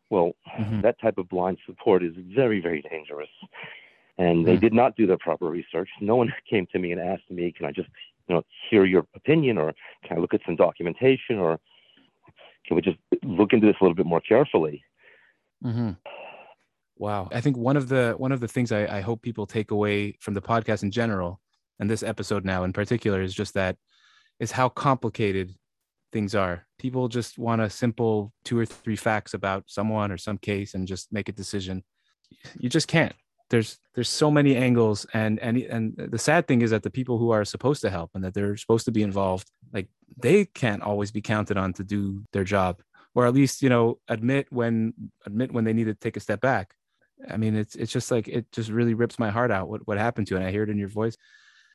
Well, 0.09 0.35
Mhm. 0.57 0.81
that 0.83 0.99
type 0.99 1.17
of 1.17 1.27
blind 1.27 1.57
support 1.65 2.03
is 2.03 2.15
very, 2.15 2.61
very 2.61 2.81
dangerous. 2.81 3.29
And 4.17 4.47
they 4.47 4.57
did 4.57 4.73
not 4.73 4.95
do 4.95 5.05
their 5.05 5.17
proper 5.17 5.47
research. 5.47 5.89
No 6.01 6.15
one 6.15 6.33
came 6.49 6.65
to 6.67 6.79
me 6.79 6.91
and 6.91 6.99
asked 6.99 7.29
me, 7.29 7.51
"Can 7.51 7.65
I 7.65 7.71
just, 7.71 7.89
you 8.27 8.35
know, 8.35 8.43
hear 8.69 8.85
your 8.85 9.05
opinion, 9.13 9.57
or 9.57 9.75
can 10.03 10.17
I 10.17 10.19
look 10.19 10.33
at 10.33 10.41
some 10.45 10.55
documentation, 10.55 11.37
or 11.37 11.59
can 12.65 12.75
we 12.75 12.81
just 12.81 12.97
look 13.23 13.53
into 13.53 13.67
this 13.67 13.75
a 13.79 13.83
little 13.83 13.95
bit 13.95 14.05
more 14.07 14.21
carefully?" 14.21 14.83
Hmm 15.63 15.91
Wow. 16.99 17.29
I 17.31 17.41
think 17.41 17.57
one 17.57 17.77
of 17.77 17.89
the 17.89 18.15
one 18.17 18.31
of 18.31 18.39
the 18.39 18.47
things 18.47 18.71
I, 18.71 18.97
I 18.97 19.01
hope 19.01 19.21
people 19.21 19.45
take 19.45 19.71
away 19.71 20.17
from 20.19 20.33
the 20.33 20.41
podcast 20.41 20.83
in 20.83 20.91
general, 20.91 21.39
and 21.79 21.89
this 21.89 22.03
episode 22.03 22.43
now 22.43 22.63
in 22.63 22.73
particular, 22.73 23.21
is 23.21 23.33
just 23.33 23.53
that 23.53 23.77
is 24.39 24.51
how 24.51 24.69
complicated 24.69 25.53
things 26.11 26.33
are. 26.33 26.65
People 26.79 27.07
just 27.07 27.37
want 27.37 27.61
a 27.61 27.69
simple 27.69 28.33
two 28.43 28.57
or 28.57 28.65
three 28.65 28.95
facts 28.95 29.33
about 29.33 29.63
someone 29.67 30.11
or 30.11 30.17
some 30.17 30.37
case 30.37 30.73
and 30.73 30.87
just 30.87 31.11
make 31.13 31.29
a 31.29 31.33
decision. 31.33 31.83
You 32.59 32.69
just 32.69 32.87
can't. 32.87 33.13
There's 33.49 33.77
there's 33.93 34.09
so 34.09 34.31
many 34.31 34.55
angles 34.55 35.05
and 35.13 35.39
and 35.39 35.57
and 35.57 35.95
the 35.97 36.17
sad 36.17 36.47
thing 36.47 36.61
is 36.61 36.71
that 36.71 36.83
the 36.83 36.89
people 36.89 37.17
who 37.17 37.29
are 37.29 37.45
supposed 37.45 37.81
to 37.81 37.89
help 37.89 38.11
and 38.15 38.23
that 38.23 38.33
they're 38.33 38.57
supposed 38.57 38.85
to 38.85 38.91
be 38.91 39.03
involved, 39.03 39.49
like 39.71 39.87
they 40.21 40.45
can't 40.45 40.81
always 40.81 41.11
be 41.11 41.21
counted 41.21 41.57
on 41.57 41.73
to 41.73 41.83
do 41.83 42.23
their 42.33 42.43
job 42.43 42.81
or 43.17 43.25
at 43.25 43.33
least 43.33 43.63
you 43.63 43.69
know 43.69 43.97
admit 44.07 44.45
when 44.51 44.93
admit 45.25 45.51
when 45.51 45.63
they 45.65 45.73
need 45.73 45.85
to 45.85 45.95
take 45.95 46.15
a 46.15 46.19
step 46.27 46.39
back 46.39 46.75
i 47.33 47.35
mean 47.35 47.55
it's 47.55 47.75
it's 47.75 47.91
just 47.91 48.11
like 48.11 48.27
it 48.27 48.45
just 48.51 48.69
really 48.69 48.93
rips 48.93 49.17
my 49.17 49.31
heart 49.31 49.51
out 49.51 49.67
what, 49.67 49.81
what 49.87 49.97
happened 49.97 50.27
to 50.27 50.33
you 50.35 50.37
and 50.37 50.45
i 50.47 50.51
hear 50.51 50.63
it 50.63 50.69
in 50.69 50.77
your 50.77 50.87
voice 50.87 51.17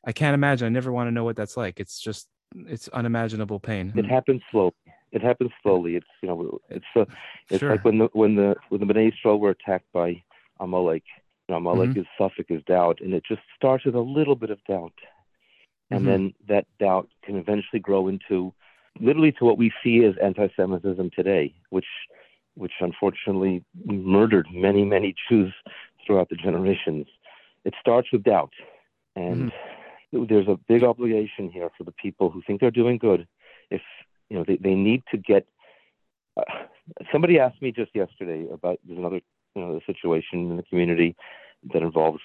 i 0.05 0.11
can't 0.13 0.33
imagine 0.33 0.65
i 0.65 0.69
never 0.69 0.91
want 0.91 1.07
to 1.07 1.11
know 1.11 1.25
what 1.25 1.35
that's 1.35 1.57
like 1.57 1.79
it's 1.81 1.99
just 1.99 2.29
it's 2.73 2.87
unimaginable 2.89 3.59
pain 3.59 3.91
It 3.95 4.05
happens 4.17 4.41
slowly. 4.51 4.73
It 5.11 5.21
happens 5.29 5.51
slowly. 5.61 5.95
It's 5.99 6.13
you 6.21 6.27
know, 6.29 6.37
it's 6.69 6.91
uh, 6.95 7.05
it's 7.51 7.59
Sure. 7.59 7.71
like 7.71 7.83
when 7.85 7.97
the 7.99 8.07
when 8.21 8.35
the 8.35 8.55
when 8.69 8.79
the 8.81 8.87
Bnei 8.91 9.11
Israel 9.13 9.39
were 9.39 9.51
attacked 9.57 9.89
by 9.93 10.09
Amalek. 10.59 11.03
You 11.47 11.49
know, 11.53 11.57
Amalek 11.57 11.91
Mhm. 11.91 12.01
is 12.01 12.07
safek 12.19 12.49
is 12.57 12.63
doubt, 12.75 12.97
and 13.03 13.11
it 13.13 13.23
just 13.31 13.43
starts 13.57 13.83
with 13.85 13.95
a 14.03 14.07
little 14.17 14.37
bit 14.43 14.51
of 14.55 14.59
doubt, 14.73 14.97
and 15.91 16.01
Mhm. 16.01 16.09
then 16.09 16.21
that 16.51 16.65
doubt 16.79 17.07
can 17.25 17.35
eventually 17.43 17.81
grow 17.87 18.03
into 18.13 18.37
literally 18.99 19.31
to 19.33 19.45
what 19.45 19.57
we 19.57 19.71
see 19.83 20.03
as 20.05 20.13
anti-Semitism 20.21 21.11
today, 21.15 21.53
which 21.69 21.87
which 22.55 22.73
unfortunately 22.81 23.63
murdered 23.85 24.47
many 24.51 24.85
many 24.85 25.15
Jews 25.29 25.53
throughout 26.05 26.29
the 26.29 26.35
generations. 26.35 27.07
It 27.65 27.73
starts 27.79 28.09
with 28.11 28.23
doubt, 28.23 28.53
and 29.15 29.51
there's 30.11 30.47
a 30.47 30.59
big 30.67 30.83
obligation 30.83 31.49
here 31.49 31.69
for 31.77 31.83
the 31.83 31.91
people 31.91 32.29
who 32.29 32.41
think 32.45 32.61
they're 32.61 32.71
doing 32.71 32.97
good. 32.97 33.27
If 33.71 33.81
you 34.29 34.37
know, 34.37 34.45
they, 34.47 34.57
they 34.57 34.75
need 34.75 35.03
to 35.11 35.17
get. 35.17 35.47
Uh, 36.35 36.43
somebody 37.11 37.39
asked 37.39 37.61
me 37.61 37.71
just 37.71 37.91
yesterday 37.95 38.47
about 38.51 38.79
there's 38.85 38.97
another 38.97 39.21
you 39.55 39.61
know 39.61 39.79
situation 39.85 40.51
in 40.51 40.57
the 40.57 40.63
community 40.63 41.15
that 41.73 41.81
involves 41.81 42.21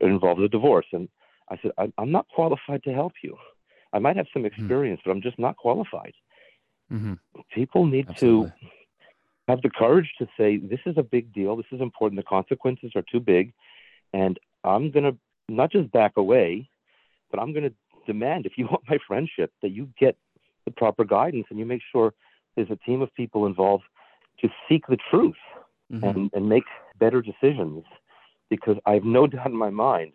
it 0.00 0.06
involves 0.06 0.42
a 0.42 0.48
divorce, 0.48 0.86
and 0.92 1.08
I 1.50 1.58
said 1.60 1.72
I'm 1.76 2.12
not 2.12 2.28
qualified 2.28 2.82
to 2.84 2.92
help 2.92 3.12
you. 3.22 3.36
I 3.92 3.98
might 3.98 4.16
have 4.16 4.26
some 4.32 4.44
experience, 4.44 5.00
but 5.04 5.10
I'm 5.12 5.22
just 5.22 5.38
not 5.38 5.56
qualified. 5.56 6.14
Mhm. 6.92 7.18
People 7.50 7.86
need 7.86 8.08
Absolutely. 8.08 8.50
to 8.60 8.68
have 9.48 9.62
the 9.62 9.70
courage 9.70 10.12
to 10.18 10.28
say 10.36 10.56
this 10.58 10.80
is 10.86 10.96
a 10.98 11.02
big 11.02 11.32
deal. 11.32 11.56
This 11.56 11.66
is 11.72 11.80
important. 11.80 12.16
The 12.18 12.22
consequences 12.22 12.92
are 12.96 13.02
too 13.02 13.20
big, 13.20 13.52
and 14.12 14.38
I'm 14.64 14.90
gonna 14.90 15.16
not 15.48 15.70
just 15.72 15.90
back 15.90 16.16
away, 16.16 16.68
but 17.30 17.40
I'm 17.40 17.52
gonna 17.52 17.72
demand 18.06 18.46
if 18.46 18.56
you 18.58 18.66
want 18.66 18.88
my 18.88 18.98
friendship 19.06 19.52
that 19.62 19.70
you 19.70 19.88
get 19.98 20.16
the 20.64 20.70
proper 20.70 21.04
guidance 21.04 21.46
and 21.50 21.58
you 21.58 21.64
make 21.66 21.82
sure 21.90 22.12
there's 22.54 22.70
a 22.70 22.76
team 22.76 23.00
of 23.00 23.12
people 23.14 23.46
involved 23.46 23.84
to 24.40 24.50
seek 24.68 24.86
the 24.86 24.98
truth 25.10 25.36
Mhm. 25.90 26.02
and, 26.02 26.30
and 26.34 26.48
make 26.48 26.64
better 26.98 27.22
decisions 27.22 27.84
because 28.50 28.76
I 28.84 28.92
have 28.94 29.04
no 29.04 29.26
doubt 29.26 29.46
in 29.46 29.56
my 29.56 29.70
mind 29.70 30.12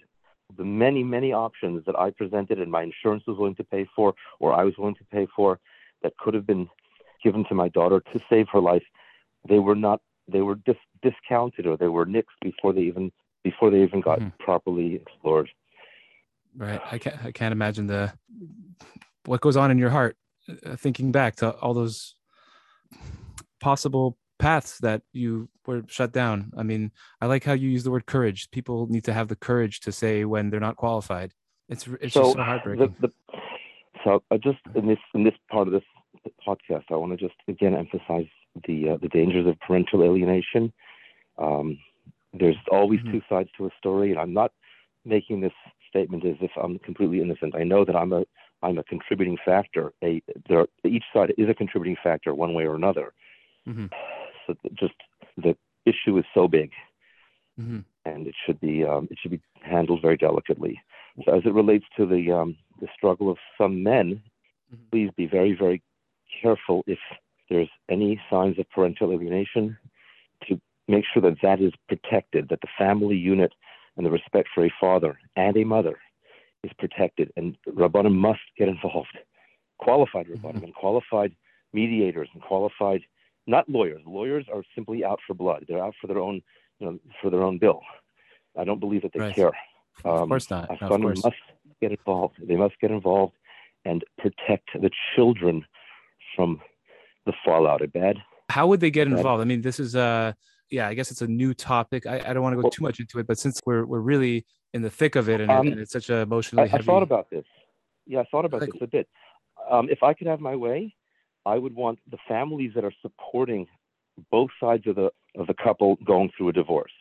the 0.58 0.64
many, 0.64 1.04
many 1.04 1.32
options 1.34 1.84
that 1.86 1.98
I 1.98 2.12
presented 2.12 2.60
and 2.60 2.72
my 2.72 2.84
insurance 2.84 3.24
was 3.28 3.38
willing 3.38 3.56
to 3.56 3.64
pay 3.64 3.88
for 3.96 4.14
or 4.40 4.54
I 4.54 4.64
was 4.64 4.74
willing 4.78 4.96
to 4.96 5.04
pay 5.06 5.28
for 5.36 5.60
that 6.02 6.16
could 6.18 6.34
have 6.34 6.46
been 6.46 6.70
given 7.24 7.46
to 7.50 7.56
my 7.56 7.70
daughter 7.70 8.02
to 8.14 8.20
save 8.30 8.48
her 8.52 8.60
life, 8.60 8.84
they 9.48 9.60
were 9.60 9.76
not 9.76 10.02
they 10.28 10.42
were 10.42 10.56
dis- 10.56 10.76
discounted 11.02 11.66
or 11.68 11.76
they 11.78 11.88
were 11.90 12.06
nixed 12.06 12.40
before 12.42 12.72
they 12.74 12.82
even 12.82 13.12
before 13.44 13.70
they 13.70 13.82
even 13.84 14.00
got 14.02 14.20
Mhm. 14.20 14.32
properly 14.40 14.96
explored. 14.96 15.50
right 16.56 16.82
i 16.92 16.98
can't 16.98 17.26
i 17.26 17.32
can't 17.32 17.52
imagine 17.52 17.88
the 17.88 18.14
what 19.26 19.42
goes 19.42 19.58
on 19.58 19.72
in 19.72 19.78
your 19.78 19.90
heart 19.90 20.16
uh, 20.66 20.76
thinking 20.76 21.12
back 21.12 21.36
to 21.36 21.52
all 21.62 21.74
those 21.74 22.16
possible 23.60 24.18
paths 24.44 24.74
that 24.80 25.02
you 25.14 25.30
were 25.68 25.82
shut 25.88 26.12
down 26.22 26.38
i 26.62 26.64
mean 26.70 26.92
i 27.22 27.26
like 27.34 27.44
how 27.50 27.54
you 27.54 27.70
use 27.70 27.84
the 27.86 27.92
word 27.96 28.06
courage 28.16 28.40
people 28.58 28.78
need 28.96 29.06
to 29.10 29.14
have 29.14 29.28
the 29.30 29.40
courage 29.50 29.76
to 29.86 29.92
say 30.02 30.14
when 30.34 30.50
they're 30.50 30.68
not 30.70 30.76
qualified 30.86 31.30
it's 31.70 31.84
it's 32.04 32.14
just 32.14 32.34
so 32.34 32.44
heartbreaking 32.50 32.94
The, 33.02 33.08
the, 33.08 33.14
so 34.04 34.10
I 34.32 34.38
just 34.38 34.60
in 34.76 34.86
this 34.92 35.04
in 35.18 35.24
this 35.24 35.38
part 35.50 35.68
of 35.70 35.74
this 35.74 35.88
podcast, 36.48 36.86
I 36.92 36.96
want 37.02 37.12
to 37.18 37.18
just 37.28 37.40
again 37.48 37.74
emphasize 37.84 38.28
the 38.68 38.78
uh, 38.92 38.98
the 39.04 39.08
dangers 39.20 39.48
of 39.48 39.56
parental 39.66 40.04
alienation. 40.04 40.64
Um, 41.38 41.68
there's 42.34 42.58
always 42.72 43.00
Mhm. 43.02 43.12
two 43.12 43.22
sides 43.30 43.50
to 43.58 43.66
a 43.66 43.70
story, 43.78 44.12
and 44.12 44.20
I'm 44.20 44.34
not 44.34 44.52
making 45.06 45.42
this 45.42 45.54
statement 45.90 46.26
as 46.26 46.36
if 46.42 46.52
I'm 46.64 46.80
completely 46.80 47.22
innocent. 47.22 47.56
I 47.56 47.64
know 47.64 47.82
that 47.86 47.96
I'm 47.96 48.14
a 48.14 48.24
I'm 48.62 48.78
a 48.78 48.84
contributing 48.84 49.38
factor. 49.50 49.94
A 50.04 50.22
there 50.50 50.68
each 50.84 51.08
side 51.14 51.34
is 51.38 51.50
a 51.50 51.54
contributing 51.54 51.98
factor 52.04 52.34
one 52.34 52.54
way 52.54 52.66
or 52.66 52.76
another. 52.76 53.14
Mhm. 53.68 53.92
So 54.46 54.56
just 54.74 54.94
the 55.38 55.56
issue 55.86 56.18
is 56.18 56.26
so 56.34 56.48
big 56.48 56.72
Mhm. 57.60 57.86
and 58.06 58.28
it 58.28 58.36
should 58.46 58.60
be 58.60 58.84
um, 58.84 59.08
it 59.12 59.18
should 59.20 59.32
be 59.32 59.42
handled 59.62 60.02
very 60.02 60.18
delicately. 60.18 60.82
So 61.24 61.34
as 61.34 61.46
it 61.46 61.54
relates 61.54 61.86
to 61.98 62.06
the 62.06 62.32
um, 62.32 62.58
the 62.82 62.88
struggle 62.96 63.30
of 63.30 63.38
some 63.58 63.84
men, 63.84 64.22
Mhm. 64.74 64.92
please 64.92 65.12
be 65.16 65.28
very 65.28 65.54
very 65.54 65.82
careful 66.42 66.84
if 66.88 67.00
there's 67.50 67.70
any 67.90 68.20
signs 68.30 68.58
of 68.58 68.70
parental 68.72 69.12
alienation 69.12 69.78
to 70.48 70.60
make 70.88 71.06
sure 71.06 71.22
that 71.22 71.40
that 71.42 71.62
is 71.62 71.74
protected, 71.88 72.50
that 72.50 72.62
the 72.62 72.68
family 72.78 73.16
unit 73.16 73.54
and 73.96 74.06
the 74.06 74.12
respect 74.12 74.50
for 74.54 74.66
a 74.66 74.74
father 74.80 75.20
and 75.36 75.56
a 75.58 75.64
mother 75.64 76.00
is 76.64 76.74
protected, 76.80 77.32
and 77.38 77.58
rabbanim 77.68 78.16
must 78.16 78.42
get 78.58 78.68
involved, 78.68 79.18
qualified 79.78 80.28
rabbanim 80.28 80.64
and 80.64 80.74
qualified 80.74 81.36
mediators 81.74 82.30
and 82.34 82.42
qualified 82.42 83.02
not 83.48 83.68
lawyers. 83.70 84.02
Lawyers 84.06 84.46
are 84.54 84.64
simply 84.76 85.04
out 85.04 85.20
for 85.28 85.34
blood. 85.34 85.66
They're 85.68 85.84
out 85.84 85.96
for 86.00 86.08
their 86.08 86.20
own 86.20 86.42
you 86.80 86.88
know, 86.88 87.00
for 87.22 87.30
their 87.30 87.44
own 87.44 87.60
bill. 87.60 87.82
I 88.60 88.64
don't 88.64 88.80
believe 88.80 89.04
that 89.04 89.14
they 89.14 89.20
Right. 89.20 89.36
care. 89.36 89.52
of 90.06 90.22
Um, 90.24 90.28
course 90.30 90.50
not 90.50 90.70
no, 90.82 90.88
of 90.88 91.02
course 91.02 91.24
must 91.24 91.36
get 91.82 91.92
involved. 91.92 92.36
They 92.42 92.56
must 92.56 92.78
get 92.80 92.90
involved 92.92 93.36
and 93.86 94.04
protect 94.18 94.70
the 94.74 94.90
children 95.16 95.66
from 96.36 96.60
the 97.26 97.34
fallout. 97.46 97.82
of 97.82 97.94
bad. 97.94 98.18
how 98.50 98.66
would 98.68 98.80
they 98.80 98.90
get 98.92 99.08
involved 99.08 99.42
i 99.42 99.46
mean 99.46 99.62
this 99.62 99.80
is 99.80 99.94
a 99.96 100.36
yeah 100.72 100.88
i 100.88 100.94
guess 100.94 101.10
it's 101.12 101.22
a 101.22 101.28
new 101.28 101.54
topic 101.54 102.06
i, 102.08 102.16
I 102.28 102.34
don't 102.34 102.44
want 102.44 102.54
to 102.54 102.58
go 102.58 102.64
Well- 102.64 102.72
too 102.72 102.84
much 102.84 103.00
into 103.00 103.20
it 103.20 103.28
but 103.28 103.38
since 103.38 103.62
we're 103.66 103.86
we're 103.86 104.00
really 104.14 104.46
in 104.74 104.82
the 104.82 104.90
thick 104.90 105.16
of 105.16 105.30
it 105.30 105.40
and, 105.42 105.50
Um, 105.52 105.68
and 105.68 105.80
it's 105.80 105.92
such 105.94 106.10
a 106.10 106.18
I, 106.18 106.22
emotionally 106.24 106.64
I 106.66 106.68
heavy 106.68 106.84
thought 106.84 107.04
about 107.04 107.30
this. 107.30 107.46
Yeah, 108.08 108.22
I 108.22 108.26
thought 108.32 108.46
about 108.46 108.62
Like- 108.62 108.72
this 108.74 108.82
a 108.82 108.88
bit. 108.88 109.08
Um, 109.70 109.88
if 109.90 110.02
I 110.04 110.14
could 110.16 110.28
have 110.28 110.40
my 110.42 110.56
way, 110.56 110.94
I 111.46 111.58
would 111.58 111.76
want 111.76 112.00
the 112.10 112.18
families 112.28 112.72
that 112.76 112.84
are 112.86 112.94
supporting 113.02 113.68
both 114.32 114.52
sides 114.60 114.88
of 114.88 114.96
the 114.96 115.12
of 115.36 115.48
the 115.48 115.54
couple 115.54 115.98
going 116.04 116.32
through 116.38 116.50
a 116.50 116.54
divorce. 116.54 116.92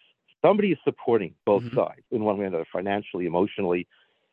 Somebody 0.40 0.72
is 0.72 0.78
supporting 0.84 1.34
both 1.44 1.62
Mhm. 1.64 1.74
sides 1.74 2.02
in 2.10 2.24
one 2.24 2.38
way 2.38 2.44
or 2.44 2.48
another, 2.48 2.64
financially, 2.72 3.26
emotionally. 3.26 3.86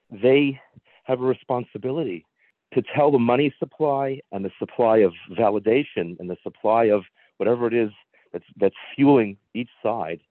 They 0.10 0.60
have 1.04 1.22
a 1.22 1.26
responsibility 1.26 2.26
to 2.74 2.82
tell 2.82 3.12
the 3.12 3.20
money 3.20 3.54
supply 3.60 4.22
and 4.32 4.46
the 4.46 4.52
supply 4.60 4.98
of 4.98 5.14
validation 5.32 6.20
and 6.20 6.30
the 6.30 6.38
supply 6.44 6.86
of 6.86 7.06
whatever 7.38 7.68
it 7.68 7.74
is 7.74 7.92
that's 8.32 8.46
that's 8.58 8.76
fueling 8.96 9.38
each 9.54 9.70
side 9.82 10.22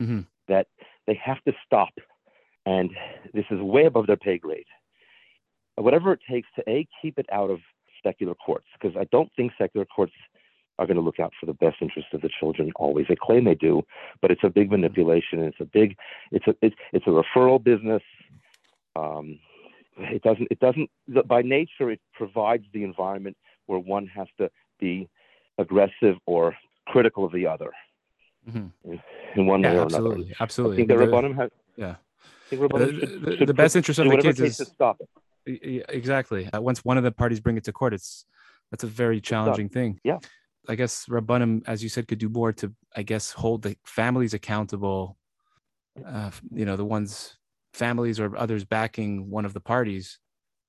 mm-hmm. 0.00 0.20
that 0.48 0.68
they 1.06 1.14
have 1.14 1.42
to 1.44 1.52
stop 1.66 1.92
and 2.66 2.90
this 3.34 3.46
is 3.50 3.60
way 3.60 3.84
above 3.84 4.06
their 4.06 4.16
pay 4.16 4.38
grade 4.38 4.66
whatever 5.76 6.12
it 6.12 6.20
takes 6.28 6.48
to 6.54 6.62
a 6.68 6.86
keep 7.00 7.18
it 7.18 7.26
out 7.32 7.50
of 7.50 7.60
secular 8.02 8.34
courts 8.34 8.66
because 8.74 8.96
i 8.96 9.04
don't 9.12 9.30
think 9.36 9.52
secular 9.58 9.86
courts 9.86 10.12
are 10.78 10.86
going 10.86 10.96
to 10.96 11.02
look 11.02 11.20
out 11.20 11.32
for 11.38 11.46
the 11.46 11.54
best 11.54 11.76
interest 11.80 12.08
of 12.12 12.20
the 12.22 12.30
children 12.40 12.72
always 12.76 13.06
they 13.08 13.16
claim 13.20 13.44
they 13.44 13.54
do 13.54 13.82
but 14.20 14.30
it's 14.30 14.42
a 14.44 14.50
big 14.50 14.70
manipulation 14.70 15.38
and 15.38 15.48
it's 15.48 15.60
a 15.60 15.64
big 15.64 15.96
it's 16.30 16.46
a 16.46 16.54
it's, 16.62 16.74
it's 16.92 17.06
a 17.06 17.10
referral 17.10 17.62
business 17.62 18.02
um, 18.96 19.38
it 19.96 20.22
doesn't 20.22 20.48
it 20.50 20.58
doesn't 20.60 20.88
by 21.26 21.42
nature 21.42 21.90
it 21.90 22.00
provides 22.14 22.64
the 22.72 22.82
environment 22.84 23.36
where 23.66 23.78
one 23.78 24.06
has 24.06 24.26
to 24.38 24.50
be 24.80 25.08
aggressive 25.58 26.16
or 26.26 26.56
critical 26.86 27.24
of 27.24 27.32
the 27.32 27.46
other 27.46 27.70
mm-hmm. 28.48 28.94
in, 29.36 29.46
one 29.46 29.62
yeah, 29.62 29.72
way 29.72 29.78
or 29.78 29.82
absolutely, 29.82 30.14
another. 30.22 30.34
Absolutely, 30.40 30.74
I 30.74 30.76
think 30.76 30.88
the, 30.88 30.96
the 30.96 31.04
Rabbanim 31.04 31.36
have 31.36 31.50
yeah. 31.76 31.94
I 31.94 32.56
think 32.56 32.72
the, 32.72 32.78
should, 32.78 33.24
the, 33.24 33.36
should 33.38 33.48
the 33.48 33.54
best 33.54 33.76
interest 33.76 33.98
of 33.98 34.10
the 34.10 34.16
kids 34.18 34.40
is 34.40 34.56
to 34.58 34.64
stop 34.66 35.00
it. 35.00 35.08
Exactly. 35.46 36.48
Uh, 36.52 36.60
once 36.60 36.84
one 36.84 36.98
of 36.98 37.04
the 37.04 37.12
parties 37.12 37.40
bring 37.40 37.56
it 37.56 37.64
to 37.64 37.72
court, 37.72 37.94
it's 37.94 38.26
that's 38.70 38.84
a 38.84 38.88
very 38.88 39.20
challenging 39.20 39.68
thing. 39.68 40.00
Yeah. 40.04 40.18
I 40.68 40.76
guess 40.76 41.06
Rabbanim, 41.06 41.62
as 41.66 41.82
you 41.82 41.88
said, 41.88 42.06
could 42.06 42.18
do 42.18 42.28
more 42.28 42.52
to, 42.54 42.72
I 42.94 43.02
guess, 43.02 43.32
hold 43.32 43.62
the 43.62 43.76
families 43.84 44.32
accountable. 44.32 45.16
Uh, 46.06 46.30
you 46.54 46.64
know, 46.64 46.76
the 46.76 46.84
ones 46.84 47.36
families 47.74 48.20
or 48.20 48.36
others 48.36 48.64
backing 48.64 49.30
one 49.30 49.44
of 49.44 49.54
the 49.54 49.60
parties. 49.60 50.18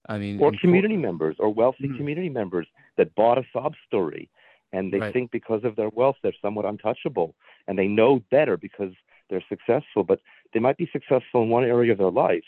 I 0.10 0.18
mean, 0.18 0.42
or 0.42 0.52
community 0.60 0.96
court. 0.96 1.02
members 1.02 1.36
or 1.40 1.54
wealthy 1.54 1.86
mm-hmm. 1.86 1.98
community 1.98 2.30
members 2.30 2.68
that 2.98 3.16
bought 3.16 3.38
a 3.38 3.44
sob 3.54 3.74
story 3.88 4.30
and 4.74 4.92
they 4.92 5.00
right. 5.00 5.14
think 5.14 5.32
because 5.32 5.64
of 5.64 5.78
their 5.78 5.90
wealth 5.90 6.18
they're 6.22 6.34
somewhat 6.42 6.66
untouchable 6.66 7.36
and 7.68 7.80
they 7.80 7.88
know 7.88 8.22
better 8.30 8.58
because 8.58 8.92
they're 9.30 9.44
successful, 9.48 10.04
but 10.04 10.20
they 10.54 10.60
might 10.60 10.78
be 10.78 10.90
successful 10.92 11.44
in 11.44 11.50
one 11.50 11.64
area 11.64 11.92
of 11.92 11.98
their 11.98 12.12
life. 12.12 12.44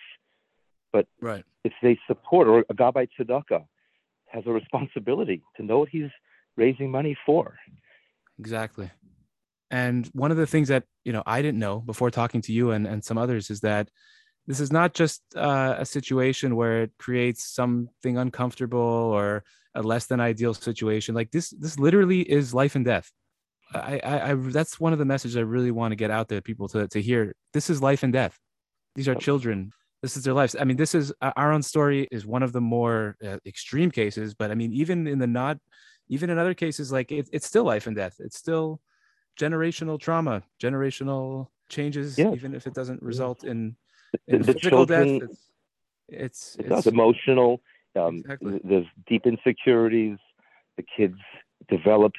But 0.96 1.08
right. 1.20 1.44
if 1.66 1.74
they 1.84 2.00
support 2.08 2.48
or 2.48 2.60
a 2.70 2.74
Gabbai 2.74 3.10
Tzedakah 3.20 3.66
has 4.28 4.44
a 4.46 4.52
responsibility 4.52 5.44
to 5.58 5.64
know 5.64 5.80
what 5.80 5.90
he's 5.90 6.12
raising 6.56 6.90
money 6.90 7.18
for. 7.26 7.58
Exactly. 8.40 8.90
And 9.70 10.08
one 10.14 10.32
of 10.32 10.38
the 10.38 10.48
things 10.48 10.70
that 10.70 10.84
you 11.04 11.12
know 11.12 11.24
I 11.26 11.42
didn't 11.42 11.60
know 11.60 11.82
before 11.82 12.12
talking 12.12 12.42
to 12.44 12.54
you 12.54 12.72
and, 12.72 12.88
and 12.88 13.04
some 13.04 13.18
others 13.18 13.50
is 13.50 13.60
that 13.60 13.90
this 14.48 14.62
is 14.62 14.72
not 14.72 14.94
just 14.94 15.22
uh, 15.36 15.76
a 15.80 15.86
situation 15.86 16.56
where 16.56 16.84
it 16.84 16.92
creates 16.98 17.42
something 17.54 18.18
uncomfortable 18.18 18.80
or 18.80 19.44
a 19.74 19.82
less 19.82 20.06
than 20.06 20.22
ideal 20.22 20.54
situation 20.54 21.14
like 21.14 21.32
this 21.32 21.50
this 21.50 21.78
literally 21.78 22.22
is 22.22 22.54
life 22.54 22.76
and 22.76 22.86
death 22.86 23.12
I, 23.74 24.00
I, 24.12 24.32
I 24.32 24.34
that's 24.36 24.80
one 24.80 24.94
of 24.94 25.00
the 25.00 25.12
messages 25.14 25.36
i 25.36 25.42
really 25.42 25.72
want 25.72 25.92
to 25.92 25.98
get 25.98 26.12
out 26.12 26.30
there 26.30 26.40
people 26.40 26.70
to, 26.70 26.88
to 26.88 27.02
hear 27.02 27.36
this 27.52 27.70
is 27.70 27.82
life 27.82 28.04
and 28.04 28.14
death 28.14 28.40
these 28.96 29.10
are 29.10 29.16
children 29.16 29.74
this 30.06 30.16
is 30.18 30.24
their 30.24 30.34
lives 30.34 30.56
i 30.60 30.64
mean 30.64 30.78
this 30.78 30.94
is 30.94 31.12
our 31.22 31.52
own 31.52 31.64
story 31.64 32.08
is 32.12 32.26
one 32.26 32.44
of 32.44 32.52
the 32.54 32.62
more 32.62 33.16
uh, 33.26 33.38
extreme 33.46 33.92
cases 33.92 34.34
but 34.34 34.52
i 34.52 34.56
mean 34.56 34.72
even 34.72 35.08
in 35.08 35.20
the 35.20 35.28
not 35.28 35.58
even 36.08 36.30
in 36.30 36.38
other 36.38 36.54
cases 36.54 36.92
like 36.92 37.12
it, 37.12 37.28
it's 37.32 37.48
still 37.48 37.64
life 37.64 37.88
and 37.88 37.96
death 37.96 38.16
it's 38.20 38.38
still 38.38 38.80
generational 39.40 40.00
trauma 40.00 40.44
generational 40.62 41.48
changes 41.70 42.18
yes. 42.18 42.34
even 42.34 42.54
if 42.54 42.68
it 42.68 42.74
doesn't 42.74 43.02
result 43.02 43.44
in 43.44 43.76
the, 44.28 44.38
the 44.40 44.54
children, 44.54 45.20
death, 45.20 45.30
it's, 46.10 46.56
it's, 46.60 46.78
it's 46.78 46.88
emotional. 46.88 47.62
Um, 47.96 48.20
exactly. 48.20 48.62
There's 48.64 48.86
deep 49.08 49.26
insecurities. 49.26 50.18
The 50.78 50.84
kids 50.98 51.18
develop 51.70 52.14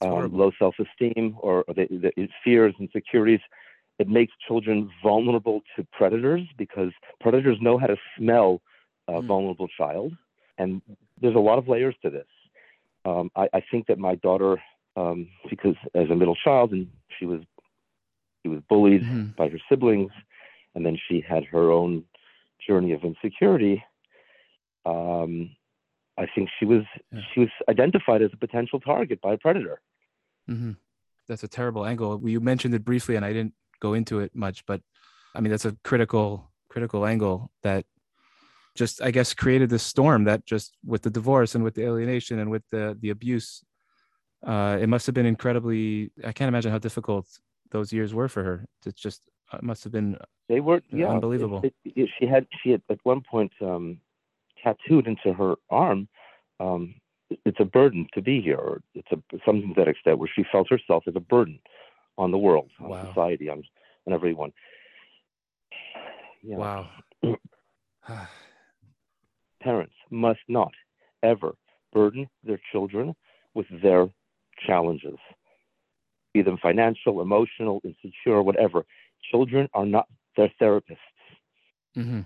um, 0.00 0.32
low 0.32 0.50
self-esteem 0.58 1.36
or, 1.40 1.64
or 1.68 1.74
the, 1.74 1.86
the 1.90 2.28
fears, 2.44 2.74
and 2.78 2.88
insecurities. 2.88 3.40
It 3.98 4.08
makes 4.08 4.32
children 4.46 4.90
vulnerable 5.02 5.60
to 5.76 5.86
predators 5.92 6.42
because 6.56 6.92
predators 7.20 7.58
know 7.60 7.78
how 7.78 7.86
to 7.86 7.96
smell 8.16 8.60
a 9.08 9.12
mm. 9.12 9.26
vulnerable 9.26 9.68
child, 9.68 10.12
and 10.56 10.80
there's 11.20 11.34
a 11.34 11.40
lot 11.40 11.58
of 11.58 11.68
layers 11.68 11.96
to 12.02 12.10
this. 12.10 12.26
Um, 13.04 13.30
I, 13.34 13.48
I, 13.54 13.62
think 13.70 13.86
that 13.86 13.98
my 13.98 14.16
daughter, 14.16 14.60
um, 14.96 15.28
because 15.48 15.74
as 15.94 16.10
a 16.10 16.14
middle 16.14 16.36
child, 16.36 16.72
and 16.72 16.88
she 17.18 17.26
was 17.26 17.40
she 18.42 18.48
was 18.48 18.60
bullied 18.68 19.02
mm-hmm. 19.02 19.28
by 19.36 19.48
her 19.48 19.58
siblings, 19.68 20.12
and 20.74 20.84
then 20.84 20.98
she 21.08 21.24
had 21.26 21.44
her 21.44 21.70
own 21.70 22.04
journey 22.64 22.92
of 22.92 23.02
insecurity. 23.02 23.82
Um, 24.84 25.50
I 26.16 26.26
think 26.34 26.50
she 26.58 26.66
was 26.66 26.82
yeah. 27.12 27.20
she 27.32 27.40
was 27.40 27.48
identified 27.68 28.22
as 28.22 28.30
a 28.32 28.36
potential 28.36 28.80
target 28.80 29.20
by 29.20 29.34
a 29.34 29.38
predator. 29.38 29.80
Mm-hmm. 30.48 30.72
That's 31.28 31.42
a 31.42 31.48
terrible 31.48 31.84
angle. 31.84 32.20
You 32.24 32.40
mentioned 32.40 32.74
it 32.74 32.84
briefly, 32.84 33.16
and 33.16 33.24
I 33.24 33.32
didn't 33.32 33.54
go 33.80 33.94
into 33.94 34.20
it 34.20 34.34
much, 34.34 34.64
but 34.66 34.80
I 35.34 35.40
mean 35.40 35.50
that's 35.50 35.64
a 35.64 35.76
critical 35.84 36.50
critical 36.68 37.06
angle 37.06 37.50
that 37.62 37.84
just 38.76 39.02
I 39.02 39.10
guess 39.10 39.34
created 39.34 39.70
this 39.70 39.82
storm 39.82 40.24
that 40.24 40.46
just 40.46 40.76
with 40.84 41.02
the 41.02 41.10
divorce 41.10 41.54
and 41.54 41.64
with 41.64 41.74
the 41.74 41.84
alienation 41.84 42.38
and 42.38 42.50
with 42.50 42.62
the 42.70 42.96
the 43.00 43.10
abuse. 43.10 43.64
Uh, 44.46 44.78
it 44.80 44.88
must 44.88 45.04
have 45.06 45.14
been 45.14 45.26
incredibly. 45.26 46.12
I 46.24 46.32
can't 46.32 46.48
imagine 46.48 46.70
how 46.70 46.78
difficult 46.78 47.26
those 47.70 47.92
years 47.92 48.14
were 48.14 48.28
for 48.28 48.44
her. 48.44 48.66
It 48.86 48.94
just 48.94 49.22
it 49.52 49.62
must 49.62 49.82
have 49.84 49.92
been 49.92 50.16
they 50.48 50.60
were 50.60 50.80
yeah, 50.90 51.08
unbelievable. 51.08 51.60
It, 51.62 51.74
it, 51.84 51.92
it, 51.96 52.10
she 52.18 52.26
had 52.26 52.46
she 52.62 52.70
had 52.70 52.82
at 52.88 52.98
one 53.02 53.20
point 53.20 53.52
um, 53.60 54.00
tattooed 54.62 55.06
into 55.06 55.32
her 55.32 55.56
arm. 55.70 56.08
Um, 56.60 56.94
it's 57.44 57.60
a 57.60 57.64
burden 57.64 58.06
to 58.14 58.22
be 58.22 58.40
here, 58.40 58.56
or 58.56 58.80
it's 58.94 59.08
a 59.12 59.16
something 59.44 59.74
to 59.74 59.80
that 59.80 59.88
extent 59.88 60.18
where 60.18 60.30
she 60.34 60.44
felt 60.50 60.70
herself 60.70 61.04
as 61.06 61.16
a 61.16 61.20
burden 61.20 61.58
on 62.18 62.30
the 62.30 62.38
world, 62.38 62.70
on 62.80 62.90
wow. 62.90 63.06
society, 63.06 63.48
on, 63.48 63.62
on 64.06 64.12
everyone. 64.12 64.52
Yeah. 66.42 66.56
Wow. 66.56 66.88
Parents 69.62 69.94
must 70.10 70.40
not 70.48 70.72
ever 71.22 71.54
burden 71.92 72.26
their 72.44 72.60
children 72.72 73.14
with 73.54 73.66
their 73.82 74.08
challenges, 74.66 75.16
be 76.34 76.42
them 76.42 76.58
financial, 76.60 77.22
emotional, 77.22 77.80
insecure, 77.84 78.42
whatever. 78.42 78.84
Children 79.30 79.68
are 79.74 79.86
not 79.86 80.06
their 80.36 80.52
therapists. 80.60 80.96
Mm-hmm. 81.96 82.20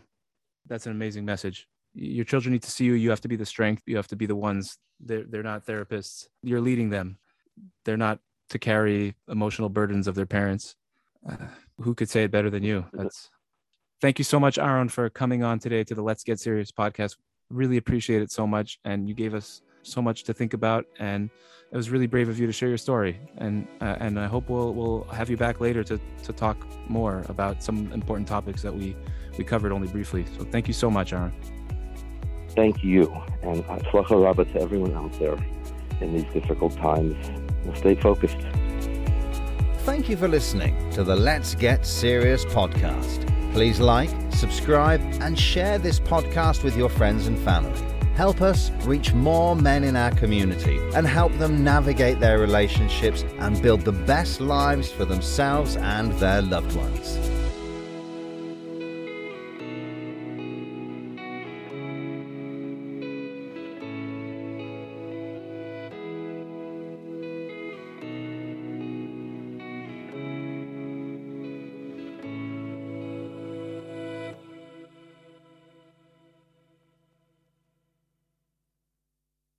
That's 0.67 0.87
an 0.87 0.93
amazing 0.93 1.25
message. 1.25 1.67
Your 1.95 2.25
children 2.25 2.53
need 2.53 2.63
to 2.63 2.71
see 2.71 2.85
you. 2.85 2.95
You 2.95 3.11
have 3.11 3.21
to 3.23 3.29
be 3.29 3.37
the 3.37 3.47
strength. 3.47 3.83
You 3.87 3.97
have 3.97 4.09
to 4.09 4.17
be 4.17 4.27
the 4.27 4.37
ones. 4.37 4.79
They're 5.01 5.25
they're 5.25 5.43
not 5.43 5.67
therapists. 5.67 6.27
You're 6.43 6.61
leading 6.61 6.91
them. 6.91 7.19
They're 7.85 7.97
not 7.97 8.19
to 8.53 8.59
carry 8.59 9.15
emotional 9.29 9.69
burdens 9.69 10.07
of 10.07 10.15
their 10.15 10.27
parents. 10.27 10.77
Uh, 11.29 11.37
who 11.81 11.95
could 11.95 12.09
say 12.09 12.25
it 12.25 12.31
better 12.31 12.51
than 12.51 12.63
you? 12.63 12.87
That's. 12.93 13.31
Thank 14.01 14.19
you 14.19 14.25
so 14.25 14.39
much, 14.41 14.59
Aaron, 14.59 14.89
for 14.89 15.09
coming 15.11 15.43
on 15.43 15.59
today 15.59 15.85
to 15.85 15.95
the 15.95 16.03
Let's 16.03 16.25
Get 16.25 16.41
Serious 16.41 16.73
podcast. 16.73 17.17
Really 17.51 17.77
appreciate 17.77 18.21
it 18.21 18.31
so 18.31 18.47
much, 18.47 18.79
and 18.85 19.09
you 19.09 19.15
gave 19.15 19.33
us 19.33 19.63
so 19.83 20.03
much 20.03 20.25
to 20.25 20.35
think 20.35 20.55
about, 20.55 20.87
and 20.99 21.31
it 21.71 21.77
was 21.77 21.89
really 21.91 22.07
brave 22.07 22.29
of 22.29 22.39
you 22.39 22.47
to 22.47 22.53
share 22.53 22.69
your 22.69 22.79
story. 22.79 23.19
And 23.39 23.67
uh, 23.81 23.97
and 24.01 24.19
I 24.19 24.27
hope 24.27 24.49
we'll 24.49 24.75
we'll 24.75 25.05
have 25.05 25.31
you 25.31 25.37
back 25.37 25.61
later 25.61 25.83
to 25.85 26.01
to 26.25 26.33
talk 26.33 26.57
more 26.89 27.25
about 27.29 27.63
some 27.63 27.93
important 27.93 28.29
topics 28.29 28.63
that 28.63 28.75
we 28.75 28.97
we 29.39 29.45
covered 29.45 29.73
only 29.73 29.89
briefly. 29.89 30.27
So 30.37 30.45
thank 30.45 30.67
you 30.67 30.75
so 30.75 30.91
much, 30.91 31.13
Aaron. 31.13 31.33
Thank 32.51 32.85
you, 32.85 33.05
and 33.43 33.65
tzlacha 33.65 34.23
rabba 34.23 34.45
to 34.47 34.61
everyone 34.61 34.95
out 34.95 35.13
there 35.19 35.39
in 36.01 36.13
these 36.13 36.31
difficult 36.33 36.77
times. 36.77 37.17
Stay 37.75 37.95
focused. 37.95 38.39
Thank 39.85 40.09
you 40.09 40.17
for 40.17 40.29
listening 40.29 40.91
to 40.93 41.03
the 41.03 41.17
Let's 41.17 41.55
Get 41.55 41.85
Serious 41.85 42.45
podcast. 42.45 43.29
Please 43.53 43.81
like, 43.81 44.11
subscribe, 44.31 45.01
and 45.21 45.39
share 45.39 45.79
this 45.79 45.99
podcast 46.01 46.63
with 46.63 46.77
your 46.77 46.89
friends 46.89 47.27
and 47.27 47.39
family. 47.39 47.81
Help 48.15 48.43
us 48.43 48.71
reach 48.85 49.13
more 49.13 49.57
men 49.57 49.85
in 49.85 49.97
our 49.97 50.11
community 50.13 50.79
and 50.95 51.07
help 51.07 51.33
them 51.39 51.65
navigate 51.65 52.21
their 52.21 52.39
relationships 52.39 53.25
and 53.39 53.61
build 53.63 53.81
the 53.83 53.93
best 53.93 54.41
lives 54.41 54.91
for 54.91 55.05
themselves 55.05 55.77
and 55.77 56.13
their 56.13 56.43
loved 56.43 56.77
ones. 56.77 57.32